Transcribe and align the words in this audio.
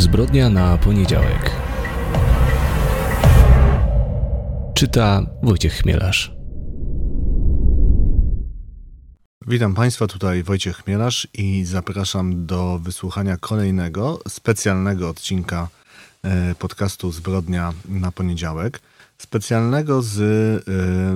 Zbrodnia 0.00 0.50
na 0.50 0.78
poniedziałek. 0.78 1.50
Czyta 4.74 5.26
Wojciech 5.42 5.72
Chmielarz. 5.72 6.32
Witam 9.46 9.74
Państwa, 9.74 10.06
tutaj 10.06 10.42
Wojciech 10.42 10.76
Chmielarz 10.76 11.28
i 11.34 11.64
zapraszam 11.64 12.46
do 12.46 12.78
wysłuchania 12.82 13.36
kolejnego 13.36 14.20
specjalnego 14.28 15.08
odcinka 15.08 15.68
e, 16.22 16.54
podcastu 16.54 17.12
Zbrodnia 17.12 17.72
na 17.88 18.12
poniedziałek. 18.12 18.80
Specjalnego 19.18 20.02
z 20.02 20.20
e, 20.20 20.62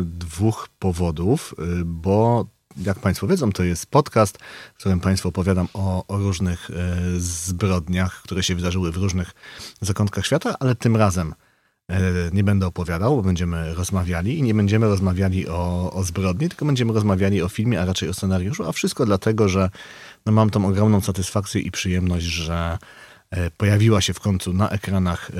dwóch 0.04 0.68
powodów, 0.78 1.54
e, 1.58 1.62
bo 1.84 2.46
jak 2.76 2.98
Państwo 2.98 3.26
wiedzą, 3.26 3.52
to 3.52 3.64
jest 3.64 3.86
podcast, 3.86 4.38
w 4.74 4.78
którym 4.78 5.00
Państwu 5.00 5.28
opowiadam 5.28 5.68
o, 5.74 6.06
o 6.06 6.18
różnych 6.18 6.70
zbrodniach, 7.16 8.22
które 8.22 8.42
się 8.42 8.54
wydarzyły 8.54 8.92
w 8.92 8.96
różnych 8.96 9.30
zakątkach 9.80 10.26
świata, 10.26 10.54
ale 10.60 10.74
tym 10.74 10.96
razem 10.96 11.34
nie 12.32 12.44
będę 12.44 12.66
opowiadał, 12.66 13.16
bo 13.16 13.22
będziemy 13.22 13.74
rozmawiali 13.74 14.38
i 14.38 14.42
nie 14.42 14.54
będziemy 14.54 14.86
rozmawiali 14.86 15.48
o, 15.48 15.92
o 15.92 16.04
zbrodni, 16.04 16.48
tylko 16.48 16.66
będziemy 16.66 16.92
rozmawiali 16.92 17.42
o 17.42 17.48
filmie, 17.48 17.80
a 17.80 17.84
raczej 17.84 18.08
o 18.08 18.14
scenariuszu, 18.14 18.68
a 18.68 18.72
wszystko 18.72 19.06
dlatego, 19.06 19.48
że 19.48 19.70
no, 20.26 20.32
mam 20.32 20.50
tą 20.50 20.66
ogromną 20.66 21.00
satysfakcję 21.00 21.60
i 21.60 21.70
przyjemność, 21.70 22.24
że 22.24 22.78
pojawiła 23.56 24.00
się 24.00 24.14
w 24.14 24.20
końcu 24.20 24.52
na 24.52 24.68
ekranach 24.68 25.30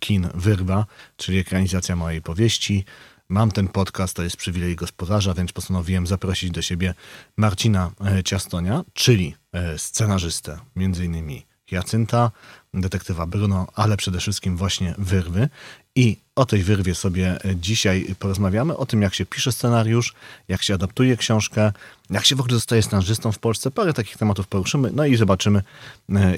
kin 0.00 0.28
Wyrwa, 0.34 0.86
czyli 1.16 1.38
ekranizacja 1.38 1.96
mojej 1.96 2.22
powieści. 2.22 2.84
Mam 3.30 3.50
ten 3.50 3.68
podcast, 3.68 4.14
to 4.14 4.22
jest 4.22 4.36
przywilej 4.36 4.76
gospodarza, 4.76 5.34
więc 5.34 5.52
postanowiłem 5.52 6.06
zaprosić 6.06 6.50
do 6.50 6.62
siebie 6.62 6.94
Marcina 7.36 7.90
Ciastonia, 8.24 8.84
czyli 8.92 9.34
scenarzystę, 9.76 10.58
między 10.76 11.04
innymi 11.04 11.46
Jacynta, 11.70 12.30
detektywa 12.74 13.26
Bruno, 13.26 13.66
ale 13.74 13.96
przede 13.96 14.20
wszystkim 14.20 14.56
właśnie 14.56 14.94
wyrwy. 14.98 15.48
I 15.94 16.16
o 16.36 16.46
tej 16.46 16.62
wyrwie 16.62 16.94
sobie 16.94 17.38
dzisiaj 17.56 18.14
porozmawiamy, 18.18 18.76
o 18.76 18.86
tym 18.86 19.02
jak 19.02 19.14
się 19.14 19.26
pisze 19.26 19.52
scenariusz, 19.52 20.14
jak 20.48 20.62
się 20.62 20.74
adaptuje 20.74 21.16
książkę, 21.16 21.72
jak 22.10 22.24
się 22.24 22.36
w 22.36 22.40
ogóle 22.40 22.54
zostaje 22.54 22.82
scenarzystą 22.82 23.32
w 23.32 23.38
Polsce. 23.38 23.70
Parę 23.70 23.92
takich 23.92 24.16
tematów 24.16 24.46
poruszymy, 24.46 24.90
no 24.94 25.06
i 25.06 25.16
zobaczymy, 25.16 25.62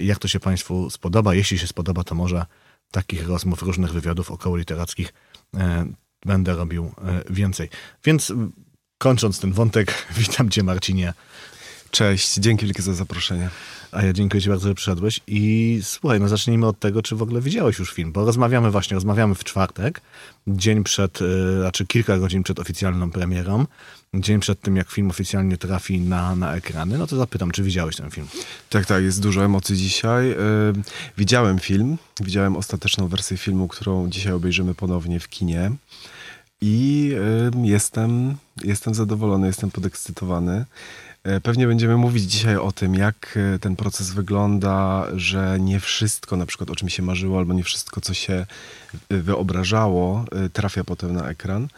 jak 0.01 0.19
to 0.19 0.29
się 0.29 0.41
Państwu 0.41 0.91
spodoba. 0.91 1.35
Jeśli 1.35 1.59
się 1.59 1.67
spodoba, 1.67 2.05
to 2.05 2.15
może 2.15 2.47
takich 2.91 3.27
rozmów, 3.29 3.63
różnych 3.63 3.93
wywiadów 3.93 4.31
około 4.31 4.57
literackich 4.57 5.13
będę 6.27 6.55
robił 6.57 6.93
więcej. 7.31 7.69
Więc 8.05 8.33
kończąc 8.99 9.41
ten 9.41 9.53
wątek, 9.53 9.95
witam 10.19 10.51
Cię 10.51 10.63
Marcinie. 10.63 11.15
Cześć, 11.93 12.35
dzięki 12.35 12.67
wielkie 12.67 12.83
za 12.83 12.95
zaproszenie. 12.95 13.51
A 13.93 14.03
ja 14.03 14.13
dziękuję 14.13 14.43
Ci 14.43 14.49
bardzo, 14.49 14.69
że 14.69 14.75
przyszedłeś. 14.75 15.21
I 15.27 15.81
słuchaj, 15.83 16.21
no 16.21 16.29
zacznijmy 16.29 16.67
od 16.67 16.79
tego, 16.79 17.03
czy 17.03 17.17
w 17.17 17.23
ogóle 17.23 17.41
widziałeś 17.41 17.79
już 17.79 17.93
film, 17.93 18.13
bo 18.13 18.25
rozmawiamy 18.25 18.71
właśnie, 18.71 18.95
rozmawiamy 18.95 19.35
w 19.35 19.45
czwartek, 19.45 20.01
dzień 20.47 20.85
przed, 20.85 21.19
znaczy 21.59 21.87
kilka 21.87 22.19
godzin 22.19 22.43
przed 22.43 22.59
oficjalną 22.59 23.11
premierą, 23.11 23.67
dzień 24.15 24.41
przed 24.41 24.61
tym, 24.61 24.77
jak 24.77 24.91
film 24.91 25.11
oficjalnie 25.11 25.57
trafi 25.57 26.01
na, 26.01 26.37
na 26.37 26.55
ekrany. 26.55 26.99
No 26.99 27.07
to 27.07 27.17
zapytam, 27.17 27.51
czy 27.51 27.63
widziałeś 27.63 27.97
ten 27.97 28.11
film? 28.11 28.27
Tak, 28.71 28.87
tak, 28.87 29.03
jest 29.03 29.23
dużo 29.23 29.45
emocji 29.45 29.77
dzisiaj. 29.77 30.29
Yy, 30.29 30.37
widziałem 31.19 31.59
film, 31.59 31.99
widziałem 32.21 32.57
ostateczną 32.57 33.09
wersję 33.09 33.37
filmu, 33.37 33.69
którą 33.69 34.09
dzisiaj 34.11 34.33
obejrzymy 34.33 34.75
ponownie 34.75 35.21
w 35.21 35.29
kinie. 35.29 35.71
I 36.61 37.09
yy, 37.55 37.69
jestem, 37.69 38.37
jestem 38.65 38.95
zadowolony, 38.95 39.47
jestem 39.47 39.71
podekscytowany. 39.71 40.65
Pewnie 41.43 41.67
będziemy 41.67 41.97
mówić 41.97 42.25
dzisiaj 42.25 42.57
o 42.57 42.73
tym, 42.73 42.95
jak 42.95 43.39
ten 43.61 43.77
proces 43.77 44.11
wygląda, 44.11 45.07
że 45.15 45.61
nie 45.61 45.81
wszystko, 45.81 46.37
na 46.37 46.47
przykład 46.47 46.71
o 46.71 46.77
czym 46.77 46.89
się 46.89 47.03
marzyło, 47.03 47.39
albo 47.39 47.55
nie 47.55 47.65
wszystko, 47.65 48.01
co 48.01 48.15
się 48.15 48.47
wyobrażało, 49.11 50.25
trafia 50.53 50.85
potem 50.85 51.13
na 51.13 51.29
ekran, 51.29 51.69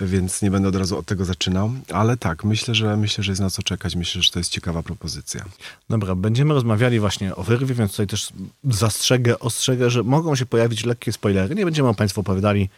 więc 0.00 0.42
nie 0.42 0.50
będę 0.50 0.68
od 0.68 0.76
razu 0.76 0.98
od 0.98 1.06
tego 1.06 1.24
zaczynał, 1.24 1.72
ale 1.92 2.16
tak, 2.16 2.44
myślę, 2.44 2.74
że 2.74 2.96
myślę, 2.96 3.24
że 3.24 3.32
jest 3.32 3.42
na 3.42 3.50
co 3.50 3.62
czekać. 3.62 3.96
Myślę, 3.96 4.22
że 4.22 4.30
to 4.30 4.38
jest 4.38 4.50
ciekawa 4.50 4.82
propozycja. 4.82 5.44
Dobra, 5.90 6.14
będziemy 6.14 6.54
rozmawiali 6.54 7.00
właśnie 7.00 7.36
o 7.36 7.42
wyrwie, 7.42 7.74
więc 7.74 7.90
tutaj 7.90 8.06
też 8.06 8.28
zastrzegę, 8.64 9.38
ostrzegę, 9.38 9.90
że 9.90 10.02
mogą 10.02 10.34
się 10.36 10.46
pojawić 10.46 10.84
lekkie 10.84 11.12
spoilery. 11.12 11.54
Nie 11.54 11.64
będziemy 11.64 11.94
Państwu 11.94 12.20
opowiadali 12.20 12.62
e, 12.62 12.68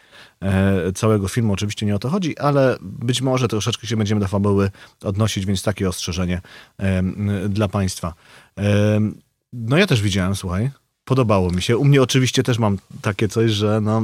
całego 0.95 1.27
filmu, 1.27 1.53
oczywiście 1.53 1.85
nie 1.85 1.95
o 1.95 1.99
to 1.99 2.09
chodzi, 2.09 2.37
ale 2.37 2.77
być 2.81 3.21
może 3.21 3.47
troszeczkę 3.47 3.87
się 3.87 3.97
będziemy 3.97 4.21
do 4.21 4.27
fabuły 4.27 4.71
odnosić, 5.03 5.45
więc 5.45 5.63
takie 5.63 5.89
ostrzeżenie 5.89 6.41
e, 6.77 7.03
dla 7.49 7.67
Państwa. 7.67 8.13
E, 8.59 8.99
no 9.53 9.77
ja 9.77 9.87
też 9.87 10.01
widziałem, 10.01 10.35
słuchaj, 10.35 10.71
podobało 11.05 11.51
mi 11.51 11.61
się. 11.61 11.77
U 11.77 11.85
mnie 11.85 12.01
oczywiście 12.01 12.43
też 12.43 12.59
mam 12.59 12.77
takie 13.01 13.27
coś, 13.27 13.51
że 13.51 13.81
no, 13.81 14.01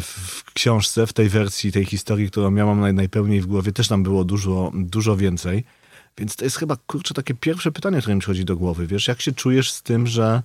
w 0.00 0.44
książce, 0.54 1.06
w 1.06 1.12
tej 1.12 1.28
wersji, 1.28 1.72
tej 1.72 1.84
historii, 1.84 2.30
którą 2.30 2.54
ja 2.54 2.66
mam 2.66 2.94
najpełniej 2.94 3.40
w 3.40 3.46
głowie, 3.46 3.72
też 3.72 3.88
tam 3.88 4.02
było 4.02 4.24
dużo, 4.24 4.72
dużo 4.74 5.16
więcej. 5.16 5.64
Więc 6.18 6.36
to 6.36 6.44
jest 6.44 6.56
chyba, 6.56 6.76
kurczę, 6.86 7.14
takie 7.14 7.34
pierwsze 7.34 7.72
pytanie, 7.72 7.98
które 7.98 8.14
mi 8.14 8.20
przychodzi 8.20 8.44
do 8.44 8.56
głowy. 8.56 8.86
Wiesz, 8.86 9.08
jak 9.08 9.20
się 9.20 9.32
czujesz 9.32 9.72
z 9.72 9.82
tym, 9.82 10.06
że 10.06 10.42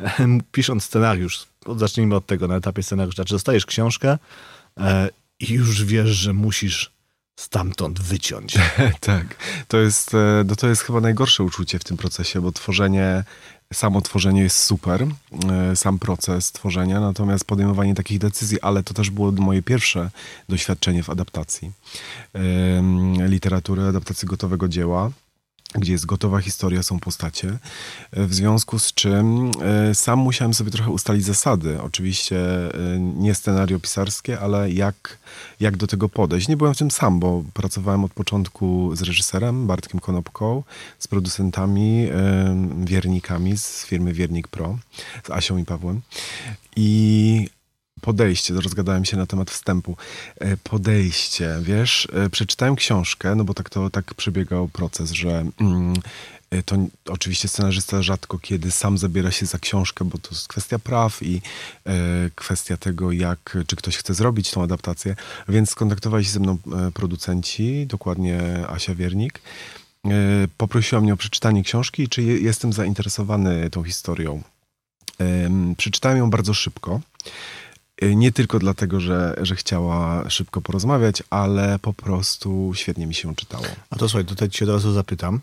pisząc 0.52 0.84
scenariusz, 0.84 1.46
zacznijmy 1.76 2.16
od 2.16 2.26
tego 2.26 2.48
na 2.48 2.56
etapie 2.56 2.82
scenariusza, 2.82 3.16
znaczy 3.16 3.34
dostajesz 3.34 3.66
książkę 3.66 4.18
e, 4.80 5.08
i 5.40 5.52
już 5.52 5.84
wiesz, 5.84 6.10
że 6.10 6.32
musisz 6.32 6.94
stamtąd 7.36 8.00
wyciąć. 8.00 8.54
tak, 9.00 9.36
to 9.68 9.78
jest, 9.78 10.10
no 10.44 10.56
to 10.56 10.68
jest 10.68 10.82
chyba 10.82 11.00
najgorsze 11.00 11.42
uczucie 11.42 11.78
w 11.78 11.84
tym 11.84 11.96
procesie, 11.96 12.40
bo 12.40 12.52
tworzenie 12.52 13.24
Samo 13.72 14.00
tworzenie 14.00 14.42
jest 14.42 14.58
super, 14.58 15.06
sam 15.74 15.98
proces 15.98 16.52
tworzenia, 16.52 17.00
natomiast 17.00 17.44
podejmowanie 17.44 17.94
takich 17.94 18.18
decyzji, 18.18 18.60
ale 18.60 18.82
to 18.82 18.94
też 18.94 19.10
było 19.10 19.32
moje 19.32 19.62
pierwsze 19.62 20.10
doświadczenie 20.48 21.02
w 21.02 21.10
adaptacji 21.10 21.72
literatury, 23.26 23.82
adaptacji 23.82 24.28
gotowego 24.28 24.68
dzieła 24.68 25.10
gdzie 25.74 25.92
jest 25.92 26.06
gotowa 26.06 26.40
historia, 26.40 26.82
są 26.82 26.98
postacie. 26.98 27.58
W 28.12 28.34
związku 28.34 28.78
z 28.78 28.94
czym 28.94 29.50
sam 29.94 30.18
musiałem 30.18 30.54
sobie 30.54 30.70
trochę 30.70 30.90
ustalić 30.90 31.24
zasady. 31.24 31.82
Oczywiście 31.82 32.36
nie 32.98 33.34
scenario 33.34 33.80
pisarskie, 33.80 34.40
ale 34.40 34.70
jak, 34.70 35.18
jak 35.60 35.76
do 35.76 35.86
tego 35.86 36.08
podejść. 36.08 36.48
Nie 36.48 36.56
byłem 36.56 36.74
w 36.74 36.78
tym 36.78 36.90
sam, 36.90 37.20
bo 37.20 37.44
pracowałem 37.54 38.04
od 38.04 38.12
początku 38.12 38.96
z 38.96 39.02
reżyserem 39.02 39.66
Bartkiem 39.66 40.00
Konopką, 40.00 40.62
z 40.98 41.08
producentami, 41.08 42.08
wiernikami 42.84 43.58
z 43.58 43.84
firmy 43.84 44.12
Wiernik 44.12 44.48
Pro, 44.48 44.78
z 45.26 45.30
Asią 45.30 45.56
i 45.56 45.64
Pawłem. 45.64 46.00
I 46.76 47.48
podejście, 48.04 48.54
rozgadałem 48.54 49.04
się 49.04 49.16
na 49.16 49.26
temat 49.26 49.50
wstępu. 49.50 49.96
Podejście, 50.62 51.56
wiesz, 51.62 52.08
przeczytałem 52.30 52.76
książkę, 52.76 53.34
no 53.34 53.44
bo 53.44 53.54
tak 53.54 53.70
to 53.70 53.90
tak 53.90 54.14
przebiegał 54.14 54.68
proces, 54.68 55.10
że 55.10 55.44
mm, 55.60 55.94
to 56.62 56.76
oczywiście 57.08 57.48
scenarzysta 57.48 58.02
rzadko 58.02 58.38
kiedy 58.38 58.70
sam 58.70 58.98
zabiera 58.98 59.30
się 59.30 59.46
za 59.46 59.58
książkę, 59.58 60.04
bo 60.04 60.18
to 60.18 60.28
jest 60.30 60.48
kwestia 60.48 60.78
praw 60.78 61.22
i 61.22 61.42
e, 61.86 61.92
kwestia 62.34 62.76
tego, 62.76 63.12
jak, 63.12 63.58
czy 63.66 63.76
ktoś 63.76 63.96
chce 63.96 64.14
zrobić 64.14 64.50
tą 64.50 64.62
adaptację. 64.62 65.16
Więc 65.48 65.70
skontaktowali 65.70 66.24
się 66.24 66.30
ze 66.30 66.40
mną 66.40 66.58
producenci, 66.94 67.86
dokładnie 67.86 68.40
Asia 68.68 68.94
Wiernik. 68.94 69.40
E, 70.04 70.10
poprosiła 70.56 71.00
mnie 71.00 71.14
o 71.14 71.16
przeczytanie 71.16 71.62
książki, 71.62 72.08
czy 72.08 72.22
je, 72.22 72.38
jestem 72.38 72.72
zainteresowany 72.72 73.70
tą 73.70 73.82
historią. 73.82 74.42
E, 75.20 75.50
przeczytałem 75.76 76.18
ją 76.18 76.30
bardzo 76.30 76.54
szybko. 76.54 77.00
Nie 78.02 78.32
tylko 78.32 78.58
dlatego, 78.58 79.00
że, 79.00 79.34
że 79.42 79.56
chciała 79.56 80.30
szybko 80.30 80.60
porozmawiać, 80.60 81.22
ale 81.30 81.78
po 81.78 81.92
prostu 81.92 82.72
świetnie 82.74 83.06
mi 83.06 83.14
się 83.14 83.36
czytało. 83.36 83.64
A 83.90 83.96
to 83.96 84.08
słuchaj, 84.08 84.24
tutaj 84.24 84.48
cię 84.48 84.64
od 84.64 84.70
razu 84.70 84.92
zapytam. 84.92 85.40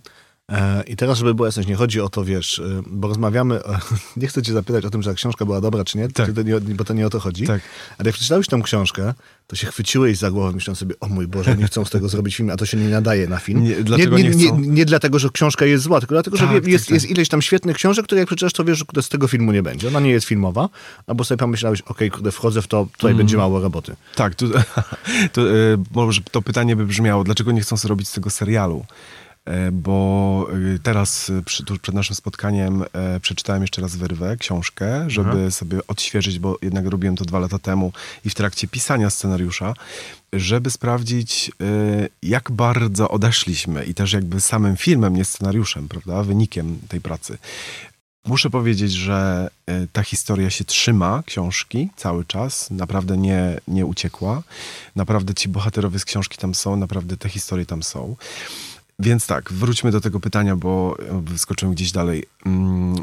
I 0.87 0.95
teraz, 0.95 1.17
żeby 1.17 1.33
było 1.33 1.45
jasność, 1.45 1.69
nie 1.69 1.75
chodzi 1.75 2.01
o 2.01 2.09
to, 2.09 2.25
wiesz, 2.25 2.61
bo 2.87 3.07
rozmawiamy, 3.07 3.59
nie 4.17 4.27
chcę 4.27 4.41
cię 4.41 4.53
zapytać 4.53 4.85
o 4.85 4.89
tym, 4.89 5.01
że 5.01 5.09
ta 5.09 5.15
książka 5.15 5.45
była 5.45 5.61
dobra, 5.61 5.83
czy 5.83 5.97
nie, 5.97 6.09
tak. 6.09 6.31
to 6.31 6.41
nie, 6.41 6.59
bo 6.59 6.83
to 6.83 6.93
nie 6.93 7.07
o 7.07 7.09
to 7.09 7.19
chodzi. 7.19 7.47
Tak. 7.47 7.61
Ale 7.97 8.07
jak 8.07 8.15
przeczytałeś 8.15 8.47
tę 8.47 8.61
książkę, 8.63 9.13
to 9.47 9.55
się 9.55 9.67
chwyciłeś 9.67 10.17
za 10.17 10.31
głowę, 10.31 10.51
myśląc 10.55 10.79
sobie, 10.79 10.95
o 10.99 11.07
mój 11.07 11.27
Boże, 11.27 11.57
nie 11.57 11.65
chcą 11.65 11.85
z 11.85 11.89
tego 11.89 12.09
zrobić 12.09 12.35
film, 12.35 12.49
a 12.49 12.57
to 12.57 12.65
się 12.65 12.77
nie 12.77 12.89
nadaje 12.89 13.27
na 13.27 13.37
film. 13.37 13.63
Nie, 13.63 13.75
dlaczego 13.75 14.17
nie, 14.17 14.23
nie, 14.23 14.51
nie, 14.51 14.67
nie 14.67 14.85
dlatego, 14.85 15.19
że 15.19 15.29
książka 15.29 15.65
jest 15.65 15.83
zła, 15.83 15.99
tylko 15.99 16.15
dlatego, 16.15 16.37
tak, 16.37 16.49
że 16.63 16.71
jest, 16.71 16.85
tak, 16.85 16.93
jest 16.93 17.09
ileś 17.09 17.29
tam 17.29 17.41
świetnych 17.41 17.75
książek, 17.75 18.05
które 18.05 18.19
jak 18.19 18.27
przeczytasz, 18.27 18.53
to 18.53 18.63
wiesz, 18.63 18.83
że 18.95 19.01
z 19.01 19.09
tego 19.09 19.27
filmu 19.27 19.51
nie 19.51 19.63
będzie. 19.63 19.87
Ona 19.87 19.99
nie 19.99 20.11
jest 20.11 20.27
filmowa, 20.27 20.69
albo 21.07 21.23
sobie 21.23 21.37
pomyślałeś, 21.37 21.81
okej, 21.81 22.11
okay, 22.11 22.31
wchodzę 22.31 22.61
w 22.61 22.67
to, 22.67 22.87
tutaj 22.91 23.11
mm. 23.11 23.17
będzie 23.17 23.37
mało 23.37 23.59
roboty. 23.59 23.95
Tak, 24.15 24.35
to, 24.39 24.45
to, 25.33 25.41
może 25.91 26.21
to 26.31 26.41
pytanie 26.41 26.75
by 26.75 26.85
brzmiało, 26.85 27.23
dlaczego 27.23 27.51
nie 27.51 27.61
chcą 27.61 27.77
sobie 27.77 27.89
robić 27.89 28.07
z 28.07 28.11
tego 28.11 28.29
serialu? 28.29 28.85
Bo 29.71 30.47
teraz 30.83 31.31
tuż 31.65 31.79
przed 31.81 31.95
naszym 31.95 32.15
spotkaniem 32.15 32.83
przeczytałem 33.21 33.61
jeszcze 33.61 33.81
raz 33.81 33.95
wyrwę, 33.95 34.37
książkę, 34.37 35.05
żeby 35.07 35.29
Aha. 35.29 35.51
sobie 35.51 35.79
odświeżyć, 35.87 36.39
bo 36.39 36.57
jednak 36.61 36.85
robiłem 36.85 37.15
to 37.15 37.25
dwa 37.25 37.39
lata 37.39 37.59
temu 37.59 37.93
i 38.25 38.29
w 38.29 38.35
trakcie 38.35 38.67
pisania 38.67 39.09
scenariusza, 39.09 39.73
żeby 40.33 40.71
sprawdzić, 40.71 41.51
jak 42.23 42.51
bardzo 42.51 43.09
odeszliśmy 43.09 43.85
i 43.85 43.93
też 43.93 44.13
jakby 44.13 44.41
samym 44.41 44.77
filmem, 44.77 45.15
nie 45.15 45.25
scenariuszem, 45.25 45.87
prawda, 45.87 46.23
wynikiem 46.23 46.79
tej 46.87 47.01
pracy, 47.01 47.37
Muszę 48.25 48.49
powiedzieć, 48.49 48.91
że 48.91 49.49
e, 49.65 49.87
ta 49.87 50.03
historia 50.03 50.49
się 50.49 50.65
trzyma 50.65 51.23
książki 51.25 51.89
cały 51.95 52.25
czas, 52.25 52.71
naprawdę 52.71 53.17
nie, 53.17 53.59
nie 53.67 53.85
uciekła. 53.85 54.43
Naprawdę 54.95 55.33
ci 55.33 55.49
bohaterowie 55.49 55.99
z 55.99 56.05
książki 56.05 56.37
tam 56.37 56.55
są, 56.55 56.75
naprawdę 56.75 57.17
te 57.17 57.29
historie 57.29 57.65
tam 57.65 57.83
są. 57.83 58.15
Więc 59.01 59.27
tak, 59.27 59.53
wróćmy 59.53 59.91
do 59.91 60.01
tego 60.01 60.19
pytania, 60.19 60.55
bo 60.55 60.97
wyskoczyłem 61.21 61.75
gdzieś 61.75 61.91
dalej. 61.91 62.25
Mm, 62.45 62.95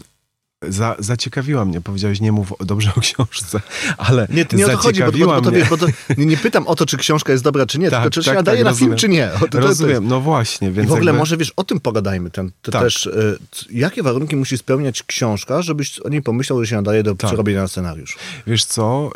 za, 0.63 0.97
zaciekawiła 0.99 1.65
mnie, 1.65 1.81
powiedziałeś, 1.81 2.21
nie 2.21 2.33
mów 2.33 2.53
dobrze 2.61 2.93
o 2.97 3.01
książce, 3.01 3.61
ale 3.99 4.29
Nie, 4.31 4.47
nie 4.53 4.67
o 4.67 4.69
to 4.69 4.77
chodzi, 4.77 5.03
bo, 5.03 5.13
bo, 5.13 5.27
bo, 5.27 5.41
to, 5.41 5.51
bo 5.71 5.77
to, 5.77 5.87
nie, 6.19 6.27
nie 6.27 6.37
pytam 6.37 6.67
o 6.67 6.75
to, 6.75 6.87
czy 6.87 6.97
książka 6.97 7.33
jest 7.33 7.45
dobra, 7.45 7.67
czy 7.67 7.79
nie, 7.79 7.91
Tak, 7.91 8.03
tylko 8.03 8.15
czy 8.15 8.23
się 8.23 8.27
tak, 8.27 8.37
nadaje 8.37 8.59
tak, 8.59 8.65
na 8.65 8.71
rozumiem. 8.71 8.91
film, 8.91 8.99
czy 8.99 9.09
nie. 9.09 9.31
O, 9.45 9.49
to, 9.49 9.61
Rozumiem, 9.61 10.03
To 10.03 10.09
no 10.09 10.21
właśnie, 10.21 10.69
I 10.69 10.73
więc 10.73 10.89
w 10.89 10.93
ogóle 10.93 11.07
jakby, 11.07 11.19
może, 11.19 11.37
wiesz, 11.37 11.53
o 11.57 11.65
tym 11.65 11.81
pogadajmy. 11.81 12.31
Ten, 12.31 12.51
to 12.63 12.73
Tak. 12.73 12.83
też, 12.83 13.07
y, 13.07 13.39
jakie 13.71 14.03
warunki 14.03 14.37
musi 14.37 14.59
spełniać 14.59 15.03
książka, 15.03 15.63
żebyś 15.63 15.99
o 15.99 16.09
niej 16.09 16.23
pomyślał, 16.23 16.61
że 16.61 16.67
się 16.71 16.77
nadaje 16.77 17.03
do 17.03 17.15
Tak. 17.15 17.29
przerobienia 17.31 17.63
na 17.63 17.69
scenariusz? 17.69 18.17
wiesz 18.47 18.65
co, 18.65 19.11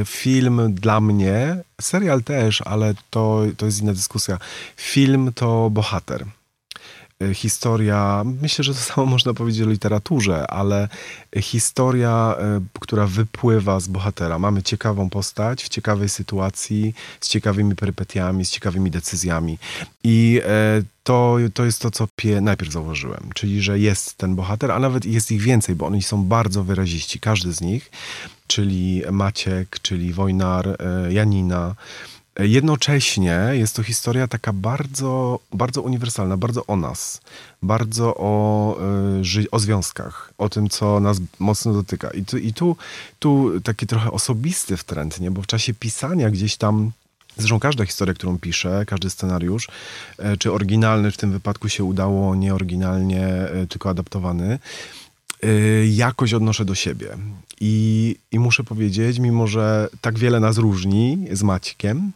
y, 0.00 0.04
film 0.04 0.60
dla 0.74 1.00
mnie, 1.00 1.56
serial 1.80 2.22
też, 2.22 2.62
ale 2.64 2.94
to, 3.10 3.42
to 3.56 3.66
jest 3.66 3.82
inna 3.82 3.92
dyskusja. 3.94 4.38
Film 4.76 5.32
to 5.34 5.70
bohater. 5.70 6.24
Y, 7.30 7.34
Historia, 7.34 8.22
myślę, 8.42 8.64
że 8.64 8.74
to 8.74 8.80
samo 8.80 9.06
można 9.06 9.34
powiedzieć 9.34 9.62
o 9.66 9.70
literaturze, 9.70 10.46
ale 10.50 10.88
historia, 11.40 12.36
y, 12.58 12.80
która 12.80 13.06
wypływa 13.06 13.80
z 13.80 13.88
bohatera. 13.88 14.38
Mamy 14.38 14.62
ciekawą 14.62 15.10
postać 15.10 15.64
w 15.64 15.68
ciekawej 15.68 16.08
sytuacji, 16.08 16.94
z 17.20 17.28
ciekawymi 17.28 17.76
perypetiami, 17.76 18.44
z 18.44 18.50
ciekawymi 18.50 18.90
decyzjami. 18.90 19.58
I 20.04 20.40
e, 20.44 20.82
to, 21.04 21.36
to 21.54 21.64
jest 21.64 21.82
to, 21.82 21.90
co 21.90 22.08
pie, 22.16 22.40
najpierw 22.40 22.72
zauważyłem, 22.72 23.30
czyli 23.34 23.62
że 23.62 23.78
jest 23.78 24.14
ten 24.14 24.34
bohater, 24.34 24.70
a 24.72 24.78
nawet 24.78 25.04
jest 25.04 25.32
ich 25.32 25.42
więcej, 25.42 25.74
bo 25.74 25.86
oni 25.86 26.02
są 26.02 26.24
bardzo 26.24 26.64
wyraziści, 26.64 27.20
każdy 27.20 27.52
z 27.52 27.60
nich, 27.60 27.90
czyli 28.46 29.02
Maciek, 29.12 29.78
czyli 29.82 30.12
Wojnar, 30.12 30.68
e, 30.68 31.12
Janina. 31.12 31.74
Jednocześnie 32.38 33.40
jest 33.52 33.76
to 33.76 33.82
historia 33.82 34.28
taka 34.28 34.52
bardzo, 34.52 35.38
bardzo 35.52 35.82
uniwersalna, 35.82 36.36
bardzo 36.36 36.66
o 36.66 36.76
nas, 36.76 37.20
bardzo 37.62 38.14
o, 38.16 38.76
e, 39.40 39.50
o 39.50 39.58
związkach, 39.58 40.32
o 40.38 40.48
tym, 40.48 40.68
co 40.68 41.00
nas 41.00 41.18
mocno 41.38 41.72
dotyka. 41.72 42.10
I 42.10 42.24
tu, 42.24 42.38
i 42.38 42.52
tu, 42.52 42.76
tu 43.18 43.60
taki 43.60 43.86
trochę 43.86 44.10
osobisty 44.12 44.76
wtręt, 44.76 45.20
nie? 45.20 45.30
bo 45.30 45.42
w 45.42 45.46
czasie 45.46 45.74
pisania 45.74 46.30
gdzieś 46.30 46.56
tam 46.56 46.92
Zresztą 47.36 47.60
każda 47.60 47.84
historia, 47.84 48.14
którą 48.14 48.38
piszę, 48.38 48.84
każdy 48.86 49.10
scenariusz, 49.10 49.68
e, 50.18 50.36
czy 50.36 50.52
oryginalny 50.52 51.10
w 51.10 51.16
tym 51.16 51.32
wypadku 51.32 51.68
się 51.68 51.84
udało, 51.84 52.34
nie 52.34 52.54
oryginalnie, 52.54 53.26
e, 53.26 53.66
tylko 53.66 53.90
adaptowany, 53.90 54.58
jakoś 55.86 56.34
odnoszę 56.34 56.64
do 56.64 56.74
siebie. 56.74 57.16
I, 57.60 58.16
I 58.32 58.38
muszę 58.38 58.64
powiedzieć, 58.64 59.18
mimo 59.18 59.46
że 59.46 59.88
tak 60.00 60.18
wiele 60.18 60.40
nas 60.40 60.58
różni 60.58 61.26
z 61.32 61.42
Maćkiem, 61.42 62.12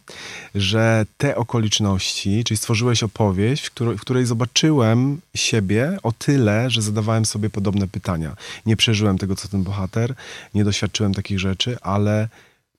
że 0.55 1.05
te 1.17 1.35
okoliczności, 1.35 2.43
czyli 2.43 2.57
stworzyłeś 2.57 3.03
opowieść, 3.03 3.65
w 3.65 3.71
której, 3.71 3.97
w 3.97 4.01
której 4.01 4.25
zobaczyłem 4.25 5.21
siebie 5.35 5.97
o 6.03 6.11
tyle, 6.11 6.69
że 6.69 6.81
zadawałem 6.81 7.25
sobie 7.25 7.49
podobne 7.49 7.87
pytania. 7.87 8.35
Nie 8.65 8.75
przeżyłem 8.75 9.17
tego, 9.17 9.35
co 9.35 9.47
ten 9.47 9.63
bohater, 9.63 10.15
nie 10.55 10.63
doświadczyłem 10.63 11.13
takich 11.13 11.39
rzeczy, 11.39 11.77
ale 11.81 12.29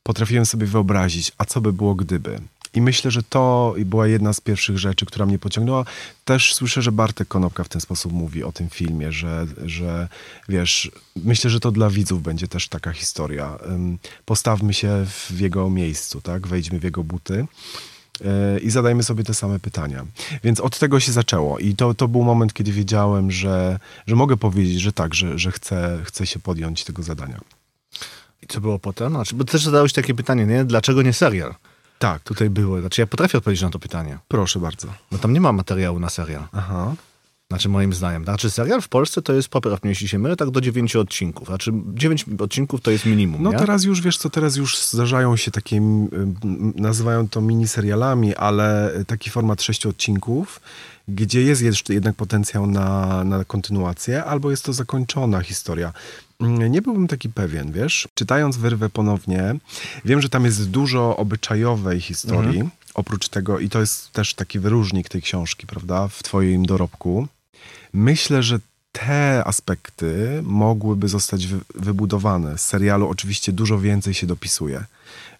potrafiłem 0.02 0.46
sobie 0.46 0.66
wyobrazić, 0.66 1.32
a 1.38 1.44
co 1.44 1.60
by 1.60 1.72
było 1.72 1.94
gdyby. 1.94 2.40
I 2.74 2.80
myślę, 2.80 3.10
że 3.10 3.22
to 3.22 3.74
była 3.86 4.06
jedna 4.06 4.32
z 4.32 4.40
pierwszych 4.40 4.78
rzeczy, 4.78 5.06
która 5.06 5.26
mnie 5.26 5.38
pociągnęła. 5.38 5.84
Też 6.24 6.54
słyszę, 6.54 6.82
że 6.82 6.92
Bartek 6.92 7.28
Konopka 7.28 7.64
w 7.64 7.68
ten 7.68 7.80
sposób 7.80 8.12
mówi 8.12 8.44
o 8.44 8.52
tym 8.52 8.68
filmie, 8.68 9.12
że, 9.12 9.46
że 9.64 10.08
wiesz, 10.48 10.90
myślę, 11.16 11.50
że 11.50 11.60
to 11.60 11.70
dla 11.70 11.90
widzów 11.90 12.22
będzie 12.22 12.48
też 12.48 12.68
taka 12.68 12.92
historia. 12.92 13.58
Postawmy 14.24 14.74
się 14.74 15.06
w 15.30 15.40
jego 15.40 15.70
miejscu, 15.70 16.20
tak? 16.20 16.46
Wejdźmy 16.46 16.78
w 16.78 16.84
jego 16.84 17.04
buty 17.04 17.46
yy, 18.20 18.60
i 18.60 18.70
zadajmy 18.70 19.02
sobie 19.02 19.24
te 19.24 19.34
same 19.34 19.58
pytania. 19.58 20.06
Więc 20.44 20.60
od 20.60 20.78
tego 20.78 21.00
się 21.00 21.12
zaczęło. 21.12 21.58
I 21.58 21.74
to, 21.74 21.94
to 21.94 22.08
był 22.08 22.24
moment, 22.24 22.52
kiedy 22.52 22.72
wiedziałem, 22.72 23.30
że, 23.30 23.78
że 24.06 24.16
mogę 24.16 24.36
powiedzieć, 24.36 24.80
że 24.80 24.92
tak, 24.92 25.14
że, 25.14 25.38
że 25.38 25.52
chcę, 25.52 26.00
chcę 26.04 26.26
się 26.26 26.38
podjąć 26.38 26.84
tego 26.84 27.02
zadania. 27.02 27.40
I 28.42 28.46
co 28.46 28.60
było 28.60 28.78
potem? 28.78 29.12
Znaczy, 29.12 29.34
bo 29.34 29.44
też 29.44 29.62
zadałeś 29.62 29.92
takie 29.92 30.14
pytanie, 30.14 30.46
nie? 30.46 30.64
Dlaczego 30.64 31.02
nie 31.02 31.12
serial? 31.12 31.54
Tak, 32.00 32.22
Tutaj 32.22 32.50
było. 32.50 32.80
Znaczy, 32.80 33.00
ja 33.00 33.06
potrafię 33.06 33.38
odpowiedzieć 33.38 33.62
na 33.62 33.70
to 33.70 33.78
pytanie. 33.78 34.18
proszę 34.28 34.58
bardzo. 34.60 34.88
No 35.12 35.18
tam 35.18 35.32
nie 35.32 35.40
ma 35.40 35.52
materiału 35.52 35.98
na 36.00 36.10
serial. 36.10 36.42
Aha. 36.52 36.94
Znaczy, 37.50 37.68
moim 37.68 37.92
zdaniem. 37.92 38.24
Znaczy, 38.24 38.50
serial 38.50 38.80
w 38.82 38.88
Polsce 38.88 39.22
to 39.22 39.32
jest, 39.32 39.48
popraw 39.48 39.82
mnie, 39.82 39.90
jeśli 39.90 40.08
się 40.08 40.18
mylę, 40.18 40.36
tak 40.36 40.50
do 40.50 40.60
dziewięciu 40.60 41.00
odcinków. 41.00 41.48
Znaczy, 41.48 41.72
dziewięć 41.94 42.24
odcinków 42.38 42.80
to 42.80 42.90
jest 42.90 43.06
minimum, 43.06 43.42
No 43.42 43.52
nie? 43.52 43.58
teraz 43.58 43.84
już, 43.84 44.00
wiesz 44.00 44.18
co, 44.18 44.30
teraz 44.30 44.56
już 44.56 44.78
zdarzają 44.78 45.36
się 45.36 45.50
takie, 45.50 45.80
nazywają 46.74 47.28
to 47.28 47.40
miniserialami, 47.40 48.34
ale 48.36 48.92
taki 49.06 49.30
format 49.30 49.62
sześciu 49.62 49.88
odcinków, 49.88 50.60
gdzie 51.08 51.42
jest 51.42 51.62
jeszcze 51.62 51.94
jednak 51.94 52.16
potencjał 52.16 52.66
na, 52.66 53.24
na 53.24 53.44
kontynuację, 53.44 54.24
albo 54.24 54.50
jest 54.50 54.64
to 54.64 54.72
zakończona 54.72 55.40
historia. 55.42 55.92
Mm, 56.40 56.72
Nie 56.72 56.82
byłbym 56.82 57.08
taki 57.08 57.28
pewien, 57.28 57.72
wiesz. 57.72 58.08
Czytając 58.14 58.56
Wyrwę 58.56 58.90
ponownie, 58.90 59.54
wiem, 60.04 60.22
że 60.22 60.28
tam 60.28 60.44
jest 60.44 60.70
dużo 60.70 61.16
obyczajowej 61.16 62.00
historii, 62.00 62.68
oprócz 62.94 63.28
tego, 63.28 63.58
i 63.58 63.68
to 63.68 63.80
jest 63.80 64.12
też 64.12 64.34
taki 64.34 64.58
wyróżnik 64.58 65.08
tej 65.08 65.22
książki, 65.22 65.66
prawda, 65.66 66.08
w 66.08 66.22
twoim 66.22 66.66
dorobku. 66.66 67.26
Myślę, 67.92 68.42
że 68.42 68.58
te 68.92 69.44
aspekty 69.44 70.40
mogłyby 70.42 71.08
zostać 71.08 71.46
wy, 71.46 71.60
wybudowane. 71.74 72.58
Z 72.58 72.64
serialu 72.64 73.08
oczywiście 73.08 73.52
dużo 73.52 73.78
więcej 73.78 74.14
się 74.14 74.26
dopisuje. 74.26 74.84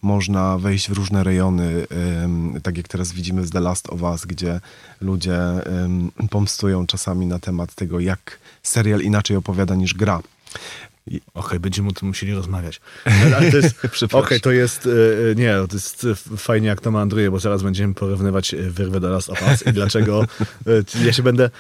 Można 0.03 0.59
wejść 0.59 0.89
w 0.89 0.93
różne 0.93 1.25
rejony, 1.25 1.87
ym, 2.25 2.61
tak 2.63 2.77
jak 2.77 2.89
teraz 2.89 3.13
widzimy 3.13 3.47
z 3.47 3.51
The 3.51 3.61
Last 3.61 3.89
of 3.89 4.03
Us, 4.03 4.27
gdzie 4.27 4.61
ludzie 5.01 5.37
ym, 5.85 6.13
pomstują 6.31 6.87
czasami 6.87 7.27
na 7.27 7.39
temat 7.39 7.75
tego, 7.75 8.01
jak 8.01 8.39
serial 8.63 9.01
inaczej 9.01 9.37
opowiada 9.37 9.75
niż 9.75 9.95
gra. 9.95 10.21
Okej, 11.35 11.61
będziemy 11.61 11.89
o 11.89 11.93
tym 11.93 12.09
musieli 12.09 12.35
rozmawiać. 12.35 12.81
Ale, 13.37 13.51
to 13.51 13.57
jest, 13.57 13.77
Przepraszam. 13.93 14.27
okej, 14.27 14.41
to 14.41 14.51
jest, 14.51 14.87
e, 14.87 14.91
e, 15.31 15.35
nie, 15.35 15.55
to 15.69 15.77
jest 15.77 16.07
e, 16.33 16.37
fajnie 16.37 16.69
jak 16.69 16.81
to 16.81 16.91
meandruje, 16.91 17.31
bo 17.31 17.39
zaraz 17.39 17.63
będziemy 17.63 17.95
porównywać 17.95 18.55
wyrwę 18.71 19.01
The 19.01 19.09
Last 19.09 19.31
of 19.31 19.43
Us 19.49 19.67
i 19.67 19.73
dlaczego 19.73 20.25
ja 21.05 21.13
się 21.13 21.23
będę... 21.23 21.51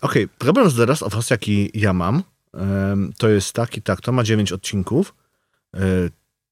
Okej, 0.00 0.28
problem 0.28 0.70
z 0.70 0.76
The 0.76 0.86
Last 0.86 1.02
of 1.02 1.14
Us, 1.16 1.30
jaki 1.30 1.70
ja 1.74 1.92
mam, 1.92 2.22
to 3.18 3.28
jest 3.28 3.52
taki, 3.52 3.82
tak, 3.82 4.00
to 4.00 4.12
ma 4.12 4.22
dziewięć 4.24 4.52
odcinków. 4.52 5.14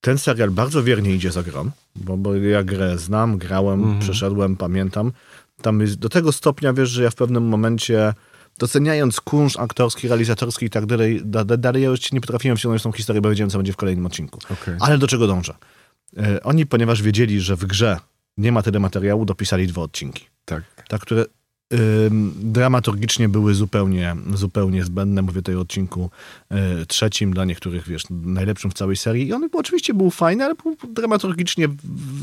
Ten 0.01 0.19
serial 0.19 0.51
bardzo 0.51 0.83
wiernie 0.83 1.15
idzie 1.15 1.33
za 1.33 1.43
grą, 1.43 1.71
bo, 1.97 2.17
bo 2.17 2.35
ja 2.35 2.63
grę 2.65 2.99
znam, 2.99 3.39
grałem, 3.39 3.81
Mhm. 3.83 4.01
przeszedłem, 4.01 4.57
pamiętam. 4.57 5.13
Tam 5.63 5.81
jest 5.81 5.95
do 5.95 6.09
tego 6.09 6.33
stopnia, 6.33 6.73
wiesz, 6.73 6.91
że 6.91 7.03
ja 7.03 7.11
w 7.11 7.15
pewnym 7.15 7.45
momencie 7.45 8.15
doceniając 8.59 9.21
kunszt 9.21 9.59
aktorski, 9.59 10.09
realizatorski 10.09 10.67
i 10.67 10.71
tak 10.71 10.87
dalej, 10.87 11.21
da, 11.25 11.45
da, 11.45 11.57
dalej 11.57 11.83
ja 11.83 11.89
już 11.89 12.13
nie 12.13 12.21
potrafiłem 12.21 12.57
wciągnąć 12.57 12.83
tą 12.83 12.93
historię, 12.93 13.23
bo 13.23 13.31
wiedziałem, 13.31 13.51
co 13.51 13.59
będzie 13.59 13.73
w 13.73 13.77
kolejnym 13.77 14.07
odcinku. 14.07 14.39
Okej. 14.51 14.77
Ale 14.81 14.99
do 14.99 15.07
czego 15.07 15.27
dążę? 15.27 15.55
E, 16.17 16.43
oni, 16.43 16.67
ponieważ 16.67 17.03
wiedzieli, 17.03 17.41
że 17.41 17.57
w 17.57 17.65
grze 17.65 17.99
nie 18.37 18.53
ma 18.53 18.63
tyle 18.63 18.81
materiału, 18.81 19.25
dopisali 19.25 19.67
dwa 19.67 19.83
odcinki. 19.83 20.27
Tak. 20.45 20.63
Tak, 20.89 21.01
które 21.01 21.25
dramaturgicznie 22.37 23.29
były 23.29 23.55
zupełnie, 23.55 24.17
zupełnie 24.35 24.85
zbędne. 24.85 25.23
Mówię 25.23 25.43
tutaj 25.43 25.57
o 25.57 25.61
odcinku 25.61 26.11
y, 26.83 26.87
trzecim, 26.87 27.35
dla 27.35 27.45
niektórych, 27.45 27.89
wiesz, 27.89 28.03
najlepszym 28.11 28.71
w 28.71 28.75
całej 28.75 28.97
serii. 28.97 29.29
I 29.29 29.33
on 29.33 29.49
oczywiście 29.53 29.95
był 29.95 30.11
fajny, 30.11 30.45
ale 30.45 30.55
był 30.55 30.77
dramaturgicznie 30.89 31.69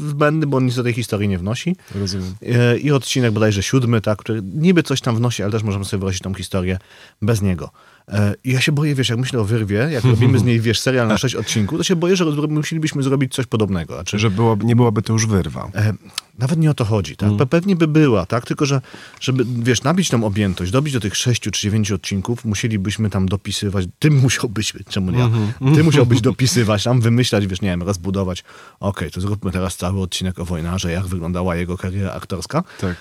zbędny, 0.08 0.48
bo 0.48 0.58
on 0.58 0.66
nic 0.66 0.76
do 0.76 0.84
tej 0.84 0.94
historii 0.94 1.28
nie 1.28 1.38
wnosi. 1.38 1.76
Rozumiem. 1.96 2.36
E, 2.42 2.78
i 2.78 2.92
odcinek 2.92 3.32
bodajże 3.32 3.64
siódmy, 3.64 4.02
tak, 4.02 4.20
który 4.20 4.42
niby 4.42 4.84
coś 4.84 5.02
tam 5.02 5.16
wnosi, 5.16 5.44
ale 5.44 5.52
też 5.52 5.64
możemy 5.64 5.86
sobie 5.86 6.00
wyobrazić 6.00 6.22
tą 6.22 6.34
historię 6.34 6.80
bez 7.22 7.42
niego. 7.42 7.72
E, 8.12 8.34
I 8.44 8.52
ja 8.52 8.62
się 8.62 8.72
boję, 8.72 8.96
wiesz, 8.96 9.10
jak 9.10 9.20
myślę 9.20 9.40
o 9.40 9.44
Wyrwie, 9.46 9.88
jak 9.92 10.04
robimy 10.04 10.40
z 10.40 10.44
niej, 10.44 10.60
wiesz, 10.60 10.80
serial 10.80 11.08
na 11.08 11.18
sześć 11.18 11.36
odcinków, 11.36 11.78
to 11.78 11.84
się 11.84 11.96
boję, 11.96 12.16
że 12.16 12.26
musielibyśmy 12.26 13.04
zrobić 13.04 13.34
coś 13.34 13.46
podobnego. 13.46 13.94
Znaczy, 13.94 14.20
Że 14.20 14.32
nie 14.64 14.76
byłaby 14.76 15.02
to 15.02 15.14
już 15.14 15.26
wyrwa. 15.28 15.72
E, 15.76 15.94
nawet 16.40 16.60
nie 16.60 16.72
o 16.72 16.74
to 16.74 16.86
chodzi, 16.86 17.16
tak? 17.18 17.30
Pe- 17.32 17.46
Pewnie 17.46 17.76
by 17.76 17.88
była, 17.88 18.26
tak? 18.26 18.46
Tylko, 18.46 18.66
że 18.66 18.82
żeby, 19.20 19.46
wiesz, 19.64 19.84
nabić 19.84 20.10
tą 20.10 20.24
objętość, 20.24 20.72
dobić 20.72 20.94
do 20.94 21.00
tych 21.00 21.16
sześciu 21.16 21.52
czy 21.52 21.62
dziewięciu 21.62 21.96
odcinków, 21.96 22.46
musielibyśmy 22.46 23.10
tam 23.10 23.30
dopisywać, 23.30 23.86
ty 24.00 24.12
musiałbyś, 24.12 24.74
czemu 24.90 25.12
nie 25.12 25.20
ja? 25.20 25.30
Ty 25.76 25.84
musiałbyś 25.84 26.22
dopisywać, 26.22 26.84
tam 26.84 27.02
wymyślać, 27.02 27.48
wiesz, 27.48 27.62
nie 27.62 27.70
wiem, 27.70 27.84
rozbudować, 27.84 28.44
okej, 28.80 29.12
to 29.12 29.22
zróbmy 29.22 29.52
teraz 29.52 29.78
cały 29.78 30.02
odcinek 30.02 30.40
o 30.40 30.46
Wojnarze, 30.46 30.92
jak 30.92 31.08
wyglądała 31.08 31.56
jego 31.56 31.78
kariera 31.78 32.12
aktorska. 32.12 32.64
Tak. 32.82 32.96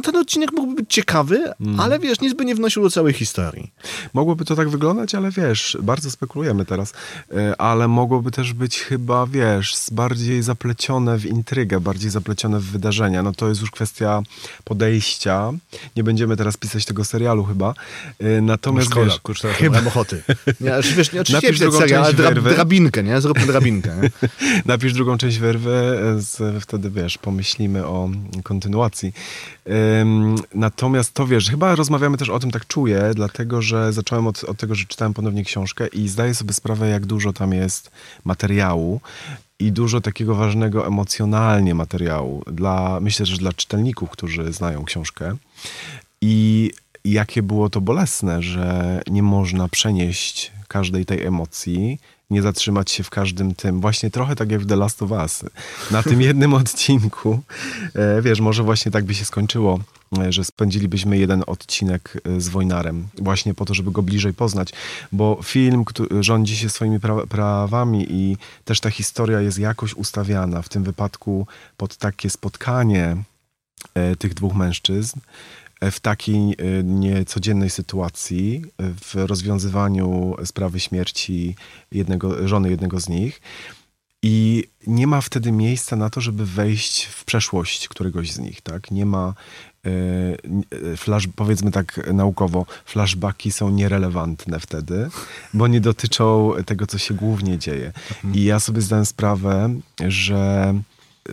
Ten 0.00 0.16
odcinek 0.16 0.52
mógłby 0.52 0.74
być 0.82 0.90
ciekawy, 0.94 1.52
Mm. 1.60 1.80
ale 1.80 1.98
wiesz, 1.98 2.20
nic 2.20 2.34
by 2.34 2.44
nie 2.44 2.54
wnosił 2.54 2.82
do 2.82 2.90
całej 2.90 3.12
historii. 3.12 3.70
Mogłoby 4.14 4.44
to 4.44 4.56
tak 4.56 4.68
wyglądać, 4.68 5.14
ale 5.14 5.30
wiesz, 5.30 5.76
bardzo 5.82 6.10
spekulujemy 6.10 6.64
teraz, 6.64 6.92
e, 7.36 7.60
ale 7.60 7.88
mogłoby 7.88 8.30
też 8.30 8.52
być 8.52 8.78
chyba, 8.80 9.26
wiesz, 9.26 9.74
bardziej 9.92 10.42
zaplecione 10.42 11.18
w 11.18 11.26
intrygę, 11.26 11.80
bardziej 11.80 12.10
zaplecione 12.10 12.60
w 12.60 12.64
wydarzenia. 12.64 13.22
No 13.22 13.32
to 13.32 13.48
jest 13.48 13.60
już 13.60 13.70
kwestia 13.70 14.22
podejścia. 14.64 15.52
Nie 15.96 16.04
będziemy 16.04 16.36
teraz 16.36 16.56
pisać 16.56 16.84
tego 16.84 17.04
serialu 17.04 17.44
chyba. 17.44 17.74
E, 18.20 18.40
Natomiast 18.40 18.90
Szkoda, 18.90 19.06
wiesz, 19.06 19.20
kurczę, 19.20 19.52
chyba... 19.54 19.76
mam 19.76 19.86
ochoty. 19.88 20.22
Nie, 20.60 20.70
wiesz, 20.96 21.12
nie, 21.12 21.20
oczywiście 21.20 21.52
drugą 21.52 21.78
serial, 21.78 22.04
część 22.04 22.16
dra, 22.16 22.28
wyrwy. 22.30 22.50
drabinkę, 22.54 23.02
nie? 23.02 23.20
Zróbmy 23.20 23.46
drabinkę. 23.46 23.96
Nie? 24.02 24.10
napisz 24.72 24.92
drugą 24.92 25.18
część 25.18 25.38
wyrwy, 25.38 25.70
e, 26.16 26.20
z, 26.20 26.62
wtedy 26.62 26.90
wiesz, 26.90 27.18
pomyślimy 27.18 27.86
o 27.86 28.10
kontynuacji. 28.42 29.12
Natomiast 30.54 31.14
to 31.14 31.26
wiesz, 31.26 31.50
chyba 31.50 31.74
rozmawiamy 31.74 32.16
też 32.16 32.28
o 32.28 32.38
tym, 32.38 32.50
tak 32.50 32.66
czuję, 32.66 33.10
dlatego 33.14 33.62
że 33.62 33.92
zacząłem 33.92 34.26
od, 34.26 34.44
od 34.44 34.58
tego, 34.58 34.74
że 34.74 34.84
czytałem 34.84 35.14
ponownie 35.14 35.44
książkę 35.44 35.86
i 35.86 36.08
zdaję 36.08 36.34
sobie 36.34 36.52
sprawę, 36.52 36.88
jak 36.88 37.06
dużo 37.06 37.32
tam 37.32 37.52
jest 37.52 37.90
materiału 38.24 39.00
i 39.58 39.72
dużo 39.72 40.00
takiego 40.00 40.34
ważnego 40.34 40.86
emocjonalnie 40.86 41.74
materiału 41.74 42.42
dla, 42.46 43.00
myślę, 43.00 43.26
że 43.26 43.36
dla 43.36 43.52
czytelników, 43.52 44.10
którzy 44.10 44.52
znają 44.52 44.84
książkę. 44.84 45.36
I 46.20 46.70
jakie 47.04 47.42
było 47.42 47.70
to 47.70 47.80
bolesne, 47.80 48.42
że 48.42 49.00
nie 49.10 49.22
można 49.22 49.68
przenieść 49.68 50.52
każdej 50.68 51.06
tej 51.06 51.26
emocji, 51.26 51.98
nie 52.32 52.42
zatrzymać 52.42 52.90
się 52.90 53.02
w 53.02 53.10
każdym 53.10 53.54
tym. 53.54 53.80
Właśnie 53.80 54.10
trochę 54.10 54.36
tak 54.36 54.50
jak 54.50 54.60
w 54.60 54.66
The 54.66 54.76
Last 54.76 55.02
of 55.02 55.10
Us. 55.10 55.44
Na 55.90 56.02
tym 56.02 56.22
jednym 56.28 56.54
odcinku, 56.54 57.40
e, 57.94 58.22
wiesz, 58.22 58.40
może 58.40 58.62
właśnie 58.62 58.92
tak 58.92 59.04
by 59.04 59.14
się 59.14 59.24
skończyło, 59.24 59.80
e, 60.18 60.32
że 60.32 60.44
spędzilibyśmy 60.44 61.18
jeden 61.18 61.42
odcinek 61.46 62.22
e, 62.24 62.40
z 62.40 62.48
Wojnarem, 62.48 63.08
właśnie 63.18 63.54
po 63.54 63.64
to, 63.64 63.74
żeby 63.74 63.90
go 63.90 64.02
bliżej 64.02 64.34
poznać, 64.34 64.72
bo 65.12 65.40
film 65.44 65.84
który 65.84 66.22
rządzi 66.22 66.56
się 66.56 66.68
swoimi 66.68 66.98
pra- 66.98 67.26
prawami 67.26 68.06
i 68.10 68.36
też 68.64 68.80
ta 68.80 68.90
historia 68.90 69.40
jest 69.40 69.58
jakoś 69.58 69.94
ustawiana, 69.94 70.62
w 70.62 70.68
tym 70.68 70.84
wypadku 70.84 71.46
pod 71.76 71.96
takie 71.96 72.30
spotkanie 72.30 73.16
tych 74.18 74.34
dwóch 74.34 74.54
mężczyzn 74.54 75.18
w 75.90 76.00
takiej 76.00 76.36
e, 76.36 76.82
niecodziennej 76.84 77.70
sytuacji, 77.70 78.62
e, 78.78 78.90
w 79.00 79.14
rozwiązywaniu 79.14 80.36
sprawy 80.44 80.80
śmierci 80.80 81.56
jednego, 81.92 82.48
żony 82.48 82.70
jednego 82.70 83.00
z 83.00 83.08
nich. 83.08 83.40
I 84.22 84.64
nie 84.86 85.06
ma 85.06 85.20
wtedy 85.20 85.52
miejsca 85.52 85.96
na 85.96 86.10
to, 86.10 86.20
żeby 86.20 86.46
wejść 86.46 87.04
w 87.04 87.24
przeszłość 87.24 87.88
któregoś 87.88 88.32
z 88.32 88.38
nich, 88.38 88.60
tak? 88.60 88.90
Nie 88.90 89.06
ma, 89.06 89.34
e, 89.86 89.90
e, 90.92 90.96
flash, 90.96 91.28
powiedzmy 91.36 91.70
tak 91.70 92.10
naukowo, 92.12 92.66
flashbacki 92.84 93.52
są 93.52 93.70
nierelewantne 93.70 94.60
wtedy, 94.60 95.08
bo 95.54 95.66
nie 95.66 95.80
dotyczą 95.80 96.52
tego, 96.66 96.86
co 96.86 96.98
się 96.98 97.14
głównie 97.14 97.58
dzieje. 97.58 97.92
I 98.34 98.44
ja 98.44 98.60
sobie 98.60 98.80
zdałem 98.80 99.06
sprawę, 99.06 99.74
że 100.08 100.74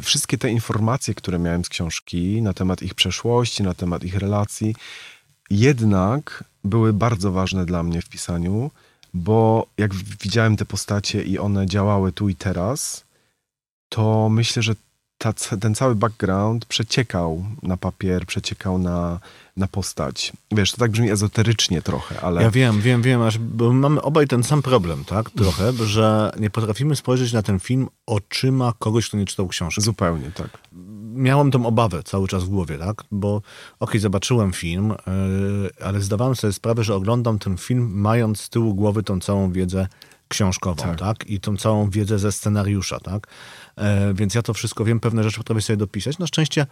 wszystkie 0.01 0.37
te 0.37 0.49
informacje, 0.49 1.13
które 1.13 1.39
miałem 1.39 1.65
z 1.65 1.69
książki 1.69 2.41
na 2.41 2.53
temat 2.53 2.81
ich 2.81 2.93
przeszłości, 2.93 3.63
na 3.63 3.73
temat 3.73 4.03
ich 4.03 4.15
relacji, 4.15 4.75
jednak 5.49 6.43
były 6.63 6.93
bardzo 6.93 7.31
ważne 7.31 7.65
dla 7.65 7.83
mnie 7.83 8.01
w 8.01 8.09
pisaniu, 8.09 8.71
bo 9.13 9.67
jak 9.77 9.93
widziałem 9.95 10.57
te 10.57 10.65
postacie 10.65 11.23
i 11.23 11.39
one 11.39 11.65
działały 11.65 12.11
tu 12.11 12.29
i 12.29 12.35
teraz, 12.35 13.03
to 13.89 14.29
myślę, 14.29 14.63
że 14.63 14.75
ta, 15.19 15.33
ten 15.59 15.75
cały 15.75 15.95
background 15.95 16.65
przeciekał 16.65 17.45
na 17.63 17.77
papier, 17.77 18.25
przeciekał 18.25 18.77
na, 18.77 19.19
na 19.57 19.67
postać. 19.67 20.33
Wiesz, 20.51 20.71
to 20.71 20.77
tak 20.77 20.91
brzmi 20.91 21.11
ezoterycznie 21.11 21.81
trochę, 21.81 22.21
ale... 22.21 22.43
Ja 22.43 22.51
wiem, 22.51 22.81
wiem, 22.81 23.01
wiem, 23.01 23.21
aż, 23.21 23.37
bo 23.37 23.73
mamy 23.73 24.01
obaj 24.01 24.27
ten 24.27 24.43
sam 24.43 24.61
problem, 24.61 25.05
tak? 25.05 25.29
Trochę, 25.29 25.73
że 25.73 26.31
nie 26.39 26.49
potrafimy 26.49 26.95
spojrzeć 26.95 27.33
na 27.33 27.41
ten 27.41 27.59
film 27.59 27.87
oczyma 28.05 28.73
kogoś, 28.79 29.07
kto 29.07 29.17
nie 29.17 29.25
czytał 29.25 29.47
książki. 29.47 29.81
Zupełnie, 29.81 30.31
tak. 30.31 30.57
Miałem 31.13 31.51
tą 31.51 31.65
obawę 31.65 32.03
cały 32.03 32.27
czas 32.27 32.43
w 32.43 32.49
głowie, 32.49 32.77
tak? 32.77 33.03
Bo 33.11 33.41
okej, 33.79 33.99
zobaczyłem 33.99 34.53
film, 34.53 34.93
yy, 35.07 35.85
ale 35.85 36.01
zdawałem 36.01 36.35
sobie 36.35 36.53
sprawę, 36.53 36.83
że 36.83 36.95
oglądam 36.95 37.39
ten 37.39 37.57
film 37.57 37.91
mając 37.93 38.41
z 38.41 38.49
tyłu 38.49 38.75
głowy 38.75 39.03
tą 39.03 39.19
całą 39.19 39.51
wiedzę 39.51 39.87
książkową, 40.27 40.83
tak? 40.83 40.99
Tak. 40.99 41.27
I 41.27 41.39
tą 41.39 41.57
całą 41.57 41.89
wiedzę 41.89 42.19
ze 42.19 42.31
scenariusza, 42.31 42.99
tak? 42.99 43.27
E, 43.79 44.13
więc 44.13 44.35
ja 44.35 44.41
to 44.41 44.53
wszystko 44.53 44.85
wiem, 44.85 44.99
pewne 44.99 45.23
rzeczy 45.23 45.37
potrafię 45.37 45.61
sobie 45.61 45.77
dopisać. 45.77 46.19
Na 46.19 46.27
szczęście, 46.27 46.65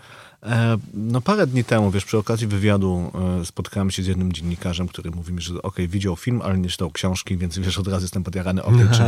e, 0.44 0.78
no 0.94 1.22
parę 1.22 1.48
dni 1.48 1.64
temu, 1.64 1.92
wiesz, 1.92 2.06
przy 2.06 2.18
okazji 2.18 2.48
wywiadu 2.48 3.12
e, 3.42 3.46
spotkałem 3.46 3.92
się 3.92 4.04
z 4.04 4.08
jednym 4.08 4.34
dziennikarzem, 4.34 4.88
który 4.88 5.12
mówi 5.12 5.34
mi, 5.34 5.42
że 5.42 5.62
okej, 5.62 5.88
widział 5.88 6.16
film, 6.16 6.42
ale 6.42 6.58
nie 6.58 6.70
czytał 6.70 6.92
książki, 6.92 7.38
więc 7.38 7.60
wiesz, 7.60 7.78
od 7.78 7.88
razu 7.88 8.04
jestem 8.04 8.24
podjarany, 8.24 8.64
okej, 8.70 8.88
czy, 8.92 9.04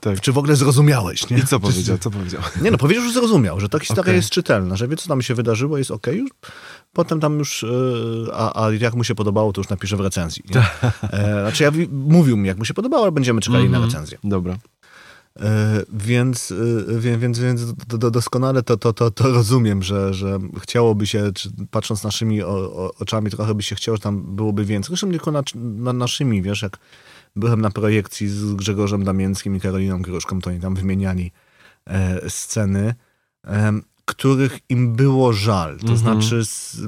tak. 0.00 0.20
czy 0.20 0.32
w 0.32 0.38
ogóle 0.38 0.56
zrozumiałeś, 0.56 1.30
nie? 1.30 1.38
I 1.38 1.42
co 1.42 1.60
powiedział, 1.60 1.98
co 1.98 2.10
powiedział? 2.10 2.42
Nie 2.62 2.70
no, 2.70 2.78
powiedział, 2.78 3.04
że 3.04 3.12
zrozumiał, 3.12 3.60
że 3.60 3.68
ta 3.68 3.78
historia 3.78 4.02
Okej. 4.02 4.16
jest 4.16 4.30
czytelna, 4.30 4.76
że 4.76 4.88
wie, 4.88 4.96
co 4.96 5.08
tam 5.08 5.22
się 5.22 5.34
wydarzyło, 5.34 5.78
jest 5.78 5.90
okej 5.90 6.18
już. 6.18 6.30
Potem 6.92 7.20
tam 7.20 7.38
już, 7.38 7.64
a, 8.32 8.64
a 8.64 8.72
jak 8.72 8.94
mu 8.94 9.04
się 9.04 9.14
podobało, 9.14 9.52
to 9.52 9.60
już 9.60 9.68
napiszę 9.68 9.96
w 9.96 10.00
recenzji. 10.00 10.44
Nie? 10.54 10.62
Znaczy 11.42 11.62
ja 11.62 11.70
wi- 11.70 11.88
mówił 11.88 12.36
mi, 12.36 12.48
jak 12.48 12.58
mu 12.58 12.64
się 12.64 12.74
podobało, 12.74 13.02
ale 13.02 13.12
będziemy 13.12 13.40
czekali 13.40 13.70
na 13.70 13.80
recenzję. 13.80 14.18
Dobra. 14.24 14.56
E, 15.38 15.82
więc, 15.92 16.52
e, 16.96 17.18
więc, 17.18 17.38
więc 17.38 17.72
do, 17.72 18.10
doskonale 18.10 18.62
to, 18.62 18.76
to, 18.76 18.92
to, 18.92 19.10
to 19.10 19.32
rozumiem, 19.32 19.82
że, 19.82 20.14
że 20.14 20.38
chciałoby 20.62 21.06
się, 21.06 21.30
patrząc 21.70 22.04
naszymi 22.04 22.42
oczami, 22.98 23.30
trochę 23.30 23.54
by 23.54 23.62
się 23.62 23.74
chciało, 23.74 23.96
że 23.96 24.02
tam 24.02 24.36
byłoby 24.36 24.64
więcej. 24.64 24.88
Zresztą 24.88 25.10
tylko 25.10 25.30
na, 25.30 25.42
na 25.54 25.92
naszymi, 25.92 26.42
wiesz, 26.42 26.62
jak 26.62 26.78
byłem 27.36 27.60
na 27.60 27.70
projekcji 27.70 28.28
z 28.28 28.54
Grzegorzem 28.54 29.04
Damięckim 29.04 29.56
i 29.56 29.60
Karoliną 29.60 30.02
Gruszką, 30.02 30.40
to 30.40 30.50
oni 30.50 30.60
tam 30.60 30.74
wymieniali 30.74 31.32
e, 31.86 32.30
sceny, 32.30 32.94
których 34.04 34.58
im 34.68 34.96
było 34.96 35.32
żal. 35.32 35.78
To 35.78 35.96
znaczy, 35.96 36.44
z, 36.44 36.80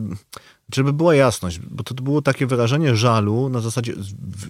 żeby 0.74 0.92
była 0.92 1.14
jasność, 1.14 1.58
bo 1.58 1.84
to 1.84 1.94
było 1.94 2.22
takie 2.22 2.46
wyrażenie 2.46 2.96
żalu 2.96 3.48
na 3.48 3.60
zasadzie 3.60 3.92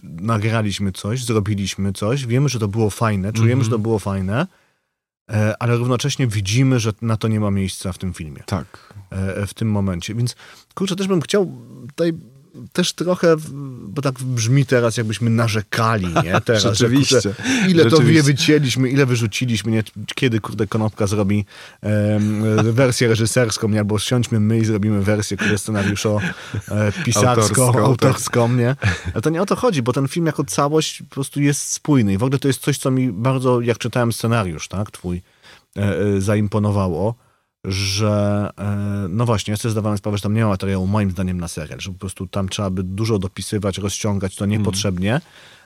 nagraliśmy 0.02 0.92
coś, 0.92 1.24
zrobiliśmy 1.24 1.92
coś, 1.92 2.26
wiemy, 2.26 2.48
że 2.48 2.58
to 2.58 2.68
było 2.68 2.90
fajne, 2.90 3.32
czujemy, 3.32 3.64
że 3.64 3.70
to 3.70 3.78
było 3.78 3.98
fajne, 3.98 4.46
e, 5.30 5.54
ale 5.62 5.76
równocześnie 5.76 6.26
widzimy, 6.26 6.80
że 6.80 6.92
na 7.02 7.16
to 7.16 7.28
nie 7.28 7.40
ma 7.40 7.50
miejsca 7.50 7.92
w 7.92 7.98
tym 7.98 8.14
filmie 8.14 8.42
Tak. 8.46 8.94
e, 9.10 9.46
w 9.46 9.54
tym 9.54 9.70
momencie. 9.70 10.14
Więc 10.14 10.36
kurczę, 10.74 10.96
też 10.96 11.06
bym 11.08 11.20
chciał 11.20 11.52
tutaj 11.88 12.12
też 12.72 12.92
trochę, 12.92 13.36
bo 13.88 14.02
tak 14.02 14.14
brzmi 14.14 14.66
teraz, 14.66 14.96
jakbyśmy 14.96 15.30
narzekali, 15.30 16.06
nie? 16.24 16.40
Teraz, 16.44 16.62
że, 16.62 16.74
Rzeczywiście. 16.74 17.14
kurczę, 17.14 17.34
ile 17.68 17.84
to 17.84 17.90
Rzeczywiście. 17.90 18.14
wie 18.14 18.22
wycięliśmy, 18.22 18.90
ile 18.90 19.06
wyrzuciliśmy, 19.06 19.72
nie? 19.72 19.82
Kiedy, 20.14 20.40
kurde, 20.40 20.66
Konopka 20.66 21.06
zrobi 21.06 21.44
em, 21.80 22.44
wersję 22.72 23.08
reżyserską, 23.08 23.68
nie? 23.68 23.78
Albo 23.78 23.98
siądźmy 23.98 24.40
my 24.40 24.58
i 24.58 24.64
zrobimy 24.64 25.02
wersję, 25.02 25.36
kurde, 25.36 25.58
scenariuszo 25.58 26.20
e, 26.68 26.92
pisarską, 27.04 27.64
Autorską, 27.66 27.84
autorską, 27.84 28.48
nie? 28.48 28.76
Ale 29.14 29.22
to 29.22 29.30
nie 29.30 29.42
o 29.42 29.46
to 29.46 29.56
chodzi, 29.56 29.82
bo 29.82 29.92
ten 29.92 30.08
film 30.08 30.26
jako 30.26 30.44
całość 30.44 31.02
po 31.02 31.14
prostu 31.14 31.40
jest 31.40 31.72
spójny 31.72 32.12
i 32.12 32.18
w 32.18 32.22
ogóle 32.22 32.38
to 32.38 32.48
jest 32.48 32.60
coś, 32.60 32.78
co 32.78 32.90
mi 32.90 33.12
bardzo, 33.12 33.60
jak 33.60 33.78
czytałem 33.78 34.12
scenariusz, 34.12 34.68
tak, 34.68 34.90
twój, 34.90 35.22
e, 35.76 35.80
e, 35.80 36.20
zaimponowało, 36.20 37.14
że 37.64 38.50
e, 38.58 39.06
no 39.08 39.26
właśnie, 39.26 39.50
ja 39.50 39.56
sobie 39.56 39.72
zdawałem 39.72 39.98
sprawę, 39.98 40.18
że 40.18 40.22
tam 40.22 40.34
nie 40.34 40.42
ma 40.42 40.48
materiału 40.48 40.86
moim 40.86 41.10
zdaniem 41.10 41.40
na 41.40 41.48
serial, 41.48 41.80
że 41.80 41.92
po 41.92 41.98
prostu 41.98 42.26
tam 42.26 42.48
trzeba 42.48 42.70
by 42.70 42.82
dużo 42.82 43.18
dopisywać, 43.18 43.78
rozciągać 43.78 44.36
to 44.36 44.46
niepotrzebnie, 44.46 45.20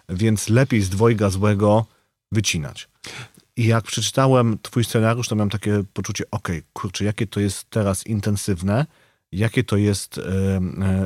więc 0.09 0.49
lepiej 0.49 0.83
z 0.83 0.88
dwojga 0.88 1.31
złego 1.31 1.87
wycinać. 2.33 2.88
I 3.57 3.67
jak 3.67 3.85
przeczytałem 3.85 4.59
twój 4.62 4.85
scenariusz, 4.85 5.29
to 5.29 5.35
miałem 5.37 5.50
takie 5.50 5.85
poczucie, 5.93 6.25
okej, 6.31 6.62
kurczę, 6.73 7.05
jakie 7.05 7.26
to 7.26 7.41
jest 7.41 7.71
teraz 7.71 8.07
intensywne, 8.07 8.87
jakie 9.33 9.65
to 9.65 9.76
jest 9.76 10.19
e, 10.19 10.23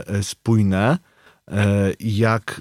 e, 0.06 0.22
spójne, 0.22 0.98
e, 1.48 1.92
jak 2.00 2.60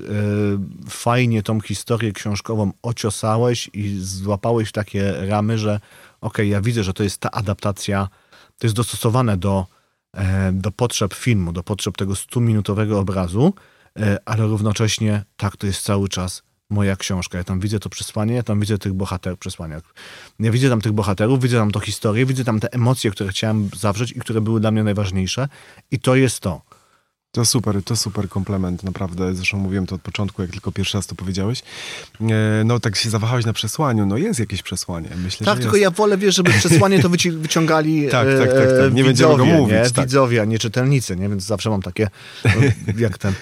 fajnie 0.89 1.43
tą 1.43 1.61
historię 1.61 2.11
książkową 2.11 2.71
ociosałeś 2.81 3.69
i 3.73 3.97
złapałeś 3.99 4.71
takie 4.71 5.13
ramy, 5.27 5.57
że 5.57 5.79
okej, 6.21 6.49
ja 6.49 6.61
widzę, 6.61 6.83
że 6.83 6.93
to 6.93 7.03
jest 7.03 7.17
ta 7.17 7.31
adaptacja, 7.31 8.07
to 8.57 8.67
jest 8.67 8.75
dostosowane 8.75 9.37
do, 9.37 9.65
e, 10.13 10.51
do 10.51 10.71
potrzeb 10.71 11.13
filmu, 11.13 11.51
do 11.51 11.63
potrzeb 11.63 11.97
tego 11.97 12.13
100-minutowego 12.13 12.99
obrazu, 12.99 13.53
e, 13.99 14.17
ale 14.25 14.47
równocześnie 14.47 15.23
tak, 15.37 15.57
to 15.57 15.67
jest 15.67 15.81
cały 15.81 16.09
czas 16.09 16.43
moja 16.69 16.95
książka. 16.95 17.37
Ja 17.37 17.43
tam 17.43 17.59
widzę 17.59 17.79
to 17.79 17.89
przesłanie, 17.89 18.35
ja 18.35 18.43
tam 18.43 18.59
widzę 18.59 18.77
tych 18.77 18.93
bohaterów 18.93 19.39
przesłania. 19.39 19.81
Ja 20.39 20.51
widzę 20.51 20.69
tam 20.69 20.81
tych 20.81 20.91
bohaterów, 20.91 21.41
widzę 21.41 21.57
tam 21.57 21.71
tą 21.71 21.79
historię, 21.79 22.25
widzę 22.25 22.43
tam 22.43 22.59
te 22.59 22.73
emocje, 22.73 23.11
które 23.11 23.29
chciałem 23.29 23.69
zawrzeć 23.77 24.11
i 24.11 24.19
które 24.19 24.41
były 24.41 24.59
dla 24.59 24.71
mnie 24.71 24.83
najważniejsze 24.83 25.47
i 25.91 25.99
to 25.99 26.15
jest 26.15 26.39
to. 26.39 26.61
To 27.31 27.45
super, 27.45 27.83
to 27.83 27.95
super 27.95 28.29
komplement, 28.29 28.83
naprawdę. 28.83 29.35
Zresztą 29.35 29.57
mówiłem 29.57 29.85
to 29.85 29.95
od 29.95 30.01
początku, 30.01 30.41
jak 30.41 30.51
tylko 30.51 30.71
pierwszy 30.71 30.97
raz 30.97 31.07
to 31.07 31.15
powiedziałeś. 31.15 31.63
E, 32.21 32.63
no 32.65 32.79
tak 32.79 32.95
się 32.95 33.09
zawahałeś 33.09 33.45
na 33.45 33.53
przesłaniu, 33.53 34.05
no 34.05 34.17
jest 34.17 34.39
jakieś 34.39 34.61
przesłanie. 34.61 35.09
Myślę, 35.23 35.45
tak, 35.45 35.59
tylko 35.59 35.75
jest. 35.75 35.83
ja 35.83 35.91
wolę, 35.91 36.17
wiesz, 36.17 36.35
żeby 36.35 36.51
przesłanie 36.51 37.01
to 37.01 37.09
wyci- 37.09 37.37
wyciągali 37.47 38.07
Tak, 38.09 38.27
e, 38.27 38.39
tak, 38.39 38.49
tak, 38.49 38.57
tak. 38.57 38.93
Nie 38.93 39.03
będziemy 39.03 39.07
widzowie, 39.09 39.37
go 39.37 39.45
mówić, 39.45 39.75
Nie? 39.75 39.89
tak. 39.89 40.05
Widzowie, 40.05 40.41
a 40.41 40.45
nie 40.45 40.59
czytelnicy, 40.59 41.15
nie? 41.15 41.29
Więc 41.29 41.43
zawsze 41.43 41.69
mam 41.69 41.81
takie, 41.81 42.07
jak 42.97 43.17
ten. 43.17 43.33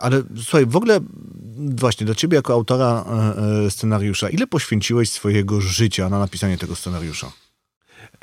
Ale 0.00 0.22
słuchaj, 0.36 0.66
w 0.66 0.76
ogóle 0.76 1.00
właśnie 1.56 2.06
do 2.06 2.14
ciebie 2.14 2.36
jako 2.36 2.52
autora 2.52 3.04
e, 3.08 3.66
e, 3.66 3.70
scenariusza, 3.70 4.28
ile 4.28 4.46
poświęciłeś 4.46 5.10
swojego 5.10 5.60
życia 5.60 6.08
na 6.08 6.18
napisanie 6.18 6.58
tego 6.58 6.76
scenariusza? 6.76 7.32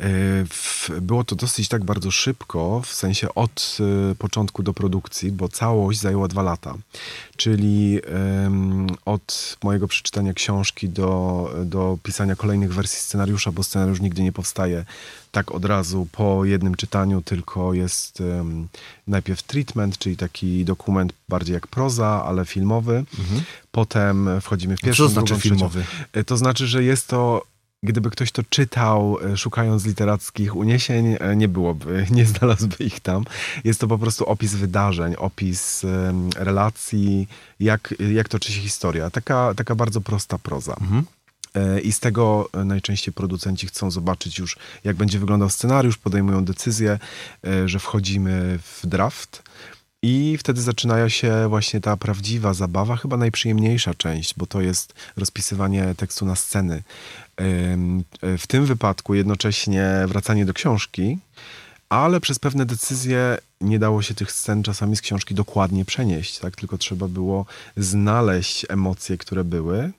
E, 0.03 1.01
Było 1.01 1.23
to 1.23 1.35
dosyć 1.35 1.67
tak 1.67 1.83
bardzo 1.83 2.11
szybko, 2.11 2.81
w 2.85 2.93
sensie 2.93 3.35
od 3.35 3.77
e, 4.11 4.15
początku 4.15 4.63
do 4.63 4.73
produkcji, 4.73 5.31
bo 5.31 5.49
całość 5.49 5.99
zajęła 5.99 6.27
dwa 6.27 6.41
lata. 6.43 6.75
Czyli 7.37 7.99
od 9.05 9.57
mojego 9.63 9.87
przeczytania 9.87 10.33
książki 10.33 10.89
do, 10.89 11.49
do 11.65 11.97
pisania 12.03 12.35
kolejnych 12.35 12.73
wersji 12.73 12.99
scenariusza, 12.99 13.51
bo 13.51 13.63
scenariusz 13.63 13.99
nigdy 14.01 14.23
nie 14.23 14.31
powstaje 14.31 14.85
tak 15.31 15.51
od 15.51 15.65
razu 15.65 16.07
po 16.11 16.45
jednym 16.45 16.75
czytaniu, 16.75 17.21
tylko 17.21 17.73
jest 17.73 18.23
najpierw 19.07 19.43
treatment, 19.43 19.97
czyli 19.97 20.17
taki 20.17 20.65
dokument 20.65 21.13
bardziej 21.29 21.53
jak 21.53 21.67
proza, 21.67 22.23
ale 22.25 22.45
filmowy. 22.45 23.03
Potem 23.71 24.29
wchodzimy 24.41 24.77
w 24.77 24.81
pierwszą, 24.81 25.03
Co 25.03 25.09
znaczy 25.09 25.33
trzecią. 25.33 25.41
filmowy? 25.55 25.83
E, 26.13 26.23
To 26.23 26.37
znaczy, 26.37 26.67
że 26.67 26.83
jest 26.83 27.07
to, 27.07 27.41
gdyby 27.83 28.09
ktoś 28.09 28.31
to 28.31 28.43
czytał, 28.49 29.17
e, 29.33 29.37
szukając 29.37 29.85
literackich 29.85 30.55
uniesień, 30.55 31.15
e, 31.19 31.35
nie 31.35 31.47
byłoby, 31.47 32.05
nie 32.11 32.25
znalazłby 32.25 32.83
ich 32.83 32.99
tam. 32.99 33.23
Jest 33.63 33.79
to 33.79 33.87
po 33.87 33.97
prostu 33.97 34.25
opis 34.25 34.53
wydarzeń, 34.53 35.15
opis 35.17 35.85
relacji, 36.35 37.27
jak, 37.59 37.93
jak 38.13 38.29
toczy 38.29 38.51
się 38.51 38.61
historia. 38.61 39.09
Taka, 39.09 39.53
taka 39.53 39.75
bardzo 39.75 40.01
prosta 40.01 40.37
proza. 40.37 40.75
Mhm. 40.81 41.05
E, 41.55 41.79
I 41.79 41.91
z 41.91 41.99
tego 41.99 42.49
najczęściej 42.65 43.13
producenci 43.13 43.67
chcą 43.67 43.91
zobaczyć 43.91 44.39
już, 44.39 44.57
jak 44.83 44.95
będzie 44.95 45.19
wyglądał 45.19 45.49
scenariusz, 45.49 45.97
podejmują 45.97 46.45
decyzję, 46.45 46.99
że 47.65 47.79
wchodzimy 47.79 48.59
w 48.59 48.87
draft. 48.87 49.43
I 50.05 50.37
wtedy 50.37 50.61
zaczyna 50.61 51.09
się 51.09 51.49
właśnie 51.49 51.81
ta 51.81 51.97
prawdziwa 51.97 52.53
zabawa, 52.53 52.95
chyba 52.95 53.17
najprzyjemniejsza 53.17 53.93
część, 53.93 54.33
bo 54.37 54.45
to 54.45 54.61
jest 54.61 54.93
rozpisywanie 55.17 55.95
tekstu 55.97 56.25
na 56.25 56.35
sceny. 56.35 56.83
E, 57.41 58.37
W 58.37 58.47
tym 58.47 58.65
wypadku 58.65 59.13
jednocześnie 59.13 59.85
wracanie 60.07 60.45
do 60.45 60.53
książki, 60.53 61.17
ale 61.89 62.19
przez 62.19 62.39
pewne 62.39 62.65
decyzje 62.65 63.37
nie 63.61 63.79
dało 63.79 64.01
się 64.01 64.13
tych 64.13 64.31
scen 64.31 64.63
czasami 64.63 64.95
z 64.95 65.01
książki 65.01 65.35
dokładnie 65.35 65.85
przenieść, 65.85 66.39
tak? 66.39 66.55
tylko 66.55 66.77
trzeba 66.77 67.07
było 67.07 67.45
znaleźć 67.77 68.65
emocje, 68.69 69.17
które 69.17 69.43
były. 69.43 69.91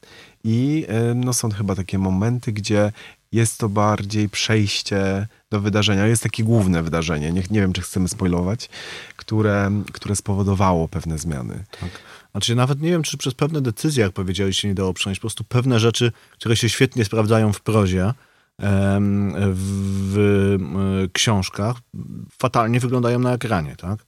I 0.45 0.87
no, 1.14 1.33
są 1.33 1.50
chyba 1.50 1.75
takie 1.75 1.99
momenty, 1.99 2.53
gdzie 2.53 2.93
jest 3.33 3.59
to 3.59 3.69
bardziej 3.69 4.29
przejście 4.29 5.26
do 5.50 5.61
wydarzenia. 5.61 6.07
Jest 6.07 6.23
takie 6.23 6.45
główne 6.45 6.83
wydarzenie, 6.83 7.33
nie, 7.33 7.43
nie 7.50 7.61
wiem, 7.61 7.73
czy 7.73 7.83
chcemy 7.83 8.09
spoilować, 8.09 8.69
które, 9.17 9.71
które 9.93 10.17
spowodowało 10.17 10.88
pewne 10.88 11.19
zmiany. 11.19 11.64
Tak. 11.81 11.91
Znaczy 12.35 12.55
nawet 12.55 12.81
nie 12.81 12.91
wiem, 12.91 13.03
czy 13.03 13.19
przez 13.19 13.35
pewne 13.35 13.61
decyzje, 13.61 14.03
jak 14.05 14.12
powiedziałeś, 14.12 14.59
się 14.59 14.69
nie 14.69 14.75
dało 14.75 14.95
przenieść. 14.95 15.21
Po 15.21 15.23
prostu 15.23 15.45
pewne 15.45 15.81
rzeczy, 15.81 16.12
które 16.33 16.57
się 16.57 16.69
świetnie 16.69 17.05
sprawdzają 17.05 17.53
w 17.53 17.61
prozie, 17.61 18.12
w, 19.55 20.17
e, 21.05 21.09
książkach, 21.09 21.76
fatalnie 22.38 22.81
wyglądają 22.81 23.19
na 23.19 23.33
ekranie, 23.33 23.76
tak? 23.76 23.99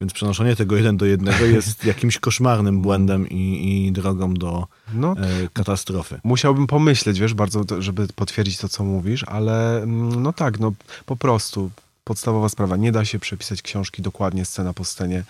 Więc 0.00 0.12
przenoszenie 0.12 0.56
tego 0.56 0.76
jeden 0.76 0.96
do 0.96 1.06
jednego 1.06 1.44
jest 1.44 1.84
jakimś 1.92 2.18
koszmarnym 2.18 2.82
błędem 2.82 3.28
i, 3.28 3.86
i 3.86 3.92
drogą 3.92 4.34
do 4.34 4.66
No, 4.94 5.12
e, 5.12 5.48
katastrofy. 5.52 6.20
Musiałbym 6.24 6.66
pomyśleć, 6.66 7.20
wiesz, 7.20 7.34
bardzo, 7.34 7.64
żeby 7.78 8.06
potwierdzić 8.14 8.58
to, 8.58 8.68
co 8.68 8.84
mówisz, 8.84 9.24
ale 9.24 9.82
mm, 9.82 10.22
no 10.22 10.32
tak, 10.32 10.58
no 10.60 10.72
po 11.06 11.16
prostu 11.16 11.70
podstawowa 12.04 12.48
sprawa. 12.48 12.76
Nie 12.76 12.92
da 12.92 13.04
się 13.04 13.18
przepisać 13.18 13.62
książki 13.62 14.02
dokładnie 14.02 14.44
scena 14.44 14.72
po 14.72 14.84
scenie 14.84 15.24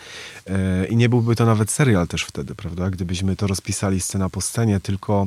e, 0.46 0.86
i 0.86 0.96
nie 0.96 1.08
byłby 1.08 1.36
to 1.36 1.46
nawet 1.46 1.70
serial 1.70 2.08
też 2.08 2.24
wtedy, 2.24 2.54
prawda? 2.54 2.90
Gdybyśmy 2.90 3.36
to 3.36 3.46
rozpisali 3.46 4.00
scena 4.00 4.28
po 4.28 4.40
scenie, 4.40 4.80
tylko 4.80 5.26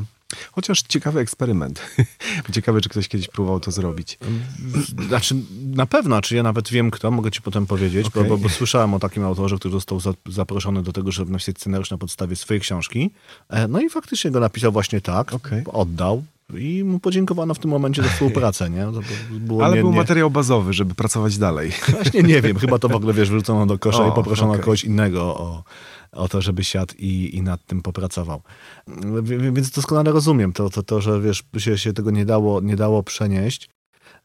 chociaż 0.52 0.82
ciekawy 0.82 1.20
eksperyment. 1.20 1.82
Ciekawe, 2.54 2.82
czy 2.82 2.90
ktoś 2.90 3.08
kiedyś 3.08 3.28
próbował 3.28 3.60
to 3.60 3.72
zrobić. 3.72 4.18
Znaczy, 5.08 5.36
na 5.74 5.86
pewno, 5.86 6.22
czy 6.22 6.36
ja 6.36 6.44
nawet 6.44 6.70
wiem 6.70 6.92
kto, 6.92 7.12
mogę 7.12 7.32
ci 7.32 7.42
potem 7.42 7.66
powiedzieć, 7.66 8.10
bo, 8.10 8.20
Okej. 8.20 8.30
bo, 8.30 8.38
bo 8.38 8.50
słyszałem 8.50 8.94
o 8.94 9.00
takim 9.00 9.24
autorze, 9.24 9.56
który 9.56 9.72
został 9.72 10.00
za, 10.00 10.14
zaproszony 10.30 10.84
do 10.84 10.94
tego, 10.94 11.12
żeby 11.12 11.32
napisać 11.32 11.58
scenariusz 11.58 11.92
na 11.92 11.98
podstawie 11.98 12.36
swojej 12.36 12.62
książki. 12.62 13.12
E, 13.50 13.68
No 13.68 13.82
i 13.82 13.90
faktycznie 13.90 14.32
go 14.32 14.40
napisał 14.40 14.72
właśnie 14.72 15.02
tak, 15.02 15.34
Okej. 15.34 15.64
oddał 15.74 16.24
i 16.54 16.84
mu 16.84 17.00
podziękowano 17.00 17.54
w 17.54 17.60
tym 17.60 17.72
momencie 17.72 18.04
za 18.04 18.10
współpracę, 18.10 18.70
nie? 18.70 18.84
Ale 19.64 19.76
nie, 19.76 19.82
był 19.82 19.92
nie, 19.92 19.98
materiał 19.98 20.32
bazowy, 20.32 20.74
żeby 20.74 20.96
pracować 20.96 21.38
dalej. 21.38 21.72
Właśnie 21.90 22.24
nie 22.24 22.42
wiem, 22.42 22.58
chyba 22.58 22.80
to 22.80 22.90
w 22.90 22.96
ogóle, 22.96 23.14
wiesz, 23.14 23.30
wrzucono 23.30 23.66
do 23.66 23.80
kosza 23.80 24.06
O, 24.06 24.10
i 24.10 24.12
poproszono 24.12 24.52
okej. 24.52 24.64
kogoś 24.64 24.84
innego 24.84 25.22
o, 25.22 25.64
o 26.12 26.28
to, 26.28 26.42
żeby 26.42 26.64
siadł 26.64 26.94
i, 26.98 27.36
i 27.38 27.42
nad 27.42 27.66
tym 27.66 27.82
popracował. 27.82 28.42
Więc 29.24 29.72
doskonale 29.72 30.12
rozumiem 30.12 30.54
to, 30.54 30.70
to, 30.70 30.84
to 30.84 31.02
że 31.02 31.22
wiesz, 31.22 31.44
się, 31.58 31.78
się 31.78 31.94
tego 31.94 32.12
nie 32.12 32.26
dało, 32.26 32.62
nie 32.62 32.76
dało 32.76 33.04
przenieść. 33.04 33.70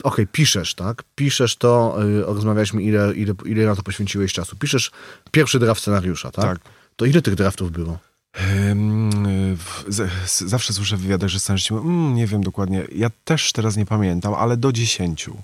Okej, 0.02 0.26
piszesz, 0.26 0.74
tak? 0.74 1.04
Piszesz 1.14 1.56
to, 1.56 1.96
yy, 1.98 2.22
rozmawialiśmy, 2.22 2.83
ile, 2.83 3.14
ile, 3.14 3.35
ile 3.44 3.66
na 3.66 3.76
to 3.76 3.83
poświęciłeś 3.83 4.33
czasu. 4.33 4.56
Piszesz 4.56 4.90
pierwszy 5.30 5.59
draft 5.59 5.80
scenariusza, 5.80 6.30
tak? 6.30 6.44
Tak. 6.44 6.59
To 6.96 7.04
ile 7.04 7.22
tych 7.22 7.35
draftów 7.35 7.72
było? 7.72 7.98
Zawsze 10.26 10.72
słyszę 10.72 10.96
w 10.96 11.00
wywiadach, 11.00 11.30
że 11.30 11.38
mówią, 11.70 11.84
mm, 11.84 12.14
nie 12.14 12.26
wiem 12.26 12.42
dokładnie, 12.42 12.82
ja 12.94 13.10
też 13.24 13.52
teraz 13.52 13.76
nie 13.76 13.86
pamiętam, 13.86 14.34
ale 14.34 14.56
do 14.56 14.72
dziesięciu. 14.72 15.36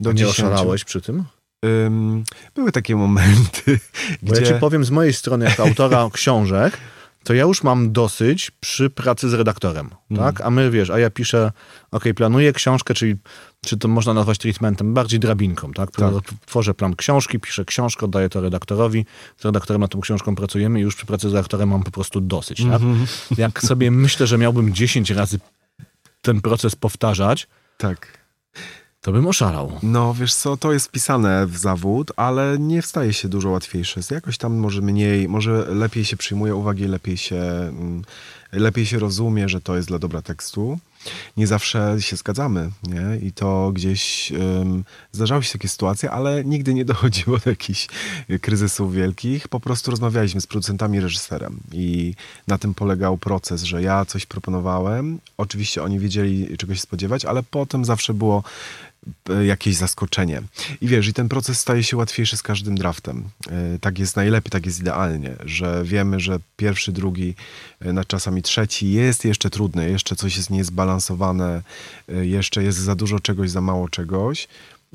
Do 0.00 0.12
nie 0.12 0.18
dziesięciu. 0.18 0.46
oszalałeś 0.46 0.84
przy 0.84 1.00
tym? 1.00 1.24
Ym, 1.64 2.24
były 2.54 2.72
takie 2.72 2.96
momenty, 2.96 3.80
Bo 4.22 4.32
gdzie... 4.32 4.42
ja 4.42 4.46
ci 4.54 4.60
powiem 4.60 4.84
z 4.84 4.90
mojej 4.90 5.12
strony, 5.12 5.44
jako 5.44 5.62
autora 5.62 6.08
książek, 6.12 6.78
to 7.24 7.34
ja 7.34 7.42
już 7.42 7.62
mam 7.62 7.92
dosyć 7.92 8.50
przy 8.50 8.90
pracy 8.90 9.28
z 9.28 9.34
redaktorem, 9.34 9.90
Mm. 10.10 10.22
tak? 10.24 10.40
A 10.40 10.50
my, 10.50 10.70
wiesz, 10.70 10.90
a 10.90 10.98
ja 10.98 11.10
piszę, 11.10 11.52
ok, 11.90 12.04
planuję 12.16 12.52
książkę, 12.52 12.94
czyli 12.94 13.16
czy 13.66 13.76
to 13.76 13.88
można 13.88 14.14
nazwać 14.14 14.38
treatmentem, 14.38 14.94
bardziej 14.94 15.20
drabinką, 15.20 15.72
tak? 15.72 15.90
Tak. 15.90 16.14
Tworzę 16.46 16.74
plan 16.74 16.96
książki, 16.96 17.40
piszę 17.40 17.64
książkę, 17.64 18.06
oddaję 18.06 18.28
to 18.28 18.40
redaktorowi, 18.40 19.06
z 19.38 19.44
redaktorem 19.44 19.80
nad 19.80 19.90
tą 19.90 20.00
książką 20.00 20.34
pracujemy 20.34 20.78
i 20.78 20.82
już 20.82 20.96
przy 20.96 21.06
pracy 21.06 21.30
z 21.30 21.32
redaktorem 21.32 21.68
mam 21.68 21.82
po 21.82 21.90
prostu 21.90 22.20
dosyć, 22.20 22.58
tak? 22.58 22.72
Mhm. 22.82 23.06
Jak 23.38 23.62
sobie 23.62 23.90
myślę, 23.90 24.26
że 24.26 24.38
miałbym 24.38 24.74
10 24.74 25.10
razy 25.10 25.38
ten 26.22 26.40
proces 26.40 26.76
powtarzać, 26.76 27.48
Tak. 27.78 28.18
to 29.00 29.12
bym 29.12 29.26
oszalał. 29.26 29.72
No, 29.82 30.14
wiesz 30.14 30.34
co, 30.34 30.56
to 30.56 30.72
jest 30.72 30.86
wpisane 30.88 31.46
w 31.46 31.56
zawód, 31.56 32.12
ale 32.16 32.56
nie 32.58 32.82
staje 32.82 33.12
się 33.12 33.28
dużo 33.28 33.50
łatwiejsze. 33.50 34.00
Jakoś 34.10 34.38
tam 34.38 34.54
może 34.56 34.82
mniej, 34.82 35.28
może 35.28 35.66
lepiej 35.74 36.04
się 36.04 36.16
przyjmuje 36.16 36.54
uwagi, 36.54 36.84
lepiej 36.86 37.16
się, 37.16 37.36
mm, 37.36 38.02
lepiej 38.52 38.86
się 38.86 38.98
rozumie, 38.98 39.48
że 39.48 39.60
to 39.60 39.76
jest 39.76 39.88
dla 39.88 39.98
dobra 39.98 40.22
tekstu. 40.22 40.78
Nie 41.36 41.46
zawsze 41.46 41.96
się 41.98 42.16
zgadzamy, 42.16 42.70
nie? 42.82 43.26
I 43.26 43.32
to 43.32 43.72
gdzieś 43.72 44.32
ym, 44.32 44.84
zdarzały 45.12 45.42
się 45.42 45.52
takie 45.52 45.68
sytuacje, 45.68 46.10
ale 46.10 46.44
nigdy 46.44 46.74
nie 46.74 46.84
dochodziło 46.84 47.38
do 47.38 47.50
jakichś 47.50 47.88
kryzysów 48.40 48.94
wielkich. 48.94 49.48
Po 49.48 49.60
prostu 49.60 49.90
rozmawialiśmy 49.90 50.40
z 50.40 50.46
producentami 50.46 51.00
reżyserem 51.00 51.60
i 51.72 52.14
na 52.46 52.58
tym 52.58 52.74
polegał 52.74 53.18
proces, 53.18 53.62
że 53.62 53.82
ja 53.82 54.04
coś 54.04 54.26
proponowałem. 54.26 55.18
Oczywiście 55.36 55.82
oni 55.82 55.98
wiedzieli, 55.98 56.56
czego 56.56 56.74
się 56.74 56.80
spodziewać, 56.80 57.24
ale 57.24 57.42
potem 57.42 57.84
zawsze 57.84 58.14
było 58.14 58.42
jakieś 59.46 59.76
zaskoczenie. 59.76 60.42
I 60.80 60.88
wiesz, 60.88 61.08
i 61.08 61.12
ten 61.12 61.28
proces 61.28 61.60
staje 61.60 61.82
się 61.82 61.96
łatwiejszy 61.96 62.36
z 62.36 62.42
każdym 62.42 62.74
draftem. 62.78 63.24
E, 63.50 63.78
Tak 63.80 63.98
jest 63.98 64.16
najlepiej, 64.16 64.50
tak 64.50 64.66
jest 64.66 64.80
idealnie, 64.80 65.36
że 65.44 65.82
wiemy, 65.84 66.20
że 66.20 66.38
pierwszy, 66.56 66.92
drugi, 66.92 67.34
e, 67.80 67.92
na 67.92 68.04
czasami 68.04 68.42
trzeci 68.42 68.92
jest 68.92 69.24
jeszcze 69.24 69.50
trudny, 69.50 69.90
jeszcze 69.90 70.16
coś 70.16 70.36
jest 70.36 70.50
niezbalansowane, 70.50 71.62
e, 72.08 72.26
jeszcze 72.26 72.62
jest 72.62 72.78
za 72.78 72.94
dużo 72.94 73.20
czegoś, 73.20 73.50
za 73.50 73.60
mało 73.60 73.88
czegoś. 73.88 74.48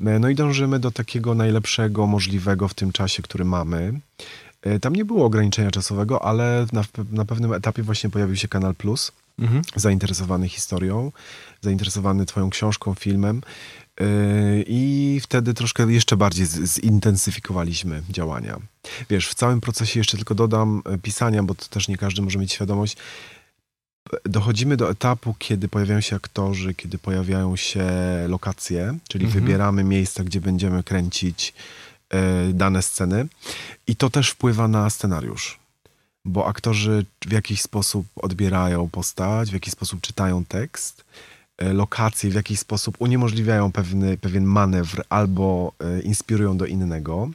E, 0.06 0.18
No 0.18 0.28
i 0.28 0.34
dążymy 0.34 0.78
do 0.78 0.90
takiego 0.90 1.34
najlepszego 1.34 2.06
możliwego 2.06 2.68
w 2.68 2.74
tym 2.74 2.92
czasie, 2.92 3.22
który 3.22 3.44
mamy. 3.44 4.00
E, 4.62 4.80
Tam 4.80 4.96
nie 4.96 5.04
było 5.04 5.26
ograniczenia 5.26 5.70
czasowego, 5.70 6.24
ale 6.24 6.66
na, 6.72 6.84
na 7.12 7.24
pewnym 7.24 7.52
etapie 7.52 7.82
właśnie 7.82 8.10
pojawił 8.10 8.36
się 8.36 8.48
Kanal 8.48 8.74
Plus 8.74 9.12
Mhm. 9.38 9.62
zainteresowany 9.76 10.48
historią, 10.48 11.12
zainteresowany 11.60 12.26
twoją 12.26 12.50
książką, 12.50 12.94
filmem. 12.94 13.40
Yy, 14.00 14.06
I 14.66 15.20
wtedy 15.22 15.54
troszkę 15.54 15.92
jeszcze 15.92 16.16
bardziej 16.16 16.46
zintensyfikowaliśmy 16.46 18.02
działania. 18.10 18.58
Wiesz, 19.10 19.28
w 19.28 19.34
całym 19.34 19.60
procesie 19.60 20.00
jeszcze 20.00 20.16
tylko 20.16 20.34
dodam 20.34 20.82
e, 20.84 20.98
pisania, 20.98 21.42
bo 21.42 21.54
to 21.54 21.66
też 21.66 21.88
nie 21.88 21.96
każdy 21.96 22.22
może 22.22 22.38
mieć 22.38 22.52
świadomość. 22.52 22.96
Dochodzimy 24.24 24.76
do 24.76 24.90
etapu, 24.90 25.34
kiedy 25.38 25.68
pojawiają 25.68 26.00
się 26.00 26.16
aktorzy, 26.16 26.74
kiedy 26.74 26.98
pojawiają 26.98 27.56
się 27.56 27.84
lokacje, 28.28 28.98
czyli 29.08 29.24
Mhm. 29.24 29.44
wybieramy 29.44 29.84
miejsca, 29.84 30.24
gdzie 30.24 30.40
będziemy 30.40 30.82
kręcić. 30.82 31.54
e, 32.14 32.52
dane 32.52 32.82
sceny. 32.82 33.26
I 33.86 33.96
to 33.96 34.10
też 34.10 34.30
wpływa 34.30 34.68
na 34.68 34.90
scenariusz, 34.90 35.58
bo 36.24 36.46
aktorzy 36.46 37.06
w 37.26 37.32
jakiś 37.32 37.62
sposób 37.62 38.06
odbierają 38.16 38.88
postać, 38.90 39.50
w 39.50 39.52
jakiś 39.52 39.72
sposób 39.72 40.00
czytają 40.00 40.44
tekst, 40.44 41.04
lokacje 41.60 42.30
w 42.30 42.34
jakiś 42.34 42.58
sposób 42.58 42.96
uniemożliwiają 42.98 43.72
pewny, 43.72 44.18
pewien 44.18 44.44
manewr 44.44 45.04
albo 45.08 45.72
e, 45.80 46.00
inspirują 46.00 46.56
do 46.56 46.66
innego. 46.66 47.30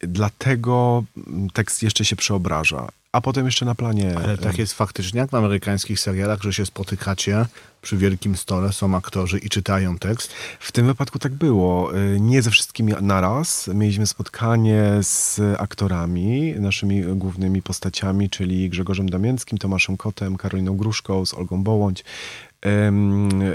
Dlatego 0.00 1.04
tekst 1.52 1.82
jeszcze 1.82 2.04
się 2.04 2.16
przeobraża. 2.16 2.88
A 3.16 3.20
potem 3.20 3.46
jeszcze 3.46 3.64
na 3.64 3.74
planie. 3.74 4.14
Ale 4.24 4.38
tak 4.38 4.58
jest 4.58 4.72
faktycznie, 4.72 5.20
jak 5.20 5.30
w 5.30 5.34
amerykańskich 5.34 6.00
serialach, 6.00 6.42
że 6.42 6.52
się 6.52 6.66
spotykacie 6.66 7.46
przy 7.82 7.96
wielkim 7.96 8.36
stole, 8.36 8.72
są 8.72 8.94
aktorzy 8.94 9.38
i 9.38 9.48
czytają 9.48 9.98
tekst. 9.98 10.32
W 10.60 10.72
tym 10.72 10.86
wypadku 10.86 11.18
tak 11.18 11.32
było. 11.32 11.96
Y, 11.96 12.20
Nie 12.20 12.42
ze 12.42 12.50
wszystkimi 12.50 12.92
naraz. 13.00 13.68
Mieliśmy 13.74 14.06
spotkanie 14.06 14.82
z 15.00 15.40
aktorami, 15.58 16.54
naszymi 16.58 17.02
głównymi 17.02 17.62
postaciami, 17.62 18.30
czyli 18.30 18.70
Grzegorzem 18.70 19.10
Damięckim, 19.10 19.58
Tomaszem 19.58 19.96
Kotem, 19.96 20.36
Karoliną 20.36 20.76
Gruszką, 20.76 21.26
z 21.26 21.34
Olgą 21.34 21.62
Bołądź. 21.62 22.04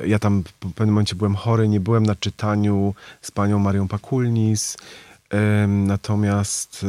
Ja 0.07 0.19
tam 0.19 0.43
w 0.43 0.73
pewnym 0.73 0.93
momencie 0.93 1.15
byłem 1.15 1.35
chory, 1.35 1.67
nie 1.67 1.79
byłem 1.79 2.05
na 2.05 2.15
czytaniu 2.15 2.93
z 3.21 3.31
panią 3.31 3.59
Marią 3.59 3.87
Pakulnis. 3.87 4.77
Natomiast 5.67 6.85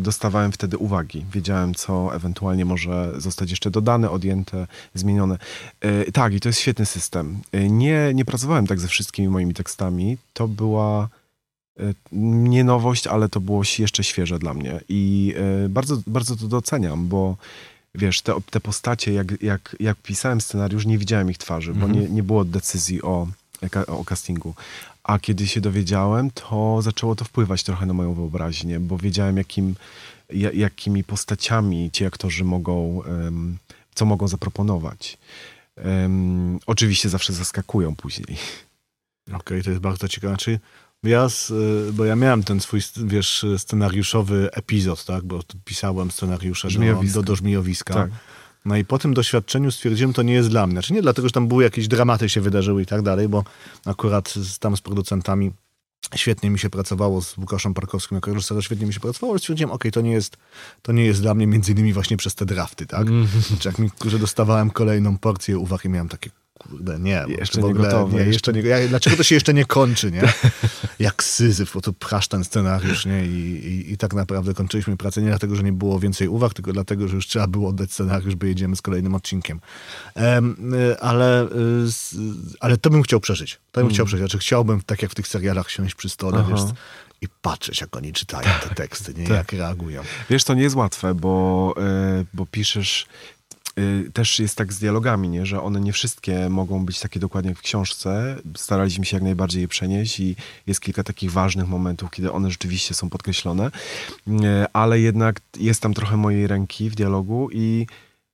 dostawałem 0.00 0.52
wtedy 0.52 0.78
uwagi. 0.78 1.24
Wiedziałem, 1.32 1.74
co 1.74 2.14
ewentualnie 2.14 2.64
może 2.64 3.12
zostać 3.16 3.50
jeszcze 3.50 3.70
dodane, 3.70 4.10
odjęte, 4.10 4.66
zmienione. 4.94 5.38
Y, 5.84 6.12
Tak, 6.12 6.34
i 6.34 6.40
to 6.40 6.48
jest 6.48 6.60
świetny 6.60 6.86
system. 6.86 7.38
Y, 7.54 7.68
Nie, 7.68 8.10
nie 8.14 8.24
pracowałem 8.24 8.66
tak 8.66 8.80
ze 8.80 8.88
wszystkimi 8.88 9.28
moimi 9.28 9.54
tekstami. 9.54 10.18
To 10.32 10.48
była 10.48 11.08
y, 11.80 11.94
nie 12.12 12.64
nowość, 12.64 13.06
ale 13.06 13.28
to 13.28 13.40
było 13.40 13.62
jeszcze 13.78 14.04
świeże 14.04 14.38
dla 14.38 14.54
mnie. 14.54 14.80
I 14.88 15.34
bardzo, 15.68 15.96
bardzo 16.06 16.36
to 16.36 16.46
doceniam, 16.48 17.08
bo 17.08 17.36
wiesz, 17.94 18.22
te, 18.22 18.34
te 18.50 18.60
postacie, 18.60 19.12
jak, 19.12 19.42
jak, 19.42 19.76
jak 19.80 19.96
pisałem 19.96 20.40
scenariusz, 20.40 20.86
nie 20.86 20.98
widziałem 20.98 21.30
ich 21.30 21.38
twarzy, 21.38 21.74
bo 21.74 21.88
nie, 21.88 22.08
nie 22.08 22.22
było 22.22 22.44
decyzji 22.44 23.02
o, 23.02 23.26
o 23.86 24.04
castingu. 24.04 24.54
A 25.04 25.18
kiedy 25.18 25.46
się 25.46 25.60
dowiedziałem, 25.60 26.30
to 26.30 26.82
zaczęło 26.82 27.14
to 27.16 27.24
wpływać 27.24 27.62
trochę 27.62 27.86
na 27.86 27.92
moją 27.92 28.14
wyobraźnię, 28.14 28.80
bo 28.80 28.98
wiedziałem, 28.98 29.36
jakim, 29.36 29.74
ja- 30.30 30.52
jakimi 30.52 31.04
postaciami 31.04 31.90
ci 31.90 32.06
aktorzy 32.06 32.44
mogą, 32.44 33.02
co 33.94 34.04
mogą 34.04 34.28
zaproponować. 34.28 35.18
Oczywiście 36.66 37.08
zawsze 37.08 37.32
zaskakują 37.32 37.96
później. 37.96 38.36
Okej, 39.32 39.62
to 39.62 39.70
jest 39.70 39.82
bardzo 39.82 40.08
ciekawe. 40.08 40.36
Czyli 40.36 40.58
ja, 41.02 41.28
y, 41.88 41.92
bo 41.92 42.04
ja 42.04 42.16
miałem 42.16 42.42
ten 42.42 42.60
swój, 42.60 42.80
wiesz, 42.96 43.44
scenariuszowy 43.58 44.48
epizod, 44.52 45.04
tak, 45.04 45.24
bo 45.24 45.40
pisałem 45.64 46.10
scenariusze 46.10 46.68
do, 46.68 46.72
do, 47.22 47.26
do 47.26 47.36
żmijowiska. 47.36 47.94
Tak. 47.94 48.10
No 48.64 48.76
i 48.76 48.84
po 48.84 48.98
tym 48.98 49.14
doświadczeniu 49.14 49.70
stwierdziłem, 49.70 50.12
to 50.12 50.22
nie 50.22 50.34
jest 50.34 50.48
dla 50.48 50.66
mnie. 50.66 50.74
Znaczy 50.74 50.92
nie 50.92 51.02
dlatego, 51.02 51.28
że 51.28 51.32
tam 51.32 51.48
były 51.48 51.64
jakieś 51.64 51.88
dramaty 51.88 52.28
się 52.28 52.40
wydarzyły 52.40 52.82
i 52.82 52.86
tak 52.86 53.02
dalej, 53.02 53.28
bo 53.28 53.44
akurat 53.86 54.34
tam 54.60 54.76
z 54.76 54.80
producentami 54.80 55.52
świetnie 56.14 56.50
mi 56.50 56.58
się 56.58 56.70
pracowało, 56.70 57.22
z 57.22 57.38
Łukaszem 57.38 57.74
Parkowskim 57.74 58.14
jako 58.14 58.34
reżyserem 58.34 58.62
świetnie 58.62 58.86
mi 58.86 58.94
się 58.94 59.00
pracowało, 59.00 59.32
ale 59.32 59.38
stwierdziłem, 59.38 59.70
okej, 59.70 59.92
to 59.92 60.00
nie 60.00 60.12
jest 60.12 60.36
to 60.82 60.92
nie 60.92 61.04
jest 61.04 61.22
dla 61.22 61.34
mnie 61.34 61.46
między 61.46 61.72
innymi 61.72 61.92
właśnie 61.92 62.16
przez 62.16 62.34
te 62.34 62.46
drafty, 62.46 62.86
tak? 62.86 63.06
Znaczy 63.48 63.68
jak 63.68 63.78
mi, 63.78 63.90
że 64.04 64.18
dostawałem 64.18 64.70
kolejną 64.70 65.18
porcję 65.18 65.58
uwag 65.58 65.84
i 65.84 65.88
miałem 65.88 66.08
takie, 66.08 66.30
kurde, 66.70 66.98
nie. 66.98 67.24
Jeszcze 67.28 67.60
w 67.60 67.64
nie 67.64 67.70
ogóle, 67.70 67.84
gotowe, 67.88 68.18
Nie, 68.18 68.24
jeszcze- 68.24 68.52
nie, 68.52 68.60
ja, 68.60 68.88
dlaczego 68.88 69.16
to 69.16 69.22
się 69.22 69.34
jeszcze 69.34 69.54
nie 69.54 69.64
kończy, 69.64 70.10
nie? 70.10 70.22
Jak 70.98 71.22
syzyf, 71.24 71.72
bo 71.74 71.80
tu 71.80 71.92
pchasz 71.92 72.28
ten 72.28 72.44
scenariusz, 72.44 73.06
nie? 73.06 73.26
I, 73.26 73.66
i, 73.66 73.92
I 73.92 73.98
tak 73.98 74.14
naprawdę 74.14 74.54
kończyliśmy 74.54 74.96
pracę 74.96 75.22
nie 75.22 75.28
dlatego, 75.28 75.56
że 75.56 75.62
nie 75.62 75.72
było 75.72 75.98
więcej 76.00 76.28
uwag, 76.28 76.54
tylko 76.54 76.72
dlatego, 76.72 77.08
że 77.08 77.14
już 77.16 77.26
trzeba 77.26 77.46
było 77.46 77.68
oddać 77.68 77.92
scenariusz, 77.92 78.34
bo 78.34 78.46
jedziemy 78.46 78.76
z 78.76 78.82
kolejnym 78.82 79.14
odcinkiem. 79.14 79.60
Em, 80.14 80.74
y, 80.74 81.00
ale, 81.00 81.44
y, 81.44 81.48
ale 82.60 82.76
to 82.76 82.90
bym 82.90 83.02
chciał 83.02 83.20
przeżyć. 83.20 83.58
To 83.72 83.80
bym 83.80 83.90
chciał 83.90 84.06
przeżyć. 84.06 84.22
Znaczy 84.22 84.38
chciałbym, 84.38 84.80
tak 84.86 85.02
jak 85.02 85.10
w 85.10 85.14
tych 85.14 85.28
serialach, 85.28 85.70
siąść 85.70 85.94
przy 85.94 86.08
stole, 86.08 86.38
Aha. 86.40 86.48
wiesz, 86.50 86.60
i 87.20 87.28
patrzeć, 87.42 87.80
jak 87.80 87.96
oni 87.96 88.12
czytają 88.12 88.48
te 88.68 88.74
teksty, 88.82 89.14
nie? 89.14 89.26
Tak. 89.26 89.36
Jak 89.36 89.52
reagują. 89.52 90.02
Wiesz, 90.30 90.44
to 90.44 90.54
nie 90.54 90.62
jest 90.62 90.76
łatwe, 90.76 91.14
bo, 91.14 91.74
y, 92.20 92.26
bo 92.34 92.46
piszesz. 92.46 93.06
Y, 93.78 94.10
Też 94.12 94.38
jest 94.38 94.56
tak 94.56 94.72
z 94.72 94.78
dialogami, 94.78 95.28
nie? 95.28 95.46
że 95.46 95.62
one 95.62 95.80
nie 95.80 95.92
wszystkie 95.92 96.48
mogą 96.48 96.86
być 96.86 97.00
takie 97.00 97.20
dokładnie 97.20 97.50
jak 97.50 97.58
w 97.58 97.62
książce. 97.62 98.36
Staraliśmy 98.56 99.04
się 99.04 99.16
jak 99.16 99.24
najbardziej 99.24 99.62
je 99.62 99.68
przenieść 99.68 100.20
i 100.20 100.36
jest 100.66 100.80
kilka 100.80 101.02
takich 101.02 101.32
ważnych 101.32 101.68
momentów, 101.68 102.10
kiedy 102.10 102.32
one 102.32 102.50
rzeczywiście 102.50 102.94
są 102.94 103.10
podkreślone, 103.10 103.70
Y, 104.28 104.66
ale 104.72 105.00
jednak 105.00 105.40
jest 105.60 105.82
tam 105.82 105.94
trochę 105.94 106.16
mojej 106.16 106.46
ręki 106.46 106.90
w 106.90 106.94
dialogu 106.94 107.48
i 107.52 107.86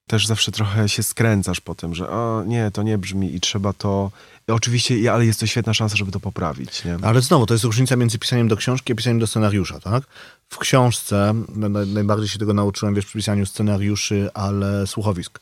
też 0.08 0.26
zawsze 0.26 0.52
trochę 0.52 0.88
się 0.88 1.02
skręcasz 1.02 1.60
po 1.60 1.74
tym, 1.74 1.94
że 1.94 2.10
o, 2.10 2.44
nie, 2.46 2.70
to 2.70 2.82
nie 2.82 2.98
brzmi 2.98 3.34
i 3.34 3.40
trzeba 3.40 3.72
to... 3.72 4.10
Oczywiście, 4.46 5.12
ale 5.12 5.26
jest 5.26 5.40
to 5.40 5.46
świetna 5.46 5.74
szansa, 5.74 5.96
żeby 5.96 6.12
to 6.12 6.20
poprawić. 6.20 6.84
Nie? 6.84 6.98
Ale 7.02 7.20
znowu, 7.20 7.46
to 7.46 7.54
jest 7.54 7.64
różnica 7.64 7.96
między 7.96 8.18
pisaniem 8.18 8.48
do 8.48 8.56
książki 8.56 8.92
a 8.92 8.96
pisaniem 8.96 9.18
do 9.18 9.26
scenariusza, 9.26 9.80
tak? 9.80 10.04
W 10.48 10.58
książce 10.58 11.34
na, 11.48 11.68
najbardziej 11.68 12.28
się 12.28 12.38
tego 12.38 12.54
nauczyłem, 12.54 12.94
wiesz, 12.94 13.06
przy 13.06 13.18
pisaniu 13.18 13.46
scenariuszy, 13.46 14.30
ale 14.34 14.86
słuchowisk, 14.86 15.40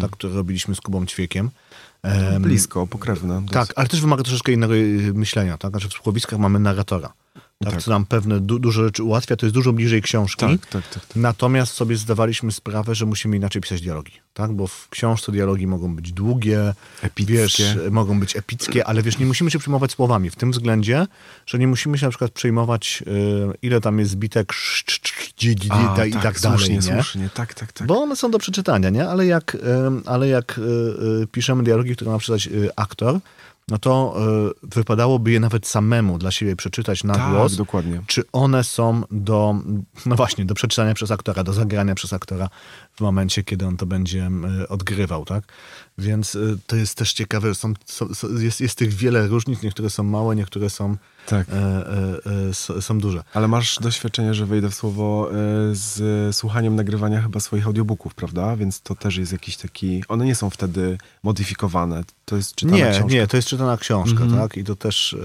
tak, 0.00 0.10
które 0.10 0.34
robiliśmy 0.34 0.74
z 0.74 0.80
Kubą 0.80 1.06
Ćwiekiem. 1.06 1.50
Em, 2.02 2.42
Blisko, 2.42 2.86
pokrewne. 2.86 3.42
Tak, 3.50 3.72
ale 3.76 3.88
też 3.88 4.00
wymaga 4.00 4.22
troszeczkę 4.22 4.52
innego 4.52 4.74
y, 4.74 5.12
myślenia, 5.14 5.58
tak? 5.58 5.70
Znaczy 5.70 5.88
w 5.88 5.92
słuchowiskach 5.92 6.38
mamy 6.38 6.58
narratora, 6.58 7.12
tak? 7.62 7.72
Tak. 7.72 7.82
co 7.82 7.90
nam 7.90 8.06
pewne 8.06 8.40
du 8.40 8.58
dużo 8.58 8.84
rzeczy 8.84 9.02
ułatwia, 9.02 9.36
to 9.36 9.46
jest 9.46 9.54
dużo 9.54 9.72
bliżej 9.72 10.02
książki. 10.02 10.46
Tak, 10.46 10.66
tak, 10.66 10.88
tak. 10.88 11.06
tak. 11.06 11.16
Natomiast 11.16 11.72
sobie 11.72 11.96
zdawaliśmy 11.96 12.52
sprawę, 12.52 12.94
że 12.94 13.06
musimy 13.06 13.36
inaczej 13.36 13.62
pisać 13.62 13.80
dialogi, 13.80 14.12
tak? 14.34 14.52
Bo 14.52 14.66
w 14.66 14.88
książce 14.90 15.32
dialogi 15.32 15.66
mogą 15.66 15.96
być 15.96 16.12
długie, 16.12 16.74
Epickie. 17.02 17.32
wiesz, 17.34 17.62
mogą 17.90 18.20
być 18.20 18.36
epickie, 18.36 18.84
ale 18.86 19.02
wiesz, 19.02 19.18
nie 19.18 19.26
musimy 19.26 19.50
się 19.50 19.58
przejmować 19.58 19.92
słowami 19.92 20.30
w 20.30 20.36
tym 20.36 20.50
względzie, 20.52 21.06
że 21.46 21.58
nie 21.58 21.66
musimy 21.66 21.98
się 21.98 22.06
na 22.06 22.10
przykład 22.10 22.30
przejmować, 22.30 23.02
y, 23.06 23.58
ile 23.62 23.80
tam 23.80 23.98
jest 23.98 24.16
bitek 24.16 24.52
sz- 24.52 24.84
sz- 24.88 25.04
sz- 25.04 25.34
dzi- 25.36 25.56
dzi- 25.56 25.68
A, 25.70 25.94
dzi- 25.96 26.08
i 26.08 26.12
tak 26.12 26.40
dalej, 26.40 26.58
słusznie, 26.58 26.74
nie? 26.76 26.82
słusznie, 26.82 27.30
tak, 27.34 27.54
tak, 27.54 27.72
tak. 27.72 27.86
Bo 27.86 28.02
one 28.02 28.16
są 28.16 28.30
do 28.30 28.38
przeczytania, 28.38 28.90
nie? 28.90 29.08
Ale 29.08 29.26
jak, 29.26 29.54
ym, 29.86 30.02
ale 30.06 30.28
jak 30.28 30.58
y, 30.58 30.62
y, 31.22 31.26
piszemy 31.26 31.62
dialogi, 31.62 31.96
które 31.96 32.10
ma 32.10 32.18
przeczytać 32.18 32.46
y, 32.46 32.70
aktor, 32.76 33.18
no 33.68 33.78
to 33.78 34.14
y, 34.64 34.68
wypadałoby 34.74 35.32
je 35.32 35.40
nawet 35.40 35.66
samemu 35.66 36.18
dla 36.18 36.30
siebie 36.30 36.56
przeczytać 36.56 37.04
na 37.04 37.14
tak, 37.14 37.30
głos. 37.32 37.56
dokładnie. 37.56 38.00
Czy 38.06 38.22
one 38.32 38.64
są 38.64 39.02
do, 39.10 39.54
no 40.06 40.16
właśnie, 40.16 40.44
do 40.44 40.54
przeczytania 40.54 40.94
przez 40.94 41.10
aktora, 41.10 41.44
do 41.44 41.52
zagrania 41.52 41.94
przez 41.94 42.12
aktora 42.12 42.48
w 42.92 43.00
momencie, 43.00 43.44
kiedy 43.44 43.66
on 43.66 43.76
to 43.76 43.86
będzie 43.86 44.30
y, 44.62 44.68
odgrywał, 44.68 45.24
tak? 45.24 45.44
Więc 45.98 46.34
y, 46.34 46.58
to 46.66 46.76
jest 46.76 46.94
też 46.94 47.12
ciekawe, 47.12 47.54
są, 47.54 47.74
są, 47.86 48.14
są- 48.14 48.28
jest, 48.38 48.60
jest 48.60 48.78
tych 48.78 48.92
wiele 48.94 49.26
różnic, 49.26 49.62
niektóre 49.62 49.90
są 49.90 50.02
małe, 50.02 50.36
niektóre 50.36 50.70
są, 50.70 50.96
Tak. 51.26 51.46
e, 51.48 51.52
e, 51.52 52.76
e, 52.78 52.82
są 52.82 52.98
duże. 52.98 53.24
Ale 53.34 53.48
masz 53.48 53.78
doświadczenie, 53.80 54.34
że 54.34 54.46
wejdę 54.46 54.70
w 54.70 54.74
słowo, 54.74 55.30
e, 55.30 55.34
z 55.72 56.36
słuchaniem 56.36 56.76
nagrywania 56.76 57.22
chyba 57.22 57.40
swoich 57.40 57.66
audiobooków, 57.66 58.14
prawda? 58.14 58.56
Więc 58.56 58.80
to 58.80 58.94
też 58.94 59.16
jest 59.16 59.32
jakiś 59.32 59.56
taki... 59.56 60.02
One 60.08 60.24
nie 60.24 60.34
są 60.34 60.50
wtedy 60.50 60.98
modyfikowane. 61.22 62.02
To 62.24 62.36
jest 62.36 62.54
czytana 62.54 62.76
Nie, 62.76 62.90
książka. 62.90 63.08
nie, 63.08 63.26
to 63.26 63.36
jest 63.36 63.48
czytana 63.48 63.76
książka, 63.76 64.22
Mhm. 64.22 64.42
tak? 64.42 64.56
I 64.56 64.64
to 64.64 64.76
też 64.76 65.16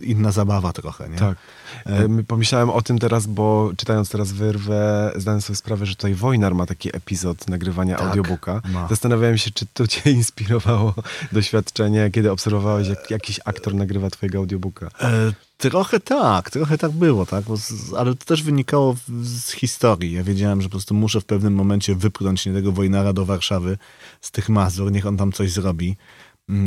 e, 0.00 0.04
inna 0.06 0.32
zabawa 0.32 0.72
trochę, 0.72 1.08
nie? 1.08 1.16
Tak. 1.16 1.38
E, 1.86 2.08
my 2.08 2.24
Pomyślałem 2.24 2.70
o 2.70 2.82
tym 2.82 2.98
teraz, 2.98 3.26
bo 3.26 3.70
czytając 3.76 4.08
teraz 4.10 4.32
wyrwę, 4.32 5.12
zdałem 5.16 5.40
sobie 5.40 5.56
sprawę, 5.56 5.86
że 5.86 5.94
tutaj 5.96 6.14
Wojnar 6.14 6.54
ma 6.54 6.66
taki 6.66 6.96
epizod 6.96 7.48
nagrywania 7.48 7.96
Tak, 7.96 8.06
audiobooka. 8.06 8.62
ma. 8.72 8.88
Zastanawiałem 8.88 9.38
się, 9.38 9.50
czy 9.50 9.66
to 9.74 9.86
cię 9.86 10.05
inspirowało 10.10 10.94
doświadczenie, 11.32 12.10
kiedy 12.10 12.30
obserwowałeś, 12.30 12.88
jak 12.88 13.10
jakiś 13.10 13.40
aktor 13.44 13.74
nagrywa 13.74 14.10
twojego 14.10 14.38
audiobooka. 14.38 14.88
E, 15.00 15.32
trochę 15.58 16.00
tak, 16.00 16.50
trochę 16.50 16.78
tak 16.78 16.92
było, 16.92 17.26
tak? 17.26 17.44
Z, 17.54 17.94
ale 17.94 18.14
to 18.14 18.24
też 18.24 18.42
wynikało 18.42 18.96
z 19.22 19.50
historii. 19.50 20.12
Ja 20.12 20.24
wiedziałem, 20.24 20.62
że 20.62 20.68
po 20.68 20.72
prostu 20.72 20.94
muszę 20.94 21.20
w 21.20 21.24
pewnym 21.24 21.54
momencie 21.54 21.94
wypchnąć 21.94 22.44
tego 22.44 22.72
Wojnara 22.72 23.12
do 23.12 23.24
Warszawy 23.24 23.78
z 24.20 24.30
tych 24.30 24.48
Mazur, 24.48 24.92
niech 24.92 25.06
on 25.06 25.16
tam 25.16 25.32
coś 25.32 25.50
zrobi, 25.50 25.96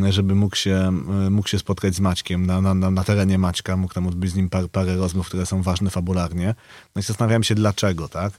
żeby 0.10 0.36
mógł 0.36 0.56
się, 0.56 0.92
e, 1.28 1.30
mógł 1.30 1.48
się 1.48 1.60
spotkać 1.60 1.96
z 1.96 2.00
Maćkiem 2.00 2.46
na, 2.46 2.62
na, 2.62 2.92
na, 2.92 3.04
terenie 3.04 3.38
Maćka, 3.38 3.78
mógł 3.78 3.94
tam 3.94 4.08
odbyć 4.08 4.32
z 4.32 4.36
nim 4.36 4.50
par, 4.50 4.70
parę 4.70 4.96
rozmów, 4.96 5.28
które 5.28 5.46
są 5.46 5.62
ważne 5.62 5.90
fabularnie. 5.90 6.56
No 6.96 7.00
i 7.00 7.04
zastanawiałem 7.04 7.44
się, 7.44 7.56
dlaczego, 7.56 8.08
tak? 8.08 8.34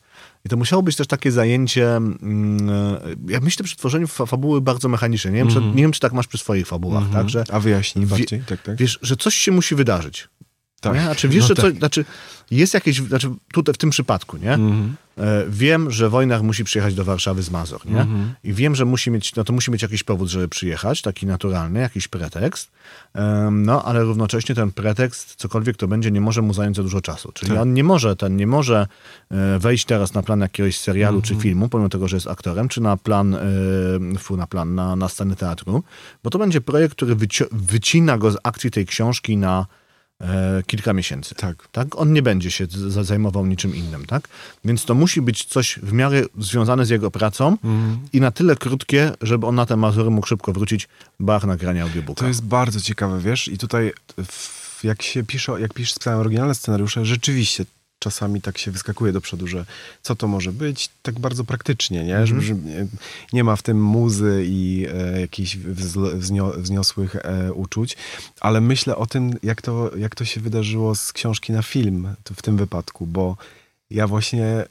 I 0.44 0.48
to 0.48 0.56
musiało 0.56 0.82
być 0.82 0.96
też 0.96 1.06
takie 1.06 1.32
zajęcie, 1.32 1.96
mm, 1.96 2.70
e, 2.70 3.00
ja 3.28 3.40
myślę 3.40 3.64
przy 3.64 3.76
tworzeniu 3.76 4.06
fa- 4.06 4.26
fabuły 4.26 4.60
bardzo 4.60 4.88
mechaniczne. 4.88 5.30
Nie 5.30 5.38
wiem, 5.38 5.48
czy, 5.48 5.60
nie 5.60 5.82
wiem, 5.82 5.92
czy 5.92 6.00
tak 6.00 6.12
masz 6.12 6.26
przy 6.26 6.38
swoich 6.38 6.66
fabułach, 6.66 7.04
tak? 7.12 7.28
Że 7.28 7.44
A 7.50 7.60
wyjaśnij 7.60 8.06
bardziej? 8.06 8.42
Tak, 8.42 8.62
tak. 8.62 8.76
Wiesz, 8.76 8.98
że 9.02 9.16
coś 9.16 9.34
się 9.34 9.52
musi 9.52 9.74
wydarzyć. 9.74 10.28
Tak. 10.80 10.94
Nie? 10.94 11.02
Znaczy, 11.02 11.28
wiesz, 11.28 11.42
No 11.42 11.46
że 11.48 11.54
tak. 11.54 11.74
znaczy, 11.76 12.04
jest 12.50 12.74
jakieś, 12.74 12.96
znaczy 13.00 13.30
tutaj 13.52 13.74
w 13.74 13.78
tym 13.78 13.90
przypadku, 13.90 14.36
nie? 14.36 14.54
Mhm. 14.54 14.96
E, 15.18 15.44
wiem, 15.48 15.90
że 15.90 16.08
Wojnach 16.10 16.42
musi 16.42 16.64
przyjechać 16.64 16.94
do 16.94 17.04
Warszawy 17.04 17.42
z 17.42 17.50
Mazur, 17.50 17.80
nie? 17.86 18.00
Mhm. 18.00 18.34
I 18.44 18.52
wiem, 18.52 18.74
że 18.74 18.84
musi 18.84 19.10
mieć, 19.10 19.34
no 19.36 19.44
to 19.44 19.52
musi 19.52 19.70
mieć 19.70 19.82
jakiś 19.82 20.02
powód, 20.02 20.28
żeby 20.28 20.48
przyjechać, 20.48 21.02
taki 21.02 21.26
naturalny, 21.26 21.80
jakiś 21.80 22.08
pretekst, 22.08 22.70
Em, 23.14 23.62
no, 23.66 23.84
ale 23.84 24.02
równocześnie 24.02 24.54
ten 24.54 24.72
pretekst, 24.72 25.34
cokolwiek 25.34 25.76
to 25.76 25.88
będzie, 25.88 26.10
nie 26.10 26.20
może 26.20 26.42
mu 26.42 26.54
zająć 26.54 26.76
za 26.76 26.82
dużo 26.82 27.00
czasu. 27.00 27.32
Czyli 27.32 27.52
Tak. 27.52 27.60
on 27.60 27.74
nie 27.74 27.84
może, 27.84 28.16
ten 28.16 28.36
nie 28.36 28.46
może 28.46 28.86
e, 29.30 29.58
wejść 29.58 29.84
teraz 29.84 30.14
na 30.14 30.22
plan 30.22 30.40
jakiegoś 30.40 30.78
serialu 30.78 31.18
Mhm. 31.18 31.36
czy 31.36 31.42
filmu, 31.42 31.68
pomimo 31.68 31.88
tego, 31.88 32.08
że 32.08 32.16
jest 32.16 32.26
aktorem, 32.26 32.68
czy 32.68 32.80
na 32.80 32.96
plan, 32.96 33.34
e, 33.34 33.38
fu, 34.18 34.36
na 34.36 34.46
plan, 34.46 34.74
na, 34.74 34.96
na 34.96 35.08
scenę 35.08 35.36
teatru, 35.36 35.82
bo 36.24 36.30
to 36.30 36.38
będzie 36.38 36.60
projekt, 36.60 36.94
który 36.94 37.16
wyci- 37.16 37.48
wycina 37.52 38.18
go 38.18 38.30
z 38.30 38.36
akcji 38.42 38.70
tej 38.70 38.86
książki 38.86 39.36
na 39.36 39.66
e, 40.20 40.62
kilka 40.66 40.92
miesięcy. 40.92 41.34
Tak. 41.34 41.68
Tak? 41.72 41.98
On 41.98 42.12
nie 42.12 42.22
będzie 42.22 42.50
się 42.50 42.66
zajmował 43.02 43.46
niczym 43.46 43.74
innym, 43.76 44.06
tak? 44.06 44.28
Więc 44.64 44.84
to 44.84 44.94
musi 44.94 45.22
być 45.22 45.44
coś 45.44 45.78
w 45.82 45.92
miarę 45.92 46.22
związane 46.38 46.86
z 46.86 46.90
jego 46.90 47.10
pracą 47.10 47.48
Mhm. 47.64 47.98
i 48.12 48.20
na 48.20 48.30
tyle 48.30 48.56
krótkie, 48.56 49.12
żeby 49.22 49.46
on 49.46 49.54
na 49.54 49.66
te 49.66 49.76
Mazury 49.76 50.10
mógł 50.10 50.26
szybko 50.26 50.52
wrócić, 50.52 50.88
bach 51.20 51.44
nagrania 51.44 51.82
audiobooka. 51.82 52.20
To 52.20 52.28
jest 52.28 52.44
bardzo 52.44 52.80
ciekawe, 52.80 53.20
wiesz, 53.20 53.48
i 53.48 53.58
tutaj 53.58 53.92
w, 54.26 54.84
jak 54.84 55.02
się 55.02 55.24
pisze, 55.24 55.60
jak 55.60 55.74
piszesz 55.74 55.94
pisałem 55.98 56.20
oryginalne 56.20 56.54
scenariusze, 56.54 57.04
rzeczywiście 57.04 57.64
czasami 58.04 58.40
tak 58.42 58.58
się 58.58 58.70
wyskakuje 58.70 59.12
do 59.12 59.20
przodu, 59.20 59.46
że 59.46 59.66
co 60.02 60.16
to 60.16 60.28
może 60.28 60.52
być, 60.52 60.90
tak 61.02 61.18
bardzo 61.20 61.44
praktycznie, 61.44 62.04
nie? 62.04 62.26
Że, 62.26 62.40
że 62.40 62.54
nie- 62.54 62.86
nie 63.32 63.44
ma 63.44 63.56
w 63.56 63.62
tym 63.62 63.82
muzy 63.84 64.42
i 64.46 64.86
e, 64.94 65.20
jakichś 65.20 65.56
wznio, 65.56 66.52
wzniosłych 66.56 67.16
e, 67.16 67.52
uczuć, 67.52 67.96
ale 68.40 68.60
myślę 68.60 68.96
o 68.96 69.06
tym, 69.06 69.30
jak 69.42 69.62
to, 69.62 69.96
jak 69.96 70.14
to 70.14 70.24
się 70.24 70.40
wydarzyło 70.40 70.94
z 70.94 71.12
książki 71.12 71.52
na 71.52 71.62
film 71.62 72.14
w 72.36 72.42
tym 72.42 72.56
wypadku, 72.56 73.06
bo 73.06 73.36
ja 73.90 74.06
właśnie 74.06 74.44
e, 74.46 74.66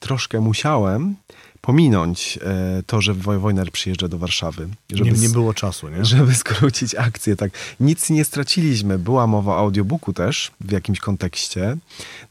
troszkę 0.00 0.40
musiałem 0.40 1.14
pominąć 1.60 2.38
e, 2.42 2.82
to, 2.86 3.00
że 3.00 3.14
Woj- 3.14 3.38
Wojner 3.40 3.70
przyjeżdża 3.72 4.08
do 4.08 4.18
Warszawy. 4.18 4.68
nie, 4.90 5.00
nie 5.10 5.12
s- 5.12 5.32
było 5.32 5.54
czasu, 5.54 5.88
nie? 5.88 6.04
żeby 6.04 6.34
skrócić 6.34 6.94
akcję, 6.94 7.36
tak. 7.36 7.50
Nic 7.80 8.10
nie 8.10 8.24
straciliśmy. 8.24 8.98
Była 8.98 9.26
mowa 9.26 9.52
o 9.52 9.58
audiobooku 9.58 10.12
też 10.12 10.50
w 10.60 10.70
jakimś 10.72 10.98
kontekście, 11.00 11.76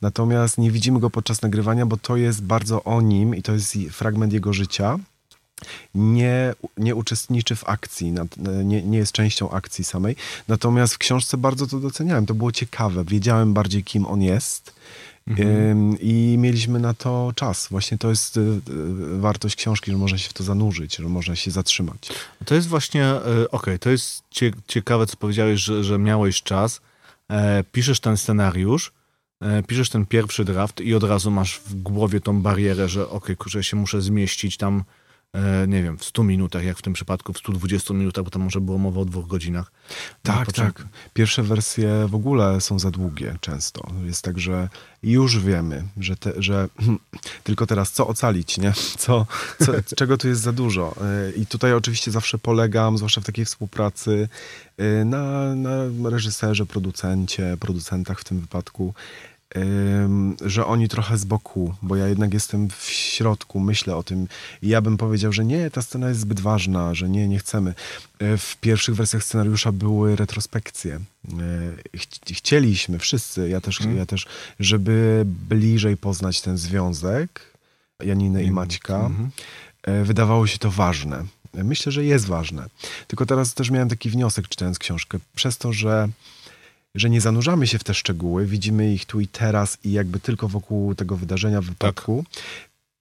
natomiast 0.01 0.57
nie 0.57 0.71
widzimy 0.71 0.99
go 0.99 1.09
podczas 1.09 1.41
nagrywania, 1.41 1.85
bo 1.85 1.97
to 1.97 2.17
jest 2.17 2.43
bardzo 2.43 2.83
o 2.83 3.01
nim 3.01 3.35
i 3.35 3.41
to 3.41 3.51
jest 3.53 3.73
fragment 3.91 4.33
jego 4.33 4.53
życia. 4.53 4.99
Nie, 5.95 6.53
nie 6.77 6.95
uczestniczy 6.95 7.55
w 7.55 7.69
akcji, 7.69 8.11
nat- 8.11 8.63
nie, 8.63 8.81
nie 8.83 8.97
jest 8.97 9.11
częścią 9.11 9.49
akcji 9.51 9.83
samej. 9.83 10.15
Natomiast 10.47 10.93
w 10.93 10.97
książce 10.97 11.37
bardzo 11.37 11.67
to 11.67 11.79
doceniałem. 11.79 12.25
To 12.25 12.33
było 12.33 12.51
ciekawe. 12.51 13.03
Wiedziałem 13.05 13.53
bardziej, 13.53 13.83
kim 13.83 14.05
on 14.05 14.21
jest. 14.21 14.73
Ym, 15.27 15.97
I 15.99 16.35
mieliśmy 16.39 16.79
na 16.79 16.93
to 16.93 17.31
czas. 17.35 17.67
Właśnie 17.71 17.97
to 17.97 18.09
jest 18.09 18.37
y, 18.37 18.39
y, 18.39 19.19
wartość 19.19 19.55
książki, 19.55 19.91
że 19.91 19.97
można 19.97 20.17
się 20.17 20.29
w 20.29 20.33
to 20.33 20.43
zanurzyć, 20.43 20.95
że 20.95 21.03
można 21.03 21.35
się 21.35 21.51
zatrzymać. 21.51 22.09
To 22.45 22.55
jest 22.55 22.67
właśnie, 22.67 23.05
e, 23.05 23.21
okej, 23.51 23.79
to 23.79 23.89
jest 23.89 24.23
cie, 24.29 24.51
ciekawe, 24.67 25.07
co 25.07 25.17
powiedziałeś, 25.17 25.61
że, 25.61 25.83
że 25.83 25.99
miałeś 25.99 26.43
czas, 26.43 26.81
e, 27.29 27.63
piszesz 27.71 27.99
ten 27.99 28.17
scenariusz, 28.17 28.91
e, 29.41 29.63
piszesz 29.63 29.89
ten 29.89 30.05
pierwszy 30.05 30.45
draft 30.45 30.81
i 30.81 30.95
od 30.95 31.03
razu 31.03 31.31
masz 31.31 31.59
w 31.59 31.75
głowie 31.81 32.21
tą 32.21 32.41
barierę, 32.41 32.89
że 32.89 33.09
okej, 33.09 33.37
kurczę, 33.37 33.63
się 33.63 33.77
muszę 33.77 34.01
zmieścić 34.01 34.57
tam, 34.57 34.83
nie 35.67 35.83
wiem, 35.83 35.97
w 35.97 36.03
100 36.03 36.23
minutach, 36.23 36.63
jak 36.63 36.77
w 36.77 36.81
tym 36.81 36.93
przypadku 36.93 37.33
w 37.33 37.37
120 37.37 37.93
minutach, 37.93 38.23
bo 38.23 38.29
tam 38.29 38.41
może 38.41 38.61
było 38.61 38.77
mowa 38.77 39.01
o 39.01 39.05
dwóch 39.05 39.27
godzinach. 39.27 39.71
Na 40.23 40.33
Tak, 40.33 40.53
tak. 40.53 40.85
Pierwsze 41.13 41.43
wersje 41.43 42.07
w 42.07 42.15
ogóle 42.15 42.61
są 42.61 42.79
za 42.79 42.91
długie 42.91 43.35
często. 43.41 43.87
Jest 44.05 44.21
tak, 44.21 44.39
że 44.39 44.69
już 45.03 45.39
wiemy, 45.39 45.83
że, 45.99 46.17
te, 46.17 46.33
że 46.37 46.67
tylko 47.43 47.65
teraz 47.65 47.91
co 47.91 48.07
ocalić, 48.07 48.57
nie? 48.57 48.73
Co, 48.97 49.25
co, 49.59 49.71
czego 49.95 50.17
tu 50.17 50.27
jest 50.27 50.41
za 50.41 50.51
dużo. 50.51 50.95
Y, 51.29 51.31
I 51.31 51.45
tutaj 51.45 51.73
oczywiście 51.73 52.11
zawsze 52.11 52.37
polegam, 52.37 52.97
zwłaszcza 52.97 53.21
w 53.21 53.25
takiej 53.25 53.45
współpracy, 53.45 54.29
y, 54.79 55.05
na, 55.05 55.55
na 55.55 56.09
reżyserze, 56.09 56.65
producencie, 56.65 57.57
producentach 57.59 58.19
w 58.19 58.23
tym 58.23 58.39
wypadku, 58.39 58.93
że 60.45 60.65
oni 60.65 60.87
trochę 60.89 61.17
z 61.17 61.25
boku, 61.25 61.75
bo 61.81 61.95
ja 61.95 62.07
jednak 62.07 62.33
jestem 62.33 62.69
w 62.69 62.83
środku, 62.89 63.59
myślę 63.59 63.95
o 63.95 64.03
tym 64.03 64.27
i 64.61 64.67
ja 64.67 64.81
bym 64.81 64.97
powiedział, 64.97 65.33
że 65.33 65.45
nie, 65.45 65.71
ta 65.71 65.81
scena 65.81 66.07
jest 66.09 66.19
zbyt 66.19 66.39
ważna, 66.39 66.93
że 66.93 67.09
nie, 67.09 67.27
nie 67.27 67.39
chcemy. 67.39 67.73
Y, 68.21 68.37
W 68.37 68.57
pierwszych 68.61 68.95
wersjach 68.95 69.23
scenariusza 69.23 69.71
były 69.71 70.15
retrospekcje. 70.15 70.99
Ch- 71.97 72.33
Chcieliśmy 72.37 72.99
wszyscy, 72.99 73.49
ja 73.49 73.61
też, 73.61 73.79
ja 73.97 74.05
też, 74.05 74.25
żeby 74.59 75.23
bliżej 75.49 75.97
poznać 75.97 76.41
ten 76.41 76.57
związek 76.57 77.41
Janiny 78.03 78.43
i 78.43 78.51
Maćka. 78.51 78.95
Mhm. 78.99 79.29
E, 79.83 80.03
wydawało 80.03 80.47
się 80.47 80.57
to 80.57 80.71
ważne. 80.71 81.25
E, 81.57 81.63
Myślę, 81.63 81.91
że 81.91 82.05
jest 82.05 82.25
ważne. 82.25 82.65
Tylko 83.07 83.25
teraz 83.25 83.53
też 83.53 83.69
miałem 83.69 83.89
taki 83.89 84.09
wniosek, 84.09 84.47
czytając 84.47 84.79
książkę, 84.79 85.17
przez 85.35 85.57
to, 85.57 85.73
że, 85.73 86.09
że 86.95 87.09
nie 87.09 87.21
zanurzamy 87.21 87.67
się 87.67 87.79
w 87.79 87.83
te 87.83 87.93
szczegóły, 87.93 88.45
widzimy 88.45 88.93
ich 88.93 89.05
tu 89.05 89.19
i 89.19 89.27
teraz 89.27 89.77
i 89.83 89.91
jakby 89.91 90.19
tylko 90.19 90.47
wokół 90.47 90.95
tego 90.95 91.17
wydarzenia, 91.17 91.61
wypadku. 91.61 92.25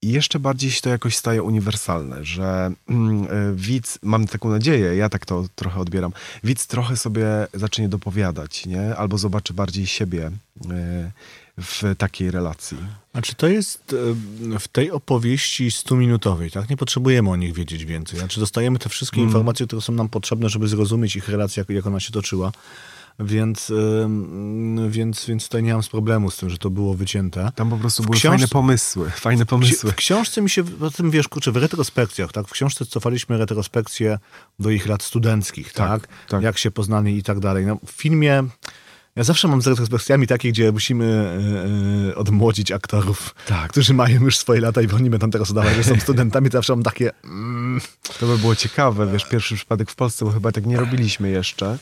I 0.01 0.11
jeszcze 0.11 0.39
bardziej 0.39 0.71
się 0.71 0.81
to 0.81 0.89
jakoś 0.89 1.17
staje 1.17 1.43
uniwersalne, 1.43 2.25
że 2.25 2.71
mm, 2.89 3.23
e, 3.23 3.27
widz, 3.55 3.99
mam 4.01 4.27
taką 4.27 4.49
nadzieję, 4.49 4.95
ja 4.95 5.09
tak 5.09 5.25
to 5.25 5.45
trochę 5.55 5.79
odbieram, 5.79 6.11
widz 6.43 6.67
trochę 6.67 6.97
sobie 6.97 7.25
zacznie 7.53 7.89
dopowiadać, 7.89 8.65
nie? 8.65 8.95
Albo 8.95 9.17
zobaczy 9.17 9.53
bardziej 9.53 9.87
siebie 9.87 10.31
e, 10.71 11.11
w 11.57 11.95
takiej 11.97 12.31
relacji. 12.31 12.77
Znaczy 13.11 13.35
to 13.35 13.47
jest 13.47 13.95
e, 14.53 14.59
w 14.59 14.67
tej 14.67 14.91
opowieści 14.91 15.69
100-minutowej, 15.69 16.51
tak? 16.51 16.69
Nie 16.69 16.77
potrzebujemy 16.77 17.29
o 17.29 17.35
nich 17.35 17.53
wiedzieć 17.53 17.85
więcej. 17.85 18.19
Znaczy 18.19 18.39
dostajemy 18.39 18.79
te 18.79 18.89
wszystkie 18.89 19.17
Mm. 19.17 19.29
informacje, 19.29 19.67
które 19.67 19.81
są 19.81 19.93
nam 19.93 20.09
potrzebne, 20.09 20.49
żeby 20.49 20.67
zrozumieć 20.67 21.15
ich 21.15 21.29
relację, 21.29 21.61
jak, 21.61 21.69
jak 21.69 21.87
ona 21.87 21.99
się 21.99 22.11
toczyła. 22.11 22.51
Więc, 23.19 23.71
więc, 24.89 25.25
więc 25.25 25.43
tutaj 25.43 25.63
nie 25.63 25.73
mam 25.73 25.83
z 25.83 25.89
problemu 25.89 26.31
z 26.31 26.37
tym, 26.37 26.49
że 26.49 26.57
to 26.57 26.69
było 26.69 26.93
wycięte. 26.93 27.51
Tam 27.55 27.69
po 27.69 27.77
prostu 27.77 28.03
W 28.03 28.05
były 28.05 28.15
książce- 28.17 28.29
fajne 28.37 28.47
pomysły, 28.47 29.09
fajne 29.09 29.45
pomysły. 29.45 29.91
W 29.91 29.95
książce 29.95 30.41
mi 30.41 30.49
się, 30.49 30.63
o 30.81 30.89
tym 30.91 31.11
wiesz, 31.11 31.27
kurczę, 31.27 31.51
w 31.51 31.57
retrospekcjach, 31.57 32.31
tak? 32.31 32.47
W 32.47 32.51
książce 32.51 32.85
cofaliśmy 32.85 33.37
retrospekcje 33.37 34.19
do 34.59 34.69
ich 34.69 34.87
lat 34.87 35.03
studenckich, 35.03 35.73
tak? 35.73 36.01
Tak, 36.07 36.09
tak. 36.29 36.43
Jak 36.43 36.57
się 36.57 36.71
poznali 36.71 37.17
i 37.17 37.23
tak 37.23 37.39
dalej. 37.39 37.65
No, 37.65 37.77
w 37.85 37.91
filmie, 37.91 38.43
ja 39.15 39.23
zawsze 39.23 39.47
mam 39.47 39.61
z 39.61 39.67
retrospekcjami 39.67 40.27
takie, 40.27 40.49
gdzie 40.51 40.71
musimy 40.71 41.05
e, 42.11 42.15
odmłodzić 42.15 42.71
aktorów, 42.71 43.35
Tak. 43.47 43.71
którzy 43.71 43.93
mają 43.93 44.21
już 44.21 44.37
swoje 44.37 44.61
lata 44.61 44.81
i 44.81 44.87
oni 44.91 45.09
będą 45.09 45.29
teraz 45.29 45.51
udawać, 45.51 45.75
że 45.75 45.83
są 45.83 45.99
studentami, 46.07 46.49
to 46.49 46.57
zawsze 46.57 46.75
mam 46.75 46.83
takie, 46.83 47.11
mm, 47.23 47.81
To 48.19 48.27
by 48.27 48.37
było 48.37 48.55
ciekawe, 48.55 49.07
wiesz, 49.11 49.25
pierwszy 49.25 49.55
przypadek 49.55 49.91
w 49.91 49.95
Polsce, 49.95 50.25
bo 50.25 50.31
chyba 50.31 50.51
tak 50.51 50.65
nie 50.65 50.77
robiliśmy 50.77 51.29
jeszcze. 51.29 51.77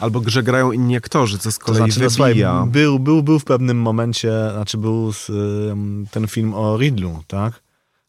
Albo 0.00 0.22
że 0.26 0.42
grają 0.42 0.72
inni 0.72 0.96
aktorzy, 0.96 1.38
co 1.38 1.52
z 1.52 1.58
to 1.58 1.64
kolei 1.64 1.90
znaczy, 1.90 2.18
no, 2.18 2.26
wybija. 2.26 2.66
był, 2.66 2.98
był, 2.98 3.22
był 3.22 3.38
w 3.38 3.44
pewnym 3.44 3.76
momencie, 3.76 4.32
znaczy 4.52 4.78
był 4.78 5.12
z, 5.12 5.30
ten 6.10 6.28
film 6.28 6.54
o 6.54 6.76
Ridlu, 6.78 7.22
tak? 7.26 7.62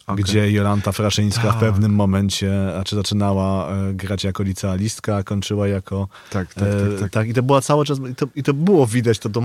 Okej. 0.08 0.24
gdzie 0.24 0.52
Jolanta 0.52 0.92
Fraszyńska 0.92 1.42
w 1.42 1.46
Tak. 1.46 1.60
pewnym 1.60 1.92
momencie, 1.96 2.52
znaczy 2.74 2.96
zaczynała 2.96 3.70
e, 3.70 3.94
grać 3.94 4.24
jako 4.24 4.44
licealistka, 4.44 5.16
a 5.16 5.24
kończyła 5.24 5.68
jako... 5.68 6.08
Tak, 6.30 6.54
tak, 6.54 6.68
e, 6.68 7.00
tak, 7.00 7.12
tak. 7.12 7.28
I 7.28 7.34
to 7.34 7.44
była 7.44 7.62
cały 7.62 7.86
czas, 7.86 8.00
i 8.12 8.16
to, 8.16 8.28
i 8.36 8.44
to 8.44 8.54
było 8.54 8.88
widać, 8.88 9.20
to, 9.20 9.30
to, 9.30 9.42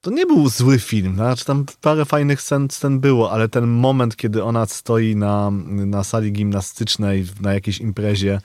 to 0.00 0.10
nie 0.10 0.26
był 0.26 0.48
zły 0.48 0.78
film, 0.78 1.14
znaczy 1.14 1.44
tam 1.44 1.64
parę 1.80 2.04
fajnych 2.04 2.42
scen, 2.42 2.68
scen 2.70 3.00
było, 3.00 3.32
ale 3.32 3.48
ten 3.48 3.66
moment, 3.66 4.16
kiedy 4.16 4.44
ona 4.44 4.66
stoi 4.66 5.16
na, 5.16 5.50
na 5.66 6.04
sali 6.04 6.32
gimnastycznej 6.32 7.26
na 7.40 7.54
jakiejś 7.54 7.78
imprezie 7.78 8.40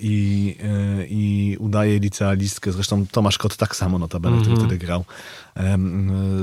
i, 0.00 0.56
e, 0.62 1.06
i 1.06 1.56
udaje 1.60 1.98
licealistkę, 1.98 2.72
zresztą 2.72 3.06
Tomasz 3.12 3.38
Kot 3.38 3.56
tak 3.56 3.76
samo 3.76 3.98
notabene, 3.98 4.36
który 4.36 4.50
Mhm. 4.52 4.68
wtedy 4.68 4.86
grał 4.86 5.04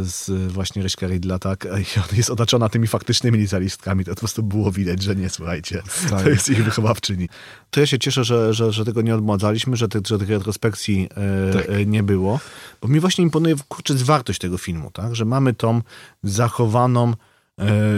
z 0.02 0.52
właśnie 0.52 0.84
Ryśka 0.84 1.08
Rydla, 1.08 1.40
tak, 1.40 1.66
i 1.66 2.00
ona 2.00 2.18
jest 2.18 2.30
otoczona 2.30 2.70
tymi 2.70 2.88
faktycznymi 2.88 3.38
licealistkami, 3.38 4.06
to 4.06 4.12
po 4.12 4.20
prostu 4.20 4.44
było 4.44 4.72
widać, 4.72 5.04
że 5.04 5.16
nie, 5.16 5.30
słuchajcie, 5.30 5.82
to 6.10 6.30
jest 6.30 6.50
ich 6.50 6.64
wychowawczyni. 6.64 7.30
To 7.70 7.80
ja 7.80 7.86
się 7.86 8.00
cieszę, 8.00 8.24
że, 8.24 8.54
że, 8.54 8.72
że 8.72 8.86
tego 8.86 9.02
nie 9.02 9.16
odmładzaliśmy, 9.16 9.78
że, 9.78 9.88
tych- 9.88 10.08
że 10.08 10.18
tych 10.20 10.30
retrospekcji 10.30 11.10
e, 11.50 11.54
Tak. 11.54 11.70
e, 11.70 11.86
nie 11.86 12.04
było, 12.04 12.40
bo 12.82 12.88
mi 12.88 13.00
właśnie 13.00 13.24
imponuje, 13.24 13.56
kurczę, 13.68 13.94
wartość 13.94 14.40
tego 14.40 14.58
filmu, 14.58 14.92
tak, 14.92 15.16
że 15.16 15.26
mamy 15.26 15.54
tą 15.54 15.82
zachowaną 16.24 17.10
e, 17.12 17.16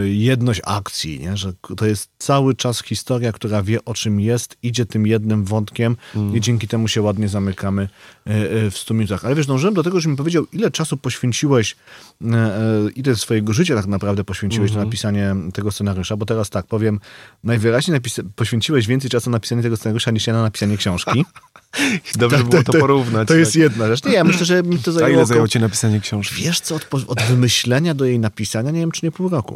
jedność 0.04 0.60
akcji, 0.64 1.20
nie? 1.20 1.36
że 1.36 1.52
to 1.76 1.86
jest 1.86 2.10
cały 2.18 2.54
czas 2.54 2.82
historia, 2.82 3.32
która 3.32 3.62
wie 3.62 3.84
o 3.84 3.94
czym 3.94 4.20
jest, 4.20 4.56
idzie 4.62 4.86
tym 4.86 5.06
jednym 5.06 5.44
wątkiem 5.44 5.96
Mm. 6.16 6.36
i 6.36 6.40
dzięki 6.40 6.68
temu 6.68 6.88
się 6.88 7.02
ładnie 7.02 7.28
zamykamy 7.28 7.88
e, 8.26 8.30
e, 8.30 8.70
w 8.70 8.78
100 8.78 8.94
minutach. 8.94 9.24
Ale 9.24 9.34
wiesz, 9.34 9.46
dążyłem 9.46 9.74
do 9.74 9.82
tego, 9.82 10.00
żebym 10.00 10.16
powiedział, 10.16 10.46
ile 10.52 10.70
czasu 10.70 10.96
poświęciłeś, 10.96 11.76
e, 12.24 12.34
e, 12.34 12.60
ile 12.96 13.16
swojego 13.16 13.52
życia 13.52 13.74
tak 13.76 13.86
naprawdę 13.86 14.24
poświęciłeś 14.24 14.70
Mhm. 14.70 14.80
na 14.80 14.84
napisanie 14.86 15.34
tego 15.54 15.70
scenariusza, 15.72 16.16
bo 16.16 16.26
teraz 16.26 16.50
tak 16.50 16.66
powiem, 16.66 17.00
najwyraźniej 17.44 18.00
poświęciłeś 18.36 18.86
więcej 18.86 19.10
czasu 19.10 19.30
na 19.30 19.36
napisanie 19.36 19.62
tego 19.62 19.76
scenariusza 19.76 20.10
niż 20.10 20.26
ja 20.26 20.32
na 20.32 20.42
napisanie 20.42 20.76
książki. 20.76 21.24
Dobrze 22.18 22.36
Tak, 22.38 22.46
było 22.48 22.62
to- 22.62 22.72
to 22.72 22.78
porównać. 22.78 23.28
To 23.28 23.34
jest 23.34 23.52
tak. 23.52 23.62
jedna 23.62 23.86
rzecz. 23.88 24.04
Nie, 24.04 24.12
ja 24.12 24.24
myślę, 24.24 24.46
że 24.46 24.62
mi 24.62 24.78
to 24.78 24.90
A 24.90 24.94
zajęło... 24.94 25.08
ile 25.08 25.16
około- 25.16 25.26
zajęło 25.26 25.48
ci 25.48 25.60
napisanie 25.60 26.00
książki? 26.00 26.42
Wiesz 26.42 26.60
co, 26.60 26.74
od, 26.74 26.86
od 27.06 27.22
wymyślenia 27.22 27.94
do 27.94 28.04
jej 28.04 28.18
napisania, 28.18 28.70
nie 28.70 28.80
wiem 28.80 28.90
czy 28.90 29.06
nie 29.06 29.12
pół 29.12 29.28
roku. 29.28 29.47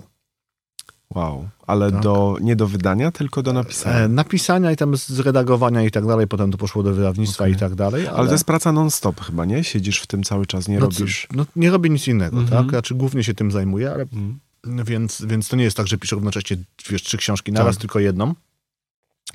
Wow. 1.15 1.49
Ale 1.67 1.93
Tak. 1.93 2.01
do, 2.03 2.37
nie 2.41 2.57
do 2.57 2.67
wydania, 2.69 3.13
tylko 3.13 3.43
do 3.43 3.53
napisania. 3.53 3.97
E, 3.97 4.09
napisania 4.09 4.73
i 4.73 4.77
tam 4.77 4.97
z 4.97 5.19
redagowania 5.19 5.83
i 5.83 5.91
tak 5.91 6.07
dalej, 6.07 6.27
potem 6.29 6.53
to 6.53 6.59
poszło 6.59 6.83
do 6.83 6.93
wydawnictwa 6.95 7.45
Okej. 7.45 7.55
i 7.55 7.57
tak 7.57 7.75
dalej. 7.75 8.07
Ale, 8.07 8.17
Ale 8.19 8.27
to 8.27 8.33
jest 8.35 8.45
praca 8.45 8.73
non-stop 8.73 9.21
chyba, 9.21 9.45
nie? 9.45 9.65
Siedzisz 9.65 10.01
w 10.01 10.07
tym 10.07 10.23
cały 10.23 10.47
czas, 10.47 10.69
nie 10.69 10.79
no, 10.79 10.81
robisz... 10.81 11.27
No, 11.33 11.47
nie 11.57 11.71
robię 11.71 11.91
nic 11.91 12.09
innego, 12.09 12.39
Mhm. 12.39 12.63
tak? 12.63 12.71
Znaczy 12.71 12.95
głównie 12.95 13.25
się 13.25 13.35
tym 13.35 13.51
zajmuję, 13.51 13.91
ale 13.93 14.07
Mm. 14.13 14.39
więc, 14.85 15.23
więc 15.25 15.49
to 15.49 15.57
nie 15.57 15.65
jest 15.65 15.77
tak, 15.77 15.87
że 15.87 15.99
piszę 15.99 16.17
równocześnie 16.17 16.57
wiesz, 16.91 17.03
trzy 17.03 17.17
książki 17.19 17.53
naraz, 17.53 17.75
Tak. 17.77 17.81
tylko 17.81 17.99
jedną. 18.01 18.35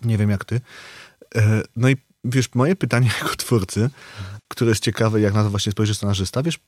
Nie 0.04 0.18
wiem 0.18 0.30
jak 0.30 0.46
ty. 0.46 0.62
E, 1.36 1.62
no 1.76 1.90
i 1.90 1.98
wiesz, 2.24 2.50
moje 2.56 2.76
pytanie 2.76 3.10
jako 3.24 3.36
twórcy, 3.36 3.90
które 4.48 4.70
jest 4.70 4.84
ciekawe, 4.84 5.22
jak 5.22 5.34
na 5.34 5.44
to 5.44 5.50
właśnie 5.50 5.72
spojrzy 5.72 5.96
scenarzysta, 5.96 6.44
wiesz, 6.44 6.60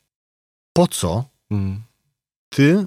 po 0.73 0.87
co 0.87 1.25
Mm. 1.51 1.81
ty 2.49 2.85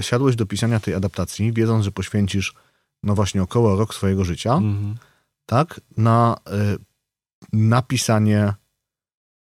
siadłeś 0.00 0.36
do 0.36 0.46
pisania 0.46 0.80
tej 0.80 0.94
adaptacji, 0.94 1.52
wiedząc, 1.52 1.84
że 1.84 1.92
poświęcisz 1.92 2.54
no 3.02 3.14
właśnie 3.14 3.42
około 3.42 3.76
rok 3.76 3.94
swojego 3.94 4.24
życia, 4.24 4.52
Mhm. 4.54 4.94
tak, 5.46 5.80
na 5.96 6.36
e, 6.46 6.76
napisanie, 7.52 8.54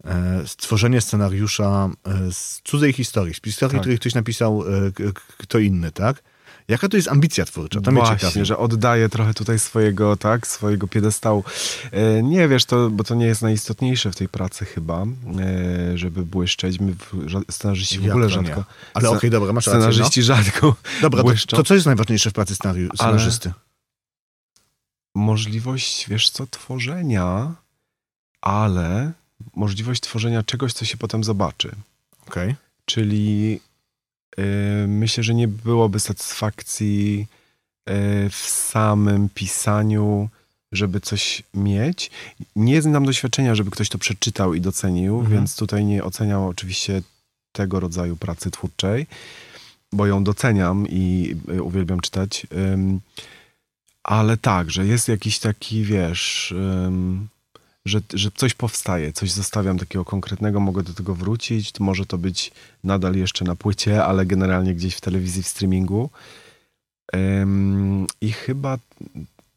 e, 0.05 0.43
stworzenie 0.47 1.01
scenariusza 1.01 1.89
e, 2.05 2.33
z 2.33 2.61
cudzej 2.65 2.93
historii, 2.93 3.35
z 3.35 3.43
historii, 3.43 3.73
Tak. 3.73 3.81
której 3.81 3.99
ktoś 3.99 4.15
napisał 4.15 4.63
e, 4.63 4.91
kto 5.39 5.59
inny, 5.59 5.93
tak? 5.93 6.23
Jaka 6.69 6.89
to 6.89 6.97
jest 6.97 7.09
ambicja 7.09 7.45
twórcza? 7.45 7.81
To 7.81 7.91
mnie 7.91 8.01
ciekawi. 8.01 8.21
Właśnie, 8.21 8.45
że 8.45 8.59
oddaję 8.59 9.09
trochę 9.09 9.35
tutaj 9.35 9.59
swojego, 9.59 10.17
tak, 10.17 10.47
swojego 10.47 10.89
piedestału. 10.89 11.45
E, 11.93 12.23
nie 12.23 12.49
wiesz, 12.49 12.65
to, 12.65 12.91
bo 12.91 13.05
to 13.05 13.15
nie 13.15 13.27
jest 13.27 13.43
najistotniejsze 13.43 14.13
w 14.13 14.17
tej 14.17 14.29
pracy 14.29 14.65
chyba, 14.65 15.03
e, 15.03 15.99
żeby 15.99 16.25
błyszczeć. 16.25 16.81
My 16.81 16.95
scenarzyści 17.51 17.99
w 17.99 18.11
ogóle 18.11 18.29
to 18.29 18.41
nie? 18.41 18.47
rzadko. 18.47 18.65
Ale 18.95 19.09
okej, 19.09 19.31
Sce- 19.31 19.31
dobra, 19.31 19.53
masz 19.53 19.67
rację. 19.67 19.79
No. 19.79 19.93
Scenarzyści 19.93 20.23
rzadko. 20.23 20.77
Dobra, 21.03 21.19
to, 21.19 21.25
błyszczą. 21.25 21.57
to 21.57 21.65
co 21.65 21.75
jest 21.75 21.87
najważniejsze 21.87 22.31
w 22.31 22.33
pracy 22.33 22.55
scenarzysty? 22.55 23.53
Możliwość, 25.15 26.09
wiesz 26.09 26.31
co, 26.31 26.47
tworzenia, 26.47 27.55
ale 28.41 29.13
możliwość 29.57 30.01
tworzenia 30.01 30.43
czegoś, 30.43 30.73
co 30.73 30.85
się 30.85 30.97
potem 30.97 31.25
zobaczy. 31.25 31.71
Okej. 32.29 32.55
Czyli 32.85 33.55
y, 33.55 33.64
myślę, 34.89 35.25
że 35.25 35.35
nie 35.35 35.49
byłoby 35.49 36.01
satysfakcji 36.01 37.27
y, 37.91 38.31
w 38.31 38.37
samym 38.47 39.29
pisaniu, 39.29 40.29
żeby 40.73 41.01
coś 41.01 41.43
mieć. 41.55 42.11
Nie 42.57 42.83
znam 42.83 43.05
doświadczenia, 43.05 43.55
żeby 43.55 43.71
ktoś 43.71 43.89
to 43.89 43.99
przeczytał 43.99 44.55
i 44.55 44.61
docenił, 44.61 45.15
Mhm. 45.19 45.35
więc 45.37 45.57
tutaj 45.57 45.85
nie 45.85 46.05
oceniam 46.05 46.43
oczywiście 46.43 47.03
tego 47.53 47.81
rodzaju 47.81 48.17
pracy 48.17 48.51
twórczej, 48.51 49.07
bo 49.93 50.07
ją 50.07 50.25
doceniam 50.25 50.87
i 50.89 51.35
y, 51.49 51.63
uwielbiam 51.63 52.01
czytać. 52.01 52.47
Ale 54.03 54.37
tak, 54.37 54.71
że 54.71 54.87
jest 54.87 55.09
jakiś 55.09 55.39
taki, 55.39 55.83
wiesz, 55.83 56.55
że, 57.87 58.01
że 58.13 58.31
coś 58.31 58.55
powstaje, 58.55 59.13
coś 59.13 59.33
zostawiam 59.33 59.79
takiego 59.79 60.05
konkretnego, 60.05 60.61
mogę 60.61 60.83
do 60.83 60.95
tego 60.95 61.15
wrócić. 61.15 61.73
To 61.73 61.85
może 61.85 62.07
to 62.07 62.19
być 62.19 62.53
nadal 62.85 63.15
jeszcze 63.15 63.45
na 63.45 63.57
płycie, 63.57 64.05
ale 64.05 64.27
generalnie 64.27 64.75
gdzieś 64.75 64.95
w 64.95 65.01
telewizji, 65.01 65.43
w 65.43 65.49
streamingu. 65.49 66.11
I 68.21 68.33
chyba 68.33 68.79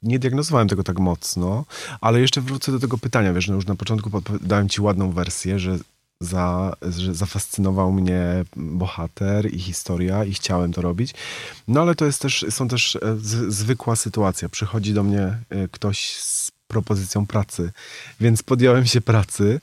nie 0.04 0.20
diagnozowałem 0.20 0.68
tego 0.68 0.84
tak 0.84 1.00
mocno, 1.00 1.66
ale 2.02 2.22
jeszcze 2.22 2.42
wrócę 2.42 2.72
do 2.72 2.80
tego 2.80 2.98
pytania. 2.98 3.34
Wiesz, 3.34 3.48
no 3.48 3.56
już 3.56 3.66
na 3.66 3.76
początku 3.76 4.22
dałem 4.42 4.70
ci 4.70 4.82
ładną 4.82 5.12
wersję, 5.12 5.60
że, 5.60 5.78
za, 6.22 6.76
że 6.82 7.16
zafascynował 7.16 7.92
mnie 7.92 8.24
bohater 8.56 9.54
i 9.54 9.60
historia 9.60 10.24
i 10.24 10.34
chciałem 10.34 10.74
to 10.74 10.82
robić. 10.82 11.14
No 11.68 11.82
ale 11.82 11.96
to 11.96 12.06
jest 12.06 12.22
też, 12.22 12.46
są 12.50 12.68
też 12.68 12.96
e, 12.96 13.00
z, 13.18 13.54
zwykła 13.54 13.96
sytuacja. 13.96 14.50
Przychodzi 14.50 14.94
do 14.94 15.04
mnie 15.04 15.38
e, 15.50 15.68
ktoś 15.68 16.14
z 16.14 16.57
propozycją 16.68 17.28
pracy, 17.28 17.72
więc 18.20 18.44
podjąłem 18.44 18.86
się 18.86 19.02
pracy. 19.02 19.60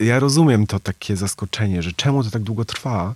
Ja 0.00 0.18
rozumiem 0.18 0.66
to 0.66 0.80
takie 0.80 1.16
zaskoczenie, 1.16 1.82
że 1.82 1.92
czemu 1.92 2.24
to 2.24 2.30
tak 2.30 2.42
długo 2.42 2.64
trwa, 2.64 3.14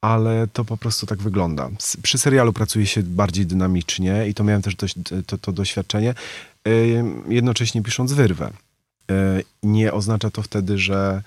ale 0.00 0.46
to 0.52 0.64
po 0.64 0.76
prostu 0.76 1.06
tak 1.06 1.18
wygląda. 1.18 1.70
Przy 2.02 2.18
serialu 2.18 2.52
pracuje 2.52 2.86
się 2.86 3.02
bardziej 3.02 3.46
dynamicznie 3.46 4.28
i 4.28 4.34
to 4.34 4.44
miałem 4.44 4.62
też 4.62 4.74
dość, 4.74 4.94
to, 5.26 5.38
to 5.38 5.52
doświadczenie, 5.52 6.14
jednocześnie 7.28 7.82
pisząc 7.82 8.12
wyrwę. 8.12 8.50
E, 9.10 9.42
Nie 9.62 9.92
oznacza 9.92 10.30
to 10.30 10.42
wtedy, 10.42 10.78
że 10.78 11.22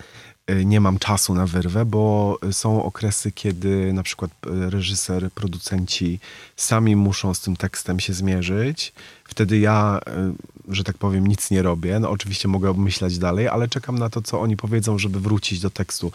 nie 0.66 0.82
mam 0.82 1.00
czasu 1.00 1.34
na 1.34 1.48
wyrwę, 1.48 1.86
bo 1.86 2.38
są 2.52 2.84
okresy, 2.84 3.32
kiedy 3.32 3.94
na 3.94 4.04
przykład 4.04 4.32
e, 4.32 4.70
reżyser, 4.70 5.32
producenci 5.32 6.20
sami 6.56 6.96
muszą 6.96 7.34
z 7.34 7.40
tym 7.40 7.56
tekstem 7.56 8.00
się 8.00 8.14
zmierzyć. 8.14 8.94
Wtedy 9.26 9.60
ja, 9.60 10.00
e, 10.08 10.34
że 10.68 10.84
tak 10.84 10.98
powiem, 10.98 11.28
nic 11.28 11.52
nie 11.52 11.62
robię. 11.62 12.00
No 12.00 12.10
oczywiście 12.10 12.48
mogę 12.48 12.70
obmyślać 12.70 13.18
dalej, 13.18 13.48
ale 13.48 13.68
czekam 13.68 14.00
na 14.00 14.10
to, 14.10 14.22
co 14.22 14.42
oni 14.42 14.58
powiedzą, 14.58 15.00
żeby 15.00 15.20
wrócić 15.20 15.60
do 15.60 15.70
tekstu. 15.70 16.12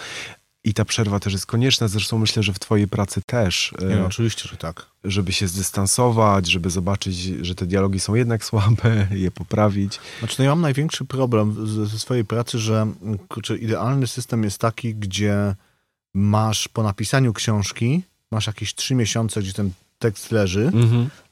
I 0.68 0.74
ta 0.74 0.84
przerwa 0.84 1.20
też 1.20 1.32
jest 1.32 1.46
konieczna. 1.46 1.88
Zresztą 1.88 2.18
myślę, 2.18 2.42
że 2.42 2.52
w 2.52 2.58
twojej 2.58 2.88
pracy 2.88 3.22
też, 3.26 3.74
e, 3.82 3.84
Nie, 3.84 3.96
no, 3.96 4.06
oczywiście, 4.06 4.48
że 4.48 4.56
tak. 4.56 4.86
żeby 5.04 5.32
się 5.32 5.48
zdystansować, 5.48 6.50
żeby 6.50 6.70
zobaczyć, 6.70 7.16
że 7.16 7.54
te 7.54 7.66
dialogi 7.66 8.00
są 8.00 8.14
jednak 8.14 8.44
słabe, 8.44 9.06
je 9.24 9.30
poprawić. 9.30 10.00
Znaczy, 10.18 10.36
no 10.38 10.44
ja 10.44 10.50
mam 10.50 10.60
największy 10.60 11.04
problem 11.04 11.66
ze 11.86 11.98
swojej 11.98 12.24
pracy, 12.24 12.58
że 12.58 12.86
kurczę, 13.28 13.56
idealny 13.56 14.06
system 14.06 14.44
jest 14.44 14.58
taki, 14.58 14.94
gdzie 14.94 15.54
masz 16.14 16.68
po 16.68 16.82
napisaniu 16.82 17.32
książki, 17.32 18.02
masz 18.30 18.46
jakieś 18.46 18.74
trzy 18.74 18.94
miesiące, 18.94 19.40
gdzie 19.40 19.52
ten 19.52 19.70
tekst 19.98 20.32
leży 20.32 20.72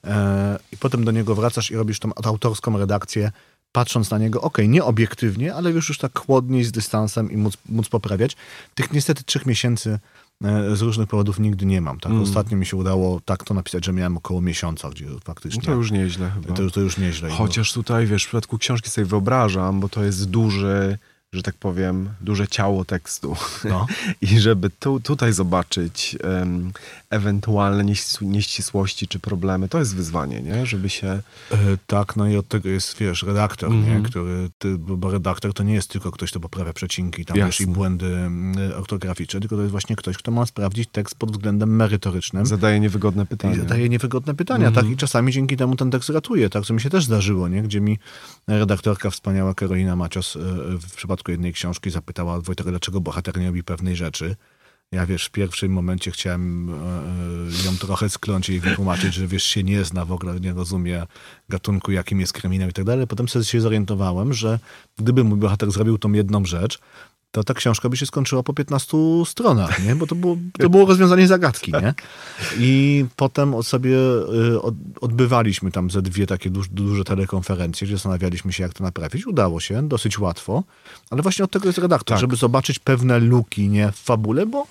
e, 0.04 0.58
i 0.72 0.76
potem 0.76 1.04
do 1.04 1.12
niego 1.12 1.34
wracasz 1.34 1.70
i 1.70 1.76
robisz 1.76 1.98
tą 1.98 2.10
autorską 2.24 2.78
redakcję, 2.78 3.32
patrząc 3.72 4.10
na 4.10 4.18
niego, 4.18 4.40
okej, 4.40 4.68
nie 4.68 4.84
obiektywnie, 4.84 5.54
ale 5.54 5.70
już 5.70 5.88
już 5.88 5.98
tak 5.98 6.18
chłodniej, 6.18 6.64
z 6.64 6.72
dystansem 6.72 7.30
i 7.30 7.36
móc, 7.36 7.56
móc 7.68 7.88
poprawiać. 7.88 8.36
Tych 8.74 8.92
niestety 8.92 9.24
trzech 9.24 9.46
miesięcy 9.46 9.98
e, 10.44 10.76
z 10.76 10.82
różnych 10.82 11.08
powodów 11.08 11.40
nigdy 11.40 11.66
nie 11.66 11.80
mam. 11.80 12.00
Tak? 12.00 12.12
Mm. 12.12 12.22
Ostatnio 12.22 12.56
mi 12.56 12.66
się 12.66 12.76
udało 12.76 13.20
tak 13.24 13.44
to 13.44 13.54
napisać, 13.54 13.84
że 13.84 13.92
miałem 13.92 14.16
około 14.16 14.40
miesiąca, 14.40 14.90
gdzie 14.90 15.06
faktycznie... 15.24 15.62
No 15.62 15.66
to 15.66 15.72
już 15.72 15.90
nieźle 15.90 16.30
chyba. 16.30 16.54
to, 16.54 16.70
to 16.70 16.80
już 16.80 16.98
nieźle. 16.98 17.30
Chociaż 17.30 17.72
tutaj, 17.72 18.06
wiesz, 18.06 18.24
w 18.24 18.26
przypadku 18.26 18.58
książki 18.58 18.90
sobie 18.90 19.04
wyobrażam, 19.04 19.80
bo 19.80 19.88
to 19.88 20.04
jest 20.04 20.30
duży, 20.30 20.98
że 21.32 21.42
tak 21.42 21.54
powiem, 21.54 22.08
duże 22.20 22.48
ciało 22.48 22.84
tekstu. 22.84 23.36
No. 23.64 23.86
I 24.22 24.26
żeby 24.40 24.70
tu, 24.70 25.00
tutaj 25.00 25.32
zobaczyć 25.32 26.16
em, 26.42 26.72
ewentualne 27.10 27.84
nieścis- 27.84 28.22
nieścisłości 28.22 29.08
czy 29.08 29.18
problemy, 29.18 29.68
to 29.68 29.78
jest 29.78 29.96
wyzwanie, 29.96 30.42
nie? 30.42 30.66
Żeby 30.66 30.88
się... 30.88 31.06
E, 31.52 31.56
tak, 31.86 32.16
no 32.16 32.28
i 32.28 32.36
od 32.36 32.48
tego 32.48 32.68
jest, 32.68 32.98
wiesz, 32.98 33.22
redaktor, 33.22 33.70
Mhm. 33.72 34.02
nie? 34.02 34.08
Który, 34.08 34.48
ty, 34.58 34.78
bo 34.78 35.10
redaktor 35.10 35.54
to 35.54 35.62
nie 35.62 35.74
jest 35.74 35.88
tylko 35.90 36.10
ktoś, 36.10 36.30
kto 36.30 36.40
poprawia 36.40 36.72
przecinki 36.72 37.24
tam, 37.24 37.36
wiesz, 37.36 37.60
i 37.60 37.62
Jasne. 37.62 37.74
błędy 37.74 38.06
mm, 38.16 38.72
ortograficzne, 38.78 39.40
tylko 39.40 39.56
to 39.56 39.62
jest 39.62 39.70
właśnie 39.72 39.96
ktoś, 39.96 40.16
kto 40.16 40.30
ma 40.30 40.46
sprawdzić 40.46 40.88
tekst 40.92 41.14
pod 41.14 41.32
względem 41.32 41.76
merytorycznym. 41.76 42.46
Zadaje 42.46 42.80
niewygodne 42.80 43.26
pytania. 43.26 43.54
I 43.54 43.58
zadaje 43.58 43.88
niewygodne 43.88 44.34
pytania, 44.34 44.66
Mhm. 44.68 44.86
tak? 44.86 44.94
I 44.94 44.96
czasami 44.96 45.32
dzięki 45.32 45.56
temu 45.56 45.76
ten 45.76 45.90
tekst 45.90 46.08
ratuje, 46.10 46.50
tak? 46.50 46.64
Co 46.64 46.74
mi 46.74 46.80
się 46.80 46.90
też 46.90 47.04
zdarzyło, 47.04 47.48
nie? 47.48 47.62
Gdzie 47.62 47.80
mi 47.80 47.98
redaktorka 48.48 49.10
wspaniała 49.10 49.54
Karolina 49.54 49.96
Macios 49.96 50.36
e, 50.36 50.38
w 50.78 50.94
przypadku 50.96 51.15
jednej 51.28 51.52
książki 51.52 51.90
zapytała 51.90 52.40
Wojtek, 52.40 52.66
dlaczego 52.66 53.00
bohater 53.00 53.38
nie 53.38 53.46
robi 53.46 53.62
pewnej 53.62 53.96
rzeczy. 53.96 54.36
Ja, 54.92 55.06
wiesz, 55.06 55.26
w 55.26 55.30
pierwszym 55.30 55.72
momencie 55.72 56.10
chciałem 56.10 56.70
e, 56.70 56.72
e, 56.72 57.66
ją 57.66 57.76
trochę 57.78 58.08
skląć 58.08 58.48
i 58.48 58.60
wytłumaczyć, 58.60 59.14
że, 59.14 59.26
wiesz, 59.26 59.44
się 59.44 59.62
nie 59.62 59.84
zna 59.84 60.04
w 60.04 60.12
ogóle, 60.12 60.40
nie 60.40 60.52
rozumie 60.52 61.06
gatunku, 61.48 61.92
jakim 61.92 62.20
jest 62.20 62.32
kryminał 62.32 62.68
i 62.68 62.72
tak 62.72 62.84
dalej. 62.84 63.06
Potem 63.06 63.28
się 63.28 63.60
zorientowałem, 63.60 64.32
że 64.32 64.58
gdyby 64.98 65.24
mój 65.24 65.38
bohater 65.38 65.70
zrobił 65.70 65.98
tą 65.98 66.12
jedną 66.12 66.44
rzecz, 66.44 66.78
to 67.36 67.44
ta 67.44 67.54
książka 67.54 67.88
by 67.88 67.96
się 67.96 68.06
skończyła 68.06 68.42
po 68.42 68.54
15 68.54 68.96
stronach, 69.26 69.84
nie? 69.84 69.96
Bo 69.96 70.06
to 70.06 70.14
było, 70.14 70.36
to 70.58 70.70
było 70.74 70.86
rozwiązanie 70.86 71.26
zagadki, 71.26 71.72
nie? 71.72 71.94
I 72.58 73.04
potem 73.16 73.62
sobie 73.62 73.96
y, 74.54 74.62
od, 74.62 74.74
odbywaliśmy 75.00 75.70
tam 75.70 75.90
ze 75.90 76.02
dwie 76.02 76.26
takie 76.26 76.50
duż, 76.50 76.68
duże 76.68 77.04
telekonferencje, 77.04 77.86
gdzie 77.86 77.96
zastanawialiśmy 77.96 78.52
się, 78.52 78.62
jak 78.62 78.74
to 78.74 78.84
naprawić. 78.84 79.26
Udało 79.26 79.60
się, 79.60 79.88
dosyć 79.88 80.18
łatwo, 80.18 80.62
ale 81.10 81.22
właśnie 81.22 81.44
od 81.44 81.50
tego 81.50 81.68
jest 81.68 81.78
redaktor, 81.78 82.14
Tak. 82.14 82.20
żeby 82.20 82.36
zobaczyć 82.36 82.78
pewne 82.78 83.18
luki, 83.18 83.68
nie? 83.68 83.92
W 83.92 83.96
fabule, 83.96 84.46
bo 84.46 84.66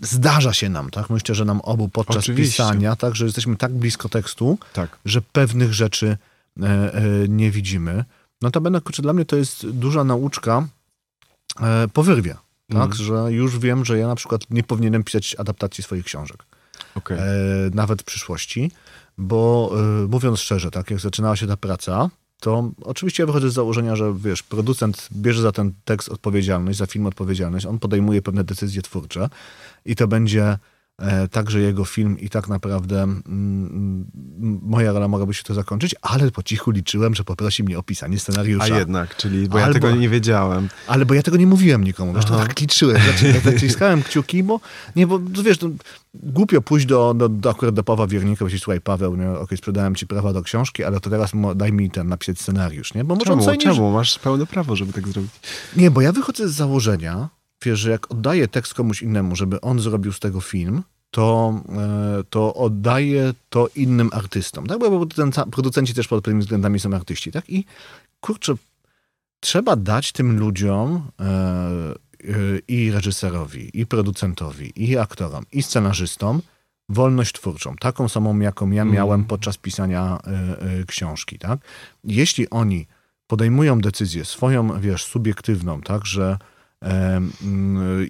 zdarza 0.00 0.52
się 0.52 0.68
nam, 0.68 0.90
tak? 0.90 1.10
Myślę, 1.10 1.34
że 1.34 1.44
nam 1.44 1.60
obu 1.60 1.88
podczas 1.88 2.16
Oczywiście. 2.16 2.62
pisania, 2.62 2.96
tak? 2.96 3.16
Że 3.16 3.24
jesteśmy 3.24 3.56
tak 3.56 3.72
blisko 3.72 4.08
tekstu, 4.08 4.58
Tak. 4.72 4.98
że 5.04 5.22
pewnych 5.22 5.74
rzeczy 5.74 6.16
e, 6.62 6.64
e, 6.64 7.02
nie 7.28 7.50
widzimy. 7.50 8.04
Notabene, 8.42 8.80
kurczę, 8.80 9.02
dla 9.02 9.12
mnie 9.12 9.24
to 9.24 9.36
jest 9.36 9.70
duża 9.70 10.04
nauczka 10.04 10.68
po 11.92 12.02
wyrwie. 12.02 12.34
Tak, 12.68 12.76
Mhm. 12.82 12.92
że 12.94 13.32
już 13.32 13.58
wiem, 13.58 13.84
że 13.84 13.98
ja 13.98 14.06
na 14.06 14.14
przykład 14.14 14.40
nie 14.50 14.62
powinienem 14.62 15.04
pisać 15.04 15.36
adaptacji 15.38 15.84
swoich 15.84 16.04
książek. 16.04 16.44
Okej. 16.94 17.18
E, 17.18 17.22
nawet 17.74 18.02
w 18.02 18.04
przyszłości, 18.04 18.70
bo 19.18 19.72
e, 20.04 20.08
mówiąc 20.08 20.40
szczerze, 20.40 20.70
tak, 20.70 20.90
jak 20.90 21.00
zaczynała 21.00 21.36
się 21.36 21.46
ta 21.46 21.56
praca, 21.56 22.10
to 22.40 22.70
oczywiście 22.82 23.22
ja 23.22 23.26
wychodzę 23.26 23.50
z 23.50 23.54
założenia, 23.54 23.96
że 23.96 24.14
wiesz, 24.14 24.42
producent 24.42 25.08
bierze 25.12 25.42
za 25.42 25.52
ten 25.52 25.72
tekst 25.84 26.08
odpowiedzialność, 26.08 26.78
za 26.78 26.86
film 26.86 27.06
odpowiedzialność, 27.06 27.66
on 27.66 27.78
podejmuje 27.78 28.22
pewne 28.22 28.44
decyzje 28.44 28.82
twórcze 28.82 29.28
i 29.84 29.96
to 29.96 30.08
będzie 30.08 30.44
e, 30.44 30.58
także 31.30 31.60
jego 31.60 31.84
film 31.84 32.18
i 32.18 32.28
tak 32.28 32.48
naprawdę 32.48 33.02
mm, 33.02 33.24
mm, 33.26 34.60
moja 34.62 34.92
rola 34.92 35.08
mogłaby 35.08 35.34
się 35.34 35.42
to 35.42 35.54
zakończyć, 35.54 35.94
ale 36.02 36.30
po 36.30 36.42
cichu 36.42 36.70
liczyłem, 36.70 37.14
że 37.14 37.24
poprosi 37.24 37.64
mnie 37.64 37.78
o 37.78 37.82
pisanie 37.82 38.18
scenariusza. 38.18 38.74
A 38.74 38.78
jednak, 38.78 39.16
czyli, 39.16 39.48
bo 39.48 39.58
ja 39.58 39.64
Albo- 39.64 39.72
tego 39.74 39.90
nie 39.90 40.08
wiedziałem. 40.08 40.68
Ale 40.86 41.06
bo 41.06 41.14
ja 41.14 41.22
tego 41.22 41.36
nie 41.36 41.46
mówiłem 41.46 41.84
nikomu, 41.84 42.12
wiesz, 42.14 42.24
to 42.24 42.36
tak 42.36 42.60
liczyłem, 42.60 43.02
znaczy, 43.02 43.28
ja 43.44 43.52
naciskałem 43.52 44.02
kciuki, 44.02 44.42
bo 44.42 44.60
nie, 44.96 45.06
bo 45.06 45.18
to 45.34 45.42
wiesz, 45.42 45.58
to 45.58 45.70
głupio 46.14 46.62
pójść 46.62 46.86
do, 46.86 47.14
do, 47.14 47.28
do 47.28 47.50
akurat 47.50 47.74
do 47.74 47.84
Pawła 47.84 48.06
Wiernika, 48.06 48.38
powiedzieć, 48.38 48.62
słuchaj 48.62 48.80
Paweł, 48.80 49.16
nie, 49.16 49.30
okej, 49.30 49.58
sprzedałem 49.58 49.94
ci 49.94 50.06
prawa 50.06 50.32
do 50.32 50.42
książki, 50.42 50.84
ale 50.84 51.00
to 51.00 51.10
teraz 51.10 51.32
daj 51.56 51.72
mi 51.72 51.90
ten 51.90 52.08
napisać 52.08 52.40
scenariusz, 52.40 52.94
nie? 52.94 53.04
Bo 53.04 53.14
może 53.16 53.32
on 53.32 53.38
Czemu? 53.40 53.52
nie, 53.52 53.58
Czemu? 53.58 53.92
Masz 53.92 54.18
pełne 54.18 54.46
prawo, 54.46 54.76
żeby 54.76 54.92
tak 54.92 55.08
zrobić. 55.08 55.30
nie, 55.76 55.90
bo 55.90 56.00
ja 56.00 56.12
wychodzę 56.12 56.48
z 56.48 56.52
założenia, 56.52 57.28
wiesz, 57.62 57.78
że 57.80 57.90
jak 57.90 58.10
oddaję 58.10 58.48
tekst 58.48 58.74
komuś 58.74 59.02
innemu, 59.02 59.36
żeby 59.36 59.60
on 59.60 59.80
zrobił 59.80 60.12
z 60.12 60.20
tego 60.20 60.40
film, 60.40 60.82
to, 61.10 61.54
e, 61.68 62.24
to 62.30 62.54
oddaję 62.54 63.34
to 63.48 63.68
innym 63.76 64.10
artystom, 64.12 64.66
tak? 64.66 64.78
Bo 64.78 65.06
producenci 65.50 65.94
też 65.94 66.08
pod 66.08 66.24
pewnymi 66.24 66.42
względami 66.42 66.80
są 66.80 66.94
artyści, 66.94 67.32
tak? 67.32 67.50
I 67.50 67.64
kurczę, 68.20 68.54
trzeba 69.40 69.76
dać 69.76 70.12
tym 70.12 70.38
ludziom 70.38 71.10
e, 71.20 71.24
e, 71.24 71.94
i 72.68 72.90
reżyserowi, 72.90 73.80
i 73.80 73.86
producentowi, 73.86 74.72
i 74.76 74.98
aktorom, 74.98 75.44
i 75.52 75.62
scenarzystom 75.62 76.42
wolność 76.88 77.34
twórczą, 77.34 77.76
taką 77.76 78.08
samą, 78.08 78.38
jaką 78.38 78.70
ja 78.70 78.82
Mm. 78.82 78.94
miałem 78.94 79.24
podczas 79.24 79.56
pisania 79.56 80.18
książki, 80.86 81.38
tak? 81.38 81.60
Jeśli 82.04 82.50
oni 82.50 82.86
podejmują 83.26 83.80
decyzję 83.80 84.24
swoją, 84.24 84.80
wiesz, 84.80 85.04
subiektywną, 85.04 85.80
tak, 85.80 86.06
że 86.06 86.38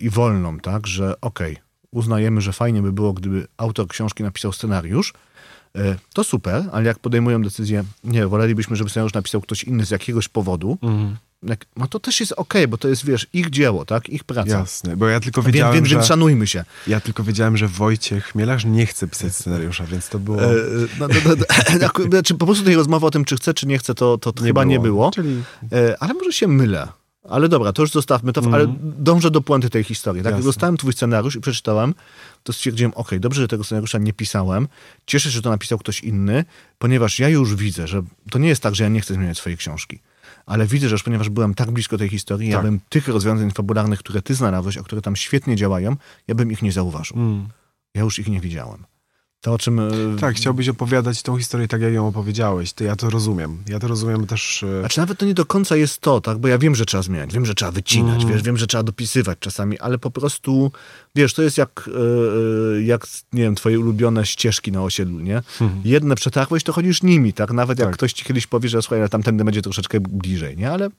i 0.00 0.10
wolną, 0.10 0.60
tak, 0.60 0.86
że 0.86 1.20
okej, 1.20 1.56
uznajemy, 1.90 2.40
że 2.40 2.52
fajnie 2.52 2.82
by 2.82 2.92
było, 2.92 3.12
gdyby 3.12 3.46
autor 3.56 3.88
książki 3.88 4.22
napisał 4.22 4.52
scenariusz, 4.52 5.12
e, 5.76 5.96
to 6.14 6.24
super, 6.24 6.64
ale 6.72 6.84
jak 6.84 6.98
podejmują 6.98 7.42
decyzję, 7.42 7.84
nie, 8.04 8.26
wolelibyśmy, 8.26 8.76
żeby 8.76 8.90
scenariusz 8.90 9.14
napisał 9.14 9.40
ktoś 9.40 9.64
inny 9.64 9.86
z 9.86 9.90
jakiegoś 9.90 10.28
powodu, 10.28 10.78
jak, 11.42 11.66
no 11.76 11.86
to 11.86 12.00
też 12.00 12.20
jest 12.20 12.32
okej, 12.32 12.68
bo 12.68 12.78
to 12.78 12.88
jest, 12.88 13.04
wiesz, 13.04 13.26
ich 13.32 13.50
dzieło, 13.50 13.84
tak, 13.84 14.08
ich 14.08 14.24
praca. 14.24 14.58
Jasne, 14.58 14.96
bo 14.96 15.08
ja 15.08 15.20
tylko 15.20 15.42
Więc, 15.42 15.54
wiedziałem, 15.54 15.74
więc, 15.74 15.88
że... 15.88 15.96
więc 15.96 16.06
szanujmy 16.06 16.46
się. 16.46 16.64
Ja 16.86 17.00
tylko 17.00 17.24
wiedziałem, 17.24 17.56
że 17.56 17.68
Wojciech 17.68 18.24
Chmielarz 18.24 18.64
nie 18.64 18.86
chce 18.86 19.08
pisać 19.08 19.36
scenariusza, 19.36 19.84
więc 19.84 20.08
to 20.08 20.18
było... 20.18 20.42
E, 20.42 20.54
no, 20.98 21.08
no, 21.08 21.14
no, 21.26 21.34
no, 22.12 22.36
po 22.38 22.46
prostu 22.46 22.64
tej 22.64 22.74
rozmowy 22.74 23.06
o 23.06 23.10
tym, 23.10 23.24
czy 23.24 23.36
chce, 23.36 23.54
czy 23.54 23.66
nie 23.66 23.78
chce, 23.78 23.94
to, 23.94 24.18
to, 24.18 24.32
to 24.32 24.44
chyba 24.44 24.64
nie 24.64 24.80
było. 24.80 25.10
Czyli 25.10 25.42
E, 25.72 25.96
ale 26.02 26.14
może 26.14 26.32
się 26.32 26.48
mylę. 26.48 26.88
Ale 27.28 27.48
dobra, 27.48 27.72
to 27.72 27.82
już 27.82 27.90
zostawmy 27.90 28.32
to, 28.32 28.40
Mhm. 28.40 28.54
ale 28.54 28.74
dążę 28.98 29.30
do 29.30 29.40
puenty 29.40 29.70
tej 29.70 29.84
historii. 29.84 30.22
Tak, 30.22 30.30
jak 30.30 30.38
Jasne. 30.38 30.48
dostałem 30.48 30.76
twój 30.76 30.92
scenariusz 30.92 31.36
i 31.36 31.40
przeczytałem, 31.40 31.94
to 32.42 32.52
stwierdziłem, 32.52 32.92
okej, 32.94 33.20
dobrze, 33.20 33.40
że 33.40 33.48
tego 33.48 33.64
scenariusza 33.64 33.98
nie 33.98 34.12
pisałem. 34.12 34.68
Cieszę 35.06 35.24
się, 35.24 35.30
że 35.34 35.42
to 35.42 35.50
napisał 35.50 35.78
ktoś 35.78 36.00
inny, 36.00 36.44
ponieważ 36.78 37.18
ja 37.18 37.28
już 37.28 37.54
widzę, 37.54 37.86
że 37.88 38.02
to 38.30 38.38
nie 38.38 38.48
jest 38.48 38.62
tak, 38.62 38.74
że 38.74 38.84
ja 38.84 38.90
nie 38.90 39.00
chcę 39.00 39.14
zmieniać 39.14 39.38
swojej 39.38 39.56
książki. 39.56 40.00
Ale 40.46 40.66
widzę, 40.66 40.88
że 40.88 40.94
już 40.94 41.02
ponieważ 41.02 41.28
byłem 41.28 41.54
tak 41.54 41.70
blisko 41.70 41.98
tej 41.98 42.08
historii, 42.08 42.48
ja 42.48 42.56
Tak. 42.56 42.64
bym 42.66 42.80
tych 42.88 43.08
rozwiązań 43.08 43.50
fabularnych, 43.50 43.98
które 43.98 44.22
ty 44.22 44.34
znalazłeś, 44.34 44.76
a 44.78 44.82
które 44.82 45.02
tam 45.02 45.16
świetnie 45.16 45.56
działają, 45.56 45.96
ja 46.28 46.34
bym 46.34 46.52
ich 46.52 46.62
nie 46.62 46.72
zauważył. 46.72 47.16
mm, 47.16 47.48
Ja 47.94 48.02
już 48.02 48.18
ich 48.18 48.28
nie 48.28 48.40
widziałem. 48.40 48.84
To, 49.41 49.53
o 49.53 49.59
czym... 49.59 49.80
e, 49.80 49.91
tak, 50.20 50.36
chciałbyś 50.36 50.68
opowiadać 50.68 51.22
tą 51.22 51.36
historię 51.38 51.68
tak, 51.68 51.80
jak 51.80 51.93
ją 51.93 52.09
opowiedziałeś. 52.09 52.72
To 52.72 52.84
ja 52.84 52.97
to 52.97 53.11
rozumiem. 53.11 53.59
Ja 53.68 53.78
to 53.78 53.88
rozumiem 53.88 54.26
też... 54.26 54.62
e, 54.62 54.80
Znaczy 54.80 55.01
nawet 55.01 55.18
to 55.18 55.26
nie 55.26 55.34
do 55.34 55.47
końca 55.47 55.76
jest 55.76 56.01
to, 56.01 56.20
tak? 56.20 56.38
Bo 56.38 56.49
ja 56.49 56.59
wiem, 56.59 56.74
że 56.74 56.84
trzeba 56.86 57.03
zmieniać, 57.03 57.32
wiem, 57.34 57.47
że 57.47 57.55
trzeba 57.55 57.70
wycinać, 57.70 58.22
Mm. 58.22 58.32
wiesz, 58.34 58.43
wiem, 58.43 58.57
że 58.57 58.66
trzeba 58.66 58.82
dopisywać 58.82 59.38
czasami, 59.41 59.78
ale 59.78 59.99
po 59.99 60.11
prostu, 60.11 60.72
wiesz, 61.14 61.34
to 61.34 61.42
jest 61.42 61.58
jak, 61.58 61.90
e, 61.94 62.76
e, 62.78 62.82
jak 62.82 63.06
nie 63.32 63.42
wiem, 63.42 63.54
twoje 63.54 63.80
ulubione 63.80 64.26
ścieżki 64.26 64.72
na 64.72 64.82
osiedlu, 64.82 65.20
nie? 65.20 65.42
Jedne 65.84 66.14
przetarłeś, 66.14 66.64
to 66.64 66.72
chodzisz 66.72 67.02
nimi, 67.02 67.32
tak? 67.32 67.52
Nawet 67.52 67.78
jak 67.78 67.88
Tak. 67.88 67.94
ktoś 67.96 68.12
ci 68.12 68.24
kiedyś 68.24 68.46
powie, 68.46 68.68
że 68.68 68.82
słuchaj, 68.82 68.98
ale 68.98 69.08
tamtędy 69.08 69.44
będzie 69.44 69.62
troszeczkę 69.62 70.00
bliżej, 70.00 70.56
nie? 70.56 70.70
Ale 70.70 70.90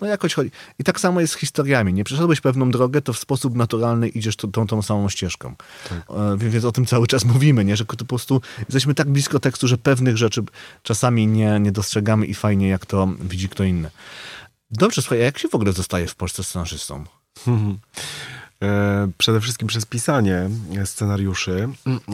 no 0.00 0.06
jakoś 0.06 0.34
chodzi. 0.34 0.50
I 0.78 0.84
tak 0.84 1.00
samo 1.00 1.20
jest 1.20 1.32
z 1.32 1.36
historiami, 1.36 1.92
nie? 1.94 2.04
Przeszedłeś 2.04 2.40
pewną 2.40 2.70
drogę, 2.70 3.02
to 3.02 3.12
w 3.12 3.18
sposób 3.18 3.54
naturalny 3.54 4.08
idziesz 4.08 4.36
tą, 4.36 4.52
tą, 4.52 4.66
tą 4.66 4.82
samą 4.82 5.08
ścieżką. 5.08 5.54
E, 6.10 6.36
Więc, 6.38 6.64
o 6.64 6.72
tym 6.72 6.86
cały 6.86 7.06
czas 7.06 7.24
mówimy, 7.24 7.64
nie? 7.64 7.76
Że 7.76 7.84
po 7.84 8.04
prostu 8.04 8.40
jesteśmy 8.58 8.94
tak 8.94 9.10
blisko 9.10 9.38
tekstu, 9.40 9.68
że 9.68 9.78
pewnych 9.78 10.16
rzeczy 10.16 10.42
czasami 10.82 11.26
nie, 11.26 11.60
nie 11.60 11.72
dostrzegamy 11.72 12.26
i 12.26 12.34
fajnie, 12.34 12.68
jak 12.68 12.86
to 12.86 13.08
widzi 13.20 13.48
kto 13.48 13.64
inny. 13.64 13.90
Dobrze, 14.70 15.02
słuchaj, 15.02 15.20
a 15.20 15.24
jak 15.24 15.38
się 15.38 15.48
w 15.48 15.54
ogóle 15.54 15.72
zostaje 15.72 16.06
w 16.06 16.14
Polsce 16.14 16.44
scenarzystą? 16.44 17.04
E, 18.62 19.10
Przede 19.18 19.40
wszystkim 19.40 19.68
przez 19.68 19.86
pisanie 19.86 20.50
scenariuszy. 20.84 21.68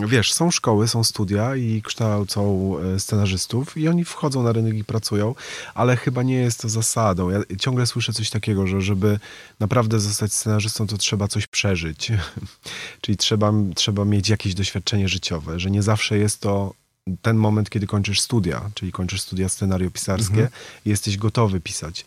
Wiesz, 0.08 0.32
są 0.32 0.50
szkoły, 0.50 0.88
są 0.88 1.04
studia 1.04 1.56
i 1.56 1.82
kształcą 1.82 2.74
e, 2.78 3.00
scenarzystów 3.00 3.76
i 3.76 3.88
oni 3.88 4.04
wchodzą 4.04 4.42
na 4.42 4.52
rynek 4.52 4.74
i 4.74 4.84
pracują, 4.84 5.34
ale 5.74 5.96
chyba 5.96 6.22
nie 6.22 6.36
jest 6.36 6.60
to 6.60 6.68
zasadą. 6.68 7.30
Ja 7.30 7.40
ciągle 7.60 7.86
słyszę 7.86 8.12
coś 8.12 8.30
takiego, 8.30 8.66
że 8.66 8.80
żeby 8.80 9.18
naprawdę 9.60 10.00
zostać 10.00 10.32
scenarzystą, 10.32 10.86
to 10.86 10.96
trzeba 10.96 11.28
coś 11.28 11.46
przeżyć. 11.46 12.12
Czyli 13.00 13.16
trzeba, 13.16 13.52
trzeba 13.74 14.04
mieć 14.04 14.28
jakieś 14.28 14.54
doświadczenie 14.54 15.08
życiowe, 15.08 15.60
że 15.60 15.70
nie 15.70 15.82
zawsze 15.82 16.18
jest 16.18 16.40
to 16.40 16.74
ten 17.22 17.36
moment, 17.36 17.70
kiedy 17.70 17.86
kończysz 17.86 18.20
studia, 18.20 18.70
czyli 18.74 18.92
kończysz 18.92 19.20
studia 19.20 19.48
scenariopisarskie 19.48 20.48
i 20.86 20.90
jesteś 20.90 21.16
gotowy 21.16 21.60
pisać. 21.60 22.04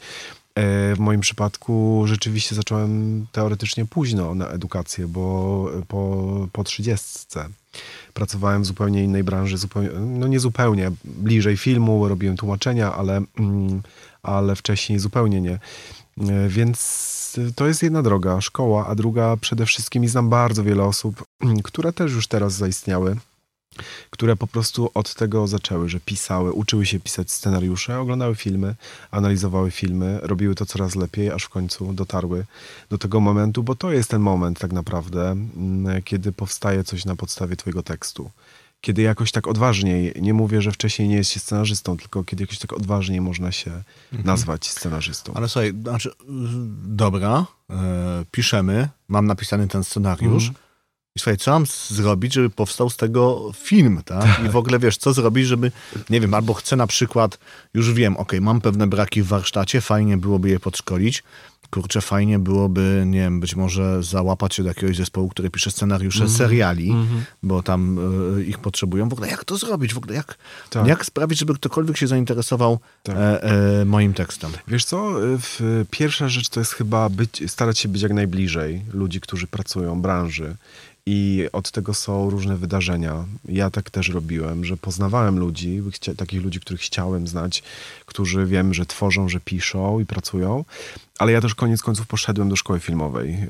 E, 0.58 0.96
W 0.96 1.00
moim 1.00 1.22
przypadku 1.22 2.04
rzeczywiście 2.06 2.56
zacząłem 2.56 3.26
teoretycznie 3.32 3.86
późno 3.86 4.36
na 4.36 4.48
edukację, 4.48 5.08
bo 5.08 5.66
po, 5.88 6.48
po 6.52 6.64
30. 6.64 7.28
Pracowałem 8.14 8.62
w 8.62 8.66
zupełnie 8.66 9.04
innej 9.04 9.24
branży, 9.24 9.58
zupełnie, 9.58 9.90
no 10.00 10.28
nie 10.28 10.40
zupełnie, 10.40 10.92
bliżej 11.06 11.58
filmu, 11.58 12.08
robiłem 12.08 12.38
tłumaczenia, 12.38 12.94
ale, 12.94 13.22
mm, 13.40 13.82
ale 14.24 14.56
wcześniej 14.56 15.00
zupełnie 15.00 15.42
nie. 15.42 15.60
E, 16.22 16.50
Więc 16.50 17.40
to 17.56 17.68
jest 17.68 17.84
jedna 17.84 18.02
droga, 18.02 18.42
szkoła, 18.42 18.88
a 18.88 18.96
druga 18.96 19.38
przede 19.42 19.66
wszystkim 19.66 20.04
i 20.04 20.08
znam 20.08 20.30
bardzo 20.30 20.64
wiele 20.64 20.84
osób, 20.84 21.24
które 21.64 21.94
też 21.94 22.14
już 22.14 22.28
teraz 22.28 22.54
zaistniały, 22.54 23.16
które 24.10 24.36
po 24.36 24.48
prostu 24.48 24.92
od 24.94 25.16
tego 25.16 25.48
zaczęły, 25.48 25.90
że 25.90 26.00
pisały, 26.00 26.52
uczyły 26.52 26.86
się 26.86 27.00
pisać 27.00 27.32
scenariusze, 27.32 28.00
oglądały 28.00 28.36
filmy, 28.36 28.76
analizowały 29.12 29.72
filmy, 29.72 30.20
robiły 30.22 30.56
to 30.56 30.66
coraz 30.66 30.96
lepiej, 30.96 31.32
aż 31.32 31.44
w 31.44 31.50
końcu 31.50 31.94
dotarły 31.94 32.46
do 32.90 32.98
tego 32.98 33.20
momentu, 33.20 33.64
bo 33.64 33.76
to 33.76 33.92
jest 33.92 34.10
ten 34.10 34.22
moment 34.22 34.60
tak 34.60 34.74
naprawdę, 34.74 35.32
mm, 35.32 36.04
kiedy 36.04 36.32
powstaje 36.32 36.84
coś 36.84 37.06
na 37.06 37.16
podstawie 37.16 37.56
twojego 37.56 37.84
tekstu. 37.84 38.32
Kiedy 38.82 39.02
jakoś 39.02 39.32
tak 39.32 39.48
odważniej, 39.48 40.14
nie 40.22 40.34
mówię, 40.34 40.62
że 40.62 40.72
wcześniej 40.72 41.08
nie 41.08 41.16
jest 41.16 41.32
się 41.32 41.40
scenarzystą, 41.40 41.98
tylko 41.98 42.24
kiedy 42.24 42.44
jakoś 42.44 42.60
tak 42.60 42.74
odważniej 42.74 43.22
można 43.22 43.52
się 43.52 43.84
nazwać 44.12 44.68
scenarzystą. 44.68 45.34
Ale 45.36 45.50
słuchaj, 45.50 45.74
znaczy, 45.82 46.12
dobra, 46.84 47.46
e, 47.70 48.26
piszemy, 48.32 48.90
mam 49.08 49.26
napisany 49.26 49.68
ten 49.68 49.84
scenariusz. 49.84 50.48
Mhm. 50.48 50.67
I 51.18 51.20
słuchaj, 51.20 51.38
co 51.38 51.52
mam 51.52 51.66
zrobić, 51.90 52.34
żeby 52.34 52.50
powstał 52.50 52.90
z 52.90 52.98
tego 52.98 53.52
film, 53.56 54.02
tak? 54.06 54.42
I 54.46 54.50
w 54.50 54.56
ogóle 54.56 54.80
wiesz, 54.80 54.98
co 54.98 55.14
zrobić, 55.14 55.46
żeby, 55.48 55.72
nie 56.10 56.22
wiem, 56.22 56.34
albo 56.34 56.54
chcę 56.54 56.76
na 56.76 56.88
przykład, 56.88 57.40
już 57.74 57.94
wiem, 57.94 58.18
ok, 58.18 58.34
mam 58.42 58.62
pewne 58.62 58.88
braki 58.88 59.22
w 59.22 59.28
warsztacie, 59.28 59.82
fajnie 59.82 60.18
byłoby 60.18 60.50
je 60.50 60.60
podszkolić, 60.60 61.24
kurczę, 61.70 62.02
fajnie 62.02 62.40
byłoby, 62.40 63.04
nie 63.06 63.20
wiem, 63.20 63.40
być 63.40 63.56
może 63.56 64.04
załapać 64.04 64.56
się 64.56 64.64
do 64.64 64.70
jakiegoś 64.70 64.98
zespołu, 64.98 65.30
który 65.30 65.50
pisze 65.50 65.72
scenariusze 65.72 66.24
Mhm. 66.24 66.38
seriali, 66.38 66.96
bo 67.44 67.64
tam 67.64 68.00
y, 68.40 68.46
ich 68.46 68.58
potrzebują. 68.60 69.10
W 69.10 69.14
ogóle 69.14 69.28
jak 69.28 69.46
to 69.46 69.58
zrobić? 69.58 69.94
W 69.94 69.98
ogóle 69.98 70.16
jak, 70.16 70.38
Tak. 70.70 70.88
jak 70.88 71.06
sprawić, 71.06 71.40
żeby 71.40 71.54
ktokolwiek 71.56 71.98
się 71.98 72.08
zainteresował 72.08 72.80
Tak. 73.04 73.16
e, 73.18 73.44
e, 73.82 73.86
moim 73.86 74.14
tekstem? 74.14 74.52
Wiesz 74.68 74.86
co, 74.86 75.12
w, 75.20 75.86
pierwsza 75.92 76.30
rzecz 76.30 76.50
to 76.50 76.60
jest 76.60 76.74
chyba 76.74 77.10
być, 77.10 77.44
starać 77.48 77.80
się 77.80 77.90
być 77.90 78.02
jak 78.02 78.14
najbliżej 78.14 78.82
ludzi, 78.94 79.22
którzy 79.22 79.48
pracują, 79.48 80.02
branży. 80.02 80.56
I 81.10 81.46
od 81.54 81.72
tego 81.72 81.94
są 81.94 82.30
różne 82.30 82.58
wydarzenia. 82.58 83.26
Ja 83.50 83.70
tak 83.70 83.90
też 83.90 84.10
robiłem, 84.10 84.66
że 84.66 84.78
poznawałem 84.78 85.40
ludzi, 85.40 85.82
takich 86.18 86.44
ludzi, 86.44 86.60
których 86.60 86.82
chciałem 86.82 87.28
znać, 87.28 87.64
którzy 88.06 88.46
wiem, 88.46 88.74
że 88.74 88.86
tworzą, 88.86 89.30
że 89.30 89.40
piszą 89.40 90.00
i 90.00 90.06
pracują. 90.06 90.66
Ale 91.20 91.32
ja 91.32 91.42
też 91.42 91.56
koniec 91.56 91.82
końców 91.82 92.08
poszedłem 92.08 92.50
do 92.50 92.56
szkoły 92.56 92.80
filmowej. 92.80 93.34
E, 93.34 93.48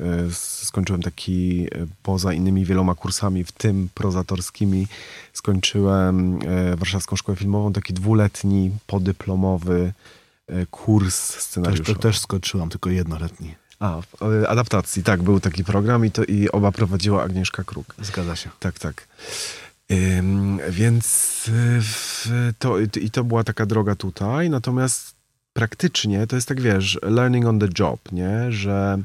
Skończyłem 0.64 1.02
taki, 1.02 1.68
e, 1.72 1.88
poza 2.04 2.34
innymi 2.34 2.66
wieloma 2.66 2.96
kursami, 2.96 3.44
w 3.44 3.52
tym 3.52 3.90
prozatorskimi, 3.94 4.88
skończyłem 5.34 6.40
e, 6.46 6.76
Warszawską 6.76 7.16
Szkołę 7.16 7.36
Filmową, 7.36 7.74
taki 7.74 7.94
dwuletni, 7.94 8.72
podyplomowy 8.88 9.94
kurs 10.72 11.16
scenariusza. 11.40 11.94
to 11.94 12.00
też 12.00 12.20
skończyłam, 12.20 12.70
tylko 12.70 12.90
jednoletni. 12.90 13.56
A, 13.80 14.02
w- 14.02 14.22
e, 14.44 14.50
adaptacji, 14.50 15.04
tak, 15.04 15.24
był 15.24 15.40
taki 15.40 15.64
program 15.64 16.06
i, 16.06 16.12
to, 16.12 16.24
i 16.24 16.50
oba 16.50 16.72
prowadziła 16.72 17.24
Agnieszka 17.24 17.64
Kruk. 17.64 17.96
Zgadza 18.02 18.36
się. 18.36 18.50
Tak, 18.60 18.80
tak. 18.80 19.08
Ym, 19.92 20.60
więc 20.70 21.06
w, 21.82 22.28
to, 22.60 22.80
i 22.80 23.12
to 23.12 23.24
była 23.24 23.44
taka 23.44 23.66
droga 23.66 23.96
tutaj, 23.96 24.50
natomiast 24.50 25.16
praktycznie 25.54 26.28
to 26.28 26.36
jest 26.36 26.48
tak, 26.48 26.62
wiesz, 26.62 27.00
learning 27.04 27.46
on 27.46 27.60
the 27.60 27.68
job, 27.80 28.12
nie? 28.12 28.52
Że 28.52 28.98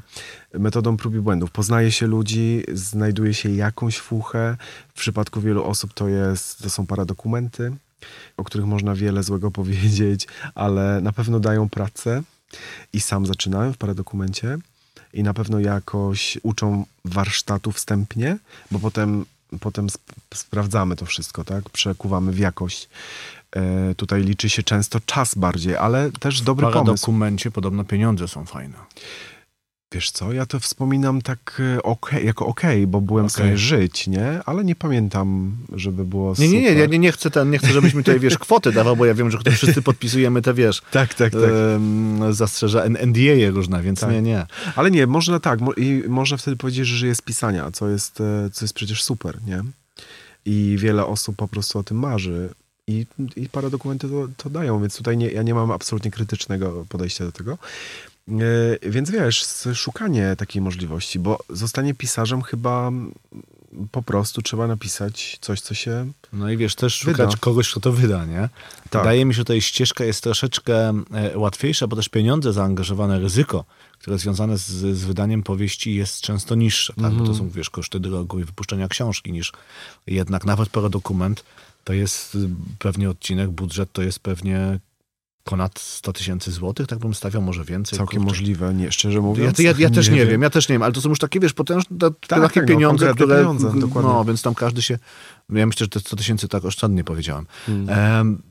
metodą 0.53 0.97
prób 0.97 1.15
i 1.15 1.19
błędów 1.19 1.51
poznaje 1.51 1.91
się 1.91 2.07
ludzi, 2.07 2.63
znajduje 2.73 3.33
się 3.33 3.49
jakąś 3.49 3.99
fuchę. 3.99 4.57
W 4.89 4.93
przypadku 4.99 5.41
wielu 5.41 5.63
osób 5.63 5.93
to, 5.93 6.07
jest, 6.07 6.63
to 6.63 6.69
są 6.69 6.85
paradokumenty, 6.85 7.71
o 8.37 8.43
których 8.43 8.67
można 8.67 8.95
wiele 8.95 9.23
złego 9.23 9.51
powiedzieć, 9.61 10.27
ale 10.55 11.01
na 11.01 11.11
pewno 11.13 11.39
dają 11.39 11.69
pracę. 11.69 12.23
I 12.93 13.01
sam 13.01 13.25
zaczynałem 13.25 13.73
w 13.73 13.77
paradokumencie 13.77 14.57
i 15.13 15.23
na 15.23 15.33
pewno 15.33 15.59
jakoś 15.59 16.37
uczą 16.43 16.85
warsztatu 17.05 17.71
wstępnie, 17.71 18.37
bo 18.71 18.79
potem, 18.79 19.25
potem 19.59 19.85
sp- 19.95 20.13
sprawdzamy 20.33 20.95
to 20.95 21.05
wszystko, 21.05 21.43
tak? 21.43 21.69
Przekuwamy 21.69 22.31
w 22.31 22.39
jakość. 22.39 22.89
E, 23.55 23.95
tutaj 23.95 24.23
liczy 24.23 24.49
się 24.49 24.63
często 24.63 24.99
czas 25.05 25.35
bardziej, 25.35 25.75
ale 25.75 26.11
też 26.11 26.41
dobry 26.41 26.67
W 26.67 26.71
pomysł. 26.71 26.85
paradokumencie 26.85 27.51
podobno 27.51 27.83
pieniądze 27.83 28.27
są 28.27 28.45
fajne. 28.45 28.77
Wiesz 29.93 30.11
co, 30.11 30.33
ja 30.33 30.45
to 30.45 30.59
wspominam 30.59 31.21
tak 31.21 31.61
e, 31.77 31.83
okej, 31.83 32.25
jako 32.25 32.45
okej, 32.45 32.87
bo 32.87 33.01
byłem 33.01 33.29
w 33.29 33.33
Okej. 33.33 33.43
stanie 33.45 33.57
żyć, 33.57 34.07
nie? 34.07 34.41
Ale 34.45 34.63
nie 34.63 34.75
pamiętam, 34.75 35.57
żeby 35.73 36.05
było 36.05 36.33
Nie, 36.39 36.47
nie, 36.47 36.61
nie, 36.61 36.67
super. 36.67 36.77
ja 36.77 36.85
nie, 36.85 36.99
nie 36.99 37.11
chcę 37.11 37.31
ten, 37.31 37.49
nie 37.51 37.57
chcę, 37.57 37.67
żebyś 37.73 37.93
mi 37.93 38.03
tutaj, 38.03 38.19
wiesz, 38.19 38.37
kwoty 38.37 38.71
dawał, 38.71 38.95
bo 38.95 39.05
ja 39.05 39.13
wiem, 39.13 39.31
że 39.31 39.37
tutaj 39.37 39.53
wszyscy 39.53 39.81
podpisujemy 39.81 40.41
te, 40.41 40.53
wiesz, 40.53 40.81
Tak, 40.91 41.13
tak, 41.13 41.31
tak. 41.33 41.41
em, 41.75 42.33
zastrzeża 42.33 42.83
NDA 42.85 43.51
różne, 43.51 43.81
więc 43.81 43.99
Tak. 43.99 44.11
nie, 44.11 44.21
nie. 44.21 44.45
Ale 44.75 44.91
nie, 44.91 45.07
można 45.07 45.39
tak, 45.39 45.61
mo- 45.61 45.73
i 45.73 46.03
można 46.07 46.37
wtedy 46.37 46.57
powiedzieć, 46.57 46.87
że 46.87 46.95
żyje 46.97 47.15
z 47.15 47.21
pisania, 47.21 47.71
co 47.71 47.89
jest, 47.89 48.21
e, 48.21 48.49
co 48.53 48.65
jest 48.65 48.73
przecież 48.73 49.03
super, 49.03 49.37
nie? 49.47 49.61
I 50.45 50.75
wiele 50.79 51.05
osób 51.05 51.35
po 51.35 51.47
prostu 51.47 51.79
o 51.79 51.83
tym 51.83 51.99
marzy. 51.99 52.49
I, 52.87 53.05
i 53.35 53.49
paradokumenty 53.49 54.09
to, 54.09 54.27
to 54.37 54.49
dają, 54.49 54.81
więc 54.81 54.97
tutaj 54.97 55.17
nie, 55.17 55.27
ja 55.31 55.43
nie 55.43 55.53
mam 55.53 55.71
absolutnie 55.71 56.11
krytycznego 56.11 56.85
podejścia 56.89 57.25
do 57.25 57.31
tego. 57.31 57.57
E, 58.29 58.89
więc 58.89 59.11
wiesz, 59.11 59.45
szukanie 59.73 60.35
takiej 60.37 60.61
możliwości, 60.61 61.19
bo 61.19 61.39
zostanie 61.49 61.93
pisarzem 61.93 62.41
chyba 62.41 62.87
mm, 62.87 63.13
po 63.91 64.01
prostu 64.01 64.41
trzeba 64.41 64.67
napisać 64.67 65.37
coś, 65.41 65.61
co 65.61 65.73
się... 65.73 66.11
No 66.33 66.49
i 66.49 66.57
wiesz, 66.57 66.75
też 66.75 67.05
Wyda. 67.05 67.23
szukać 67.23 67.39
kogoś, 67.39 67.71
kto 67.71 67.79
to 67.79 67.91
wyda, 67.91 68.25
nie? 68.25 68.49
Tak. 68.89 69.01
Wydaje 69.01 69.25
mi 69.25 69.33
się, 69.33 69.37
że 69.37 69.43
tutaj 69.43 69.61
ścieżka 69.61 70.03
jest 70.03 70.23
troszeczkę 70.23 71.03
e, 71.13 71.37
łatwiejsza, 71.37 71.87
bo 71.87 71.95
też 71.95 72.09
pieniądze 72.09 72.53
zaangażowane, 72.53 73.19
ryzyko, 73.19 73.65
które 73.99 74.17
związane 74.17 74.57
z, 74.57 74.69
z 74.97 75.03
wydaniem 75.03 75.43
powieści 75.43 75.95
jest 75.95 76.21
często 76.21 76.55
niższe, 76.55 76.93
tak? 76.93 77.13
Bo 77.13 77.25
to 77.25 77.35
są, 77.35 77.49
wiesz, 77.49 77.69
koszty 77.69 77.99
drogu 77.99 78.39
i 78.39 78.43
wypuszczenia 78.43 78.87
książki, 78.87 79.31
niż 79.31 79.51
jednak 80.07 80.45
nawet 80.45 80.69
paradokument 80.69 81.43
to 81.83 81.93
jest 81.93 82.35
y, 82.35 82.49
pewnie 82.79 83.09
odcinek, 83.09 83.49
budżet 83.49 83.89
to 83.91 84.01
jest 84.01 84.19
pewnie 84.19 84.79
ponad 85.43 85.79
100 85.79 86.13
tysięcy 86.13 86.51
złotych, 86.51 86.87
tak 86.87 86.99
bym 86.99 87.13
stawiał, 87.13 87.41
może 87.41 87.63
więcej. 87.65 87.97
Całkiem 87.97 88.21
kurczę. 88.21 88.31
możliwe, 88.31 88.73
nie, 88.73 88.91
szczerze 88.91 89.15
Ja, 89.17 89.21
mówiąc. 89.21 89.59
ja, 89.59 89.73
ja 89.77 89.89
też 89.97 90.09
nie 90.09 90.25
wiem. 90.25 90.41
ja 90.41 90.49
też 90.49 90.69
nie 90.69 90.73
wiem, 90.75 90.83
ale 90.83 90.93
to 90.93 91.01
są 91.01 91.09
już 91.09 91.19
takie, 91.19 91.39
wiesz, 91.39 91.53
potężne 91.53 91.97
ta- 91.99 92.09
Tak, 92.09 92.41
takie 92.41 92.41
tak, 92.41 92.55
no, 92.55 92.67
pieniądze, 92.67 93.05
konkretne 93.05 93.25
które... 93.25 93.39
pieniądze, 93.39 93.79
dokładnie. 93.79 94.11
No, 94.11 94.25
więc 94.25 94.41
tam 94.41 94.55
każdy 94.55 94.81
się... 94.81 94.99
Ja 95.49 95.65
myślę, 95.65 95.83
że 95.83 95.89
te 95.89 95.99
100 95.99 96.15
tysięcy 96.15 96.47
tak 96.47 96.65
oszczędnie 96.65 97.03
powiedziałem. 97.03 97.45
Hmm. 97.65 98.41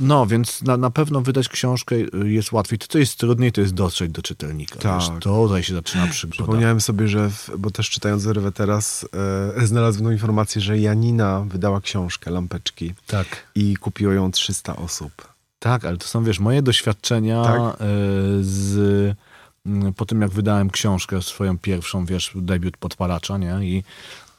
No, 0.00 0.26
więc 0.26 0.62
na, 0.62 0.76
na 0.76 0.90
pewno 0.90 1.20
wydać 1.20 1.48
książkę 1.48 1.94
y, 1.96 2.08
jest 2.32 2.52
łatwiej. 2.52 2.78
To, 2.78 2.86
co 2.86 2.98
jest 2.98 3.18
trudniej, 3.18 3.52
to 3.52 3.60
jest 3.60 3.74
dotrzeć 3.74 4.12
do 4.12 4.22
czytelnika. 4.22 4.78
Tak. 4.78 5.00
Wiesz, 5.00 5.08
to 5.20 5.42
tutaj 5.46 5.62
się 5.62 5.74
zaczyna 5.74 6.06
przygoda. 6.06 6.32
Przypomniałem 6.36 6.80
sobie, 6.80 7.08
że, 7.08 7.30
w, 7.30 7.50
bo 7.58 7.70
też 7.70 7.90
czytając 7.90 8.22
Zerwę 8.22 8.52
teraz, 8.52 9.06
e, 9.58 9.66
znalazłem 9.66 10.12
informację, 10.12 10.60
że 10.60 10.78
Janina 10.78 11.40
wydała 11.48 11.80
książkę 11.80 12.30
Lampeczki 12.30 12.94
Tak. 13.06 13.26
i 13.54 13.76
kupiło 13.76 14.12
ją 14.12 14.30
300 14.30 14.76
osób. 14.76 15.35
Tak, 15.58 15.84
ale 15.84 15.96
to 15.96 16.06
są, 16.06 16.24
wiesz, 16.24 16.38
moje 16.40 16.62
doświadczenia 16.62 17.42
Tak. 17.44 17.74
y, 17.74 17.84
z... 18.44 18.76
mm, 19.66 19.94
Po 19.94 20.06
tym, 20.06 20.22
jak 20.22 20.30
wydałem 20.30 20.70
książkę 20.70 21.22
swoją 21.22 21.58
pierwszą, 21.58 22.06
wiesz, 22.06 22.32
debiut 22.34 22.76
podpalacza, 22.76 23.38
nie? 23.38 23.58
I 23.62 23.84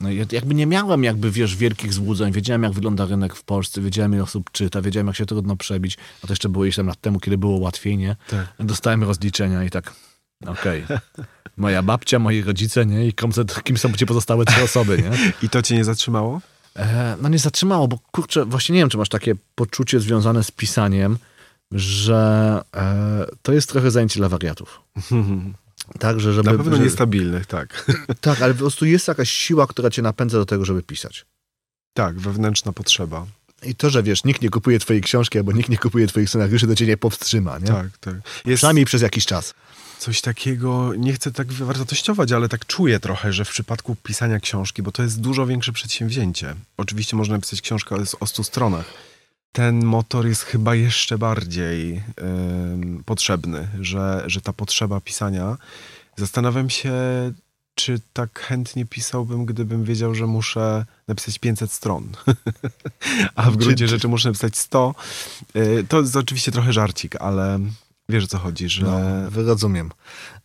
no, 0.01 0.11
ja 0.11 0.25
jakby 0.31 0.55
nie 0.55 0.65
miałem 0.65 1.03
jakby, 1.03 1.31
wiesz, 1.31 1.55
wielkich 1.55 1.93
złudzeń. 1.93 2.33
Wiedziałem, 2.33 2.63
jak 2.63 2.71
wygląda 2.71 3.05
rynek 3.05 3.35
w 3.35 3.43
Polsce, 3.43 3.81
wiedziałem, 3.81 4.13
ile 4.13 4.23
osób 4.23 4.51
czyta, 4.51 4.81
wiedziałem, 4.81 5.07
jak 5.07 5.15
się 5.15 5.25
trudno 5.25 5.55
przebić. 5.55 5.97
A 6.23 6.27
to 6.27 6.33
jeszcze 6.33 6.49
było 6.49 6.65
ileś 6.65 6.75
tam 6.75 6.87
lat 6.87 7.01
temu, 7.01 7.19
kiedy 7.19 7.37
było 7.37 7.57
łatwiej, 7.57 7.97
nie? 7.97 8.15
Tak. 8.29 8.47
Dostałem 8.59 9.03
rozliczenia 9.03 9.63
i 9.63 9.69
tak, 9.69 9.93
okej. 10.47 10.83
Moja 11.57 11.83
babcia, 11.83 12.19
moi 12.19 12.41
rodzice, 12.41 12.85
nie? 12.85 13.07
I 13.07 13.13
kim 13.63 13.77
są 13.77 13.93
ci 13.93 14.05
pozostałe 14.05 14.45
trzy 14.45 14.63
osoby, 14.63 14.97
nie? 14.97 15.11
I 15.43 15.49
to 15.49 15.61
cię 15.61 15.75
nie 15.75 15.85
zatrzymało? 15.85 16.41
E, 16.77 17.17
no 17.21 17.29
nie 17.29 17.39
zatrzymało, 17.39 17.87
bo 17.87 17.99
kurczę, 18.11 18.45
właśnie 18.45 18.73
nie 18.75 18.81
wiem, 18.81 18.89
czy 18.89 18.97
masz 18.97 19.09
takie 19.09 19.35
poczucie 19.55 19.99
związane 19.99 20.43
z 20.43 20.51
pisaniem, 20.51 21.17
że 21.71 22.61
e, 22.75 23.25
to 23.41 23.53
jest 23.53 23.69
trochę 23.69 23.91
zajęcie 23.91 24.19
dla 24.19 24.29
wariatów. 24.29 24.81
Tak, 25.99 26.19
że 26.19 26.33
żeby... 26.33 26.51
Na 26.51 26.57
pewno 26.57 26.77
że, 26.77 26.83
niestabilnych, 26.83 27.45
tak. 27.45 27.91
Tak, 28.21 28.41
ale 28.41 28.53
po 28.53 28.59
prostu 28.59 28.85
jest 28.85 29.07
jakaś 29.07 29.31
siła, 29.31 29.67
która 29.67 29.89
cię 29.89 30.01
napędza 30.01 30.37
do 30.37 30.45
tego, 30.45 30.65
żeby 30.65 30.83
pisać. 30.83 31.25
tak, 31.93 32.19
wewnętrzna 32.19 32.71
potrzeba. 32.71 33.25
I 33.63 33.75
to, 33.75 33.89
że 33.89 34.03
wiesz, 34.03 34.23
nikt 34.23 34.41
nie 34.41 34.49
kupuje 34.49 34.79
twojej 34.79 35.01
książki, 35.01 35.37
albo 35.37 35.51
nikt 35.51 35.69
nie 35.69 35.77
kupuje 35.77 36.07
twoich 36.07 36.29
scenariuszy, 36.29 36.67
to 36.67 36.75
cię 36.75 36.85
nie 36.85 36.97
powstrzyma, 36.97 37.59
nie? 37.59 37.67
Tak, 37.67 37.97
tak. 37.97 38.15
Jest 38.45 38.59
Przynajmniej 38.59 38.85
przez 38.85 39.01
jakiś 39.01 39.25
czas. 39.25 39.53
Coś 39.99 40.21
takiego, 40.21 40.93
nie 40.97 41.13
chcę 41.13 41.31
tak 41.31 41.53
wartościować, 41.53 42.31
ale 42.31 42.49
tak 42.49 42.65
czuję 42.65 42.99
trochę, 42.99 43.33
że 43.33 43.45
w 43.45 43.49
przypadku 43.49 43.95
pisania 44.03 44.39
książki, 44.39 44.81
bo 44.81 44.91
to 44.91 45.03
jest 45.03 45.21
dużo 45.21 45.45
większe 45.45 45.71
przedsięwzięcie. 45.73 46.55
Oczywiście 46.77 47.15
można 47.15 47.35
napisać 47.35 47.61
książkę 47.61 47.95
o- 47.95 48.19
o 48.19 48.27
100 48.27 48.43
stronach. 48.43 48.85
Ten 49.51 49.85
motor 49.85 50.27
jest 50.27 50.43
chyba 50.43 50.75
jeszcze 50.75 51.17
bardziej 51.17 52.03
em, 52.17 53.03
potrzebny, 53.05 53.67
że, 53.81 54.23
że 54.27 54.41
ta 54.41 54.53
potrzeba 54.53 55.01
pisania. 55.01 55.57
Zastanawiam 56.17 56.69
się, 56.69 56.93
czy 57.75 58.01
tak 58.13 58.39
chętnie 58.39 58.85
pisałbym, 58.85 59.45
gdybym 59.45 59.83
wiedział, 59.83 60.15
że 60.15 60.27
muszę 60.27 60.85
napisać 61.07 61.39
500 61.39 61.71
stron. 61.71 62.07
A 63.35 63.51
w 63.51 63.57
gruncie 63.57 63.87
rzeczy 63.87 64.07
muszę 64.07 64.29
napisać 64.29 64.57
100. 64.57 64.95
Y, 65.55 65.85
To 65.89 66.01
jest 66.01 66.15
oczywiście 66.15 66.51
trochę 66.51 66.73
żarcik, 66.73 67.15
ale 67.15 67.59
wiesz 68.09 68.23
o 68.23 68.27
co 68.27 68.37
chodzi, 68.37 68.69
że 68.69 68.81
No, 68.85 68.99
rozumiem. 69.43 69.91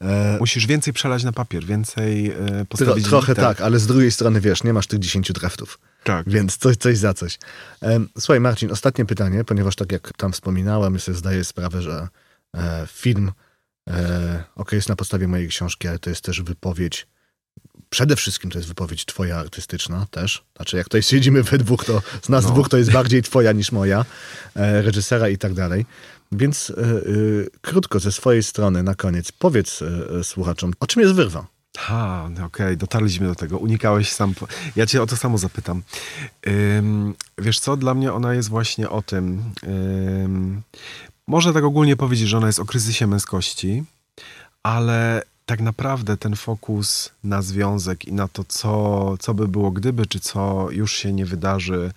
E, 0.01 0.37
musisz 0.41 0.67
więcej 0.67 0.93
przelać 0.93 1.25
na 1.25 1.33
papier, 1.33 1.65
więcej 1.65 2.31
tro, 2.31 2.65
postawić 2.69 3.05
trochę 3.07 3.33
liter. 3.33 3.45
tak, 3.45 3.61
ale 3.61 3.79
z 3.79 3.87
drugiej 3.87 4.11
strony, 4.11 4.41
wiesz, 4.41 4.63
nie 4.65 4.73
masz 4.73 4.87
tych 4.87 4.99
10 4.99 5.33
draftów. 5.33 5.79
Tak. 6.05 6.29
Więc 6.31 6.57
coś, 6.57 6.77
coś 6.77 6.99
za 6.99 7.15
coś. 7.15 7.39
Em, 7.81 8.09
Słuchaj, 8.19 8.41
Marcin, 8.41 8.71
ostatnie 8.73 9.05
pytanie, 9.07 9.45
ponieważ 9.45 9.77
tak 9.77 9.93
jak 9.93 10.13
tam 10.17 10.33
wspominałem, 10.33 11.01
sobie 11.01 11.19
zdaję 11.19 11.45
sprawę, 11.45 11.83
że 11.83 12.09
e, 12.57 12.87
film 12.93 13.33
e, 13.91 14.45
ok, 14.57 14.73
jest 14.73 14.89
na 14.89 14.97
podstawie 14.97 15.29
mojej 15.29 15.49
książki, 15.49 15.89
ale 15.89 15.99
to 15.99 16.11
jest 16.11 16.23
też 16.25 16.43
wypowiedź. 16.43 17.07
Przede 17.91 18.17
wszystkim 18.17 18.51
to 18.51 18.59
jest 18.59 18.69
wypowiedź 18.69 19.05
twoja 19.07 19.37
artystyczna 19.37 20.07
też. 20.11 20.45
Znaczy, 20.57 20.77
jak 20.77 20.87
tutaj 20.87 21.03
siedzimy 21.03 21.43
we 21.43 21.59
dwóch, 21.59 21.85
to 21.85 22.03
z 22.23 22.29
nas 22.29 22.45
No. 22.45 22.51
dwóch 22.51 22.69
to 22.69 22.77
jest 22.79 22.93
bardziej 22.93 23.23
twoja 23.23 23.53
niż 23.53 23.73
moja, 23.73 24.05
e, 24.57 24.83
reżysera 24.83 25.29
i 25.29 25.39
tak 25.39 25.55
dalej. 25.55 25.87
Więc 26.33 26.71
e, 26.71 26.83
e, 26.83 26.95
krótko 27.61 28.01
ze 28.01 28.13
swojej 28.13 28.43
strony 28.43 28.83
na 28.83 28.95
koniec 28.95 29.33
powiedz 29.33 29.83
e, 29.83 30.25
słuchaczom, 30.25 30.73
o 30.81 30.87
czym 30.87 31.03
jest 31.03 31.15
wyrwa? 31.15 31.47
Ha, 31.79 32.31
okej, 32.45 32.77
dotarliśmy 32.77 33.27
do 33.27 33.35
tego. 33.35 33.59
Unikałeś 33.59 34.13
sam. 34.13 34.35
Ja 34.77 34.87
cię 34.87 35.03
o 35.03 35.07
to 35.07 35.17
samo 35.17 35.39
zapytam. 35.39 35.83
Ym, 36.47 37.15
wiesz 37.39 37.61
co, 37.61 37.77
dla 37.77 37.95
mnie 37.95 38.13
ona 38.13 38.35
jest 38.35 38.49
właśnie 38.49 38.91
o 38.91 39.03
tym. 39.03 39.43
Ym, 40.25 40.63
można 41.27 41.53
tak 41.53 41.65
ogólnie 41.65 41.97
powiedzieć, 41.97 42.29
że 42.29 42.37
ona 42.37 42.47
jest 42.47 42.61
o 42.61 42.65
kryzysie 42.65 43.07
męskości, 43.07 43.85
ale 44.63 45.23
tak 45.47 45.61
naprawdę 45.61 46.17
ten 46.17 46.37
fokus 46.37 47.11
na 47.25 47.43
związek 47.43 48.05
i 48.05 48.13
na 48.13 48.29
to, 48.29 48.45
co, 48.45 49.15
co 49.19 49.35
by 49.35 49.49
było 49.49 49.71
gdyby, 49.71 50.07
czy 50.07 50.21
co 50.21 50.71
już 50.71 50.93
się 50.93 51.13
nie 51.13 51.27
wydarzy, 51.27 51.93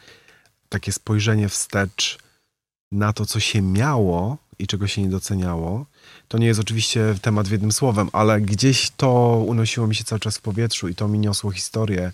takie 0.70 0.92
spojrzenie 0.92 1.50
wstecz 1.50 2.18
na 2.96 3.14
to, 3.14 3.26
co 3.26 3.40
się 3.40 3.62
miało 3.62 4.38
i 4.60 4.68
czego 4.68 4.88
się 4.88 5.02
nie 5.02 5.10
doceniało, 5.10 5.86
to 6.28 6.38
nie 6.38 6.48
jest 6.48 6.60
oczywiście 6.60 7.16
temat 7.22 7.48
w 7.48 7.52
jednym 7.52 7.72
słowem, 7.72 8.10
ale 8.14 8.42
gdzieś 8.42 8.92
to 8.98 9.44
unosiło 9.48 9.88
mi 9.88 9.96
się 9.96 10.04
cały 10.04 10.20
czas 10.20 10.38
w 10.38 10.42
powietrzu 10.42 10.88
i 10.88 10.96
to 10.96 11.08
mi 11.08 11.20
niosło 11.20 11.52
historię, 11.52 12.12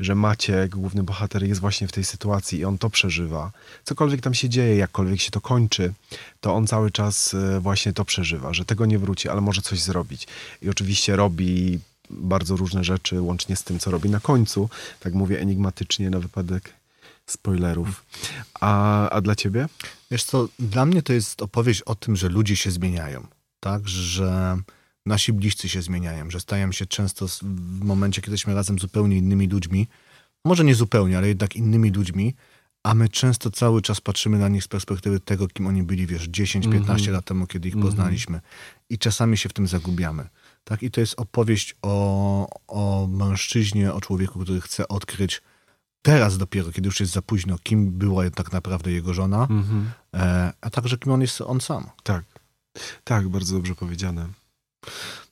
że 0.00 0.14
Maciek, 0.14 0.70
główny 0.70 1.02
bohater, 1.02 1.44
jest 1.44 1.60
właśnie 1.60 1.88
w 1.88 1.92
tej 1.92 2.04
sytuacji 2.04 2.58
i 2.58 2.64
on 2.64 2.78
to 2.78 2.90
przeżywa. 2.90 3.52
Cokolwiek 3.84 4.20
tam 4.20 4.34
się 4.34 4.48
dzieje, 4.48 4.76
jakkolwiek 4.76 5.20
się 5.20 5.30
to 5.30 5.40
kończy, 5.40 5.92
to 6.40 6.54
on 6.54 6.66
cały 6.66 6.90
czas 6.90 7.34
e, 7.34 7.60
właśnie 7.60 7.92
to 7.92 8.04
przeżywa, 8.04 8.54
że 8.54 8.64
tego 8.64 8.86
nie 8.86 8.98
wróci, 8.98 9.28
ale 9.28 9.40
może 9.40 9.62
coś 9.62 9.80
zrobić. 9.80 10.26
I 10.62 10.70
oczywiście 10.70 11.16
robi 11.16 11.78
bardzo 12.10 12.56
różne 12.56 12.84
rzeczy, 12.84 13.20
łącznie 13.20 13.56
z 13.56 13.64
tym, 13.64 13.78
co 13.78 13.90
robi 13.90 14.10
na 14.10 14.20
końcu. 14.20 14.68
Tak 15.00 15.14
mówię 15.14 15.40
enigmatycznie 15.40 16.10
na 16.10 16.18
wypadek 16.20 16.72
spoilerów. 17.26 18.04
A, 18.60 19.10
a 19.10 19.20
dla 19.20 19.34
ciebie? 19.34 19.68
Wiesz 20.10 20.24
co, 20.24 20.48
dla 20.58 20.86
mnie 20.86 21.02
to 21.02 21.12
jest 21.12 21.42
opowieść 21.42 21.82
o 21.82 21.94
tym, 21.94 22.16
że 22.16 22.28
ludzie 22.28 22.56
się 22.56 22.70
zmieniają, 22.70 23.26
tak? 23.60 23.88
Że 23.88 24.58
nasi 25.06 25.32
bliscy 25.32 25.68
się 25.68 25.82
zmieniają, 25.82 26.30
że 26.30 26.40
stają 26.40 26.72
się 26.72 26.86
często 26.86 27.26
w 27.42 27.84
momencie, 27.84 28.22
kiedy 28.22 28.34
jesteśmy 28.34 28.54
razem 28.54 28.78
zupełnie 28.78 29.16
innymi 29.16 29.48
ludźmi, 29.48 29.88
może 30.44 30.64
nie 30.64 30.74
zupełnie, 30.74 31.18
ale 31.18 31.28
jednak 31.28 31.56
innymi 31.56 31.90
ludźmi, 31.90 32.34
a 32.82 32.94
my 32.94 33.08
często 33.08 33.50
cały 33.50 33.82
czas 33.82 34.00
patrzymy 34.00 34.38
na 34.38 34.48
nich 34.48 34.64
z 34.64 34.68
perspektywy 34.68 35.20
tego, 35.20 35.48
kim 35.48 35.66
oni 35.66 35.82
byli, 35.82 36.06
wiesz, 36.06 36.28
10-15 36.28 37.10
lat 37.10 37.24
temu, 37.24 37.46
kiedy 37.46 37.68
ich 37.68 37.80
poznaliśmy. 37.80 38.40
I 38.90 38.98
czasami 38.98 39.36
się 39.36 39.48
w 39.48 39.52
tym 39.52 39.66
zagubiamy. 39.66 40.28
Tak? 40.64 40.82
I 40.82 40.90
to 40.90 41.00
jest 41.00 41.20
opowieść 41.20 41.76
o, 41.82 42.48
o 42.68 43.06
mężczyźnie, 43.06 43.92
o 43.92 44.00
człowieku, 44.00 44.40
który 44.40 44.60
chce 44.60 44.88
odkryć 44.88 45.42
teraz 46.02 46.38
dopiero, 46.38 46.72
kiedy 46.72 46.86
już 46.86 47.00
jest 47.00 47.12
za 47.12 47.22
późno, 47.22 47.58
kim 47.62 47.90
była 47.90 48.30
tak 48.30 48.52
naprawdę 48.52 48.92
jego 48.92 49.14
żona, 49.14 49.42
Mhm. 49.50 49.90
e, 50.14 50.52
a 50.60 50.70
także 50.70 50.98
kim 50.98 51.12
on 51.12 51.20
jest 51.20 51.40
on 51.40 51.60
sam. 51.60 51.90
Tak. 52.02 52.24
Tak, 53.04 53.28
bardzo 53.28 53.54
dobrze 53.54 53.74
powiedziane. 53.74 54.28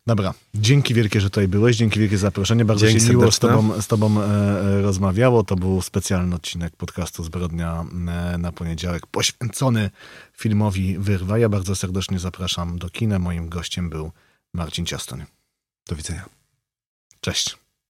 Dobra, 0.07 0.35
dzięki 0.55 0.95
wielkie, 0.95 1.21
że 1.21 1.31
tutaj 1.31 1.49
byłeś, 1.49 1.77
dzięki 1.77 2.01
wielkie 2.01 2.19
za 2.19 2.27
zaproszenie. 2.27 2.65
Bardzo 2.65 2.87
Dzięki 2.87 3.07
się 3.07 3.11
miło 3.11 3.33
z 3.33 3.39
tobą, 3.39 3.83
z 3.83 3.87
tobą 3.87 4.21
e, 4.21 4.25
e, 4.25 4.83
rozmawiało. 4.83 5.45
To 5.45 5.57
był 5.57 5.83
specjalny 5.83 6.37
odcinek 6.37 6.77
podcastu 6.77 7.25
Zbrodnia 7.25 7.85
e, 8.09 8.39
na 8.39 8.53
poniedziałek 8.53 9.07
poświęcony 9.07 9.91
filmowi 10.33 10.99
Wyrwa. 10.99 11.39
Ja 11.39 11.49
bardzo 11.49 11.77
serdecznie 11.77 12.19
zapraszam 12.19 12.79
do 12.79 12.91
kina. 12.91 13.19
Moim 13.19 13.49
gościem 13.49 13.91
był 13.91 14.13
Marcin 14.55 14.87
Ciastoń. 14.87 15.25
Do 15.89 15.97
widzenia. 15.97 16.25
Cześć. 17.21 17.57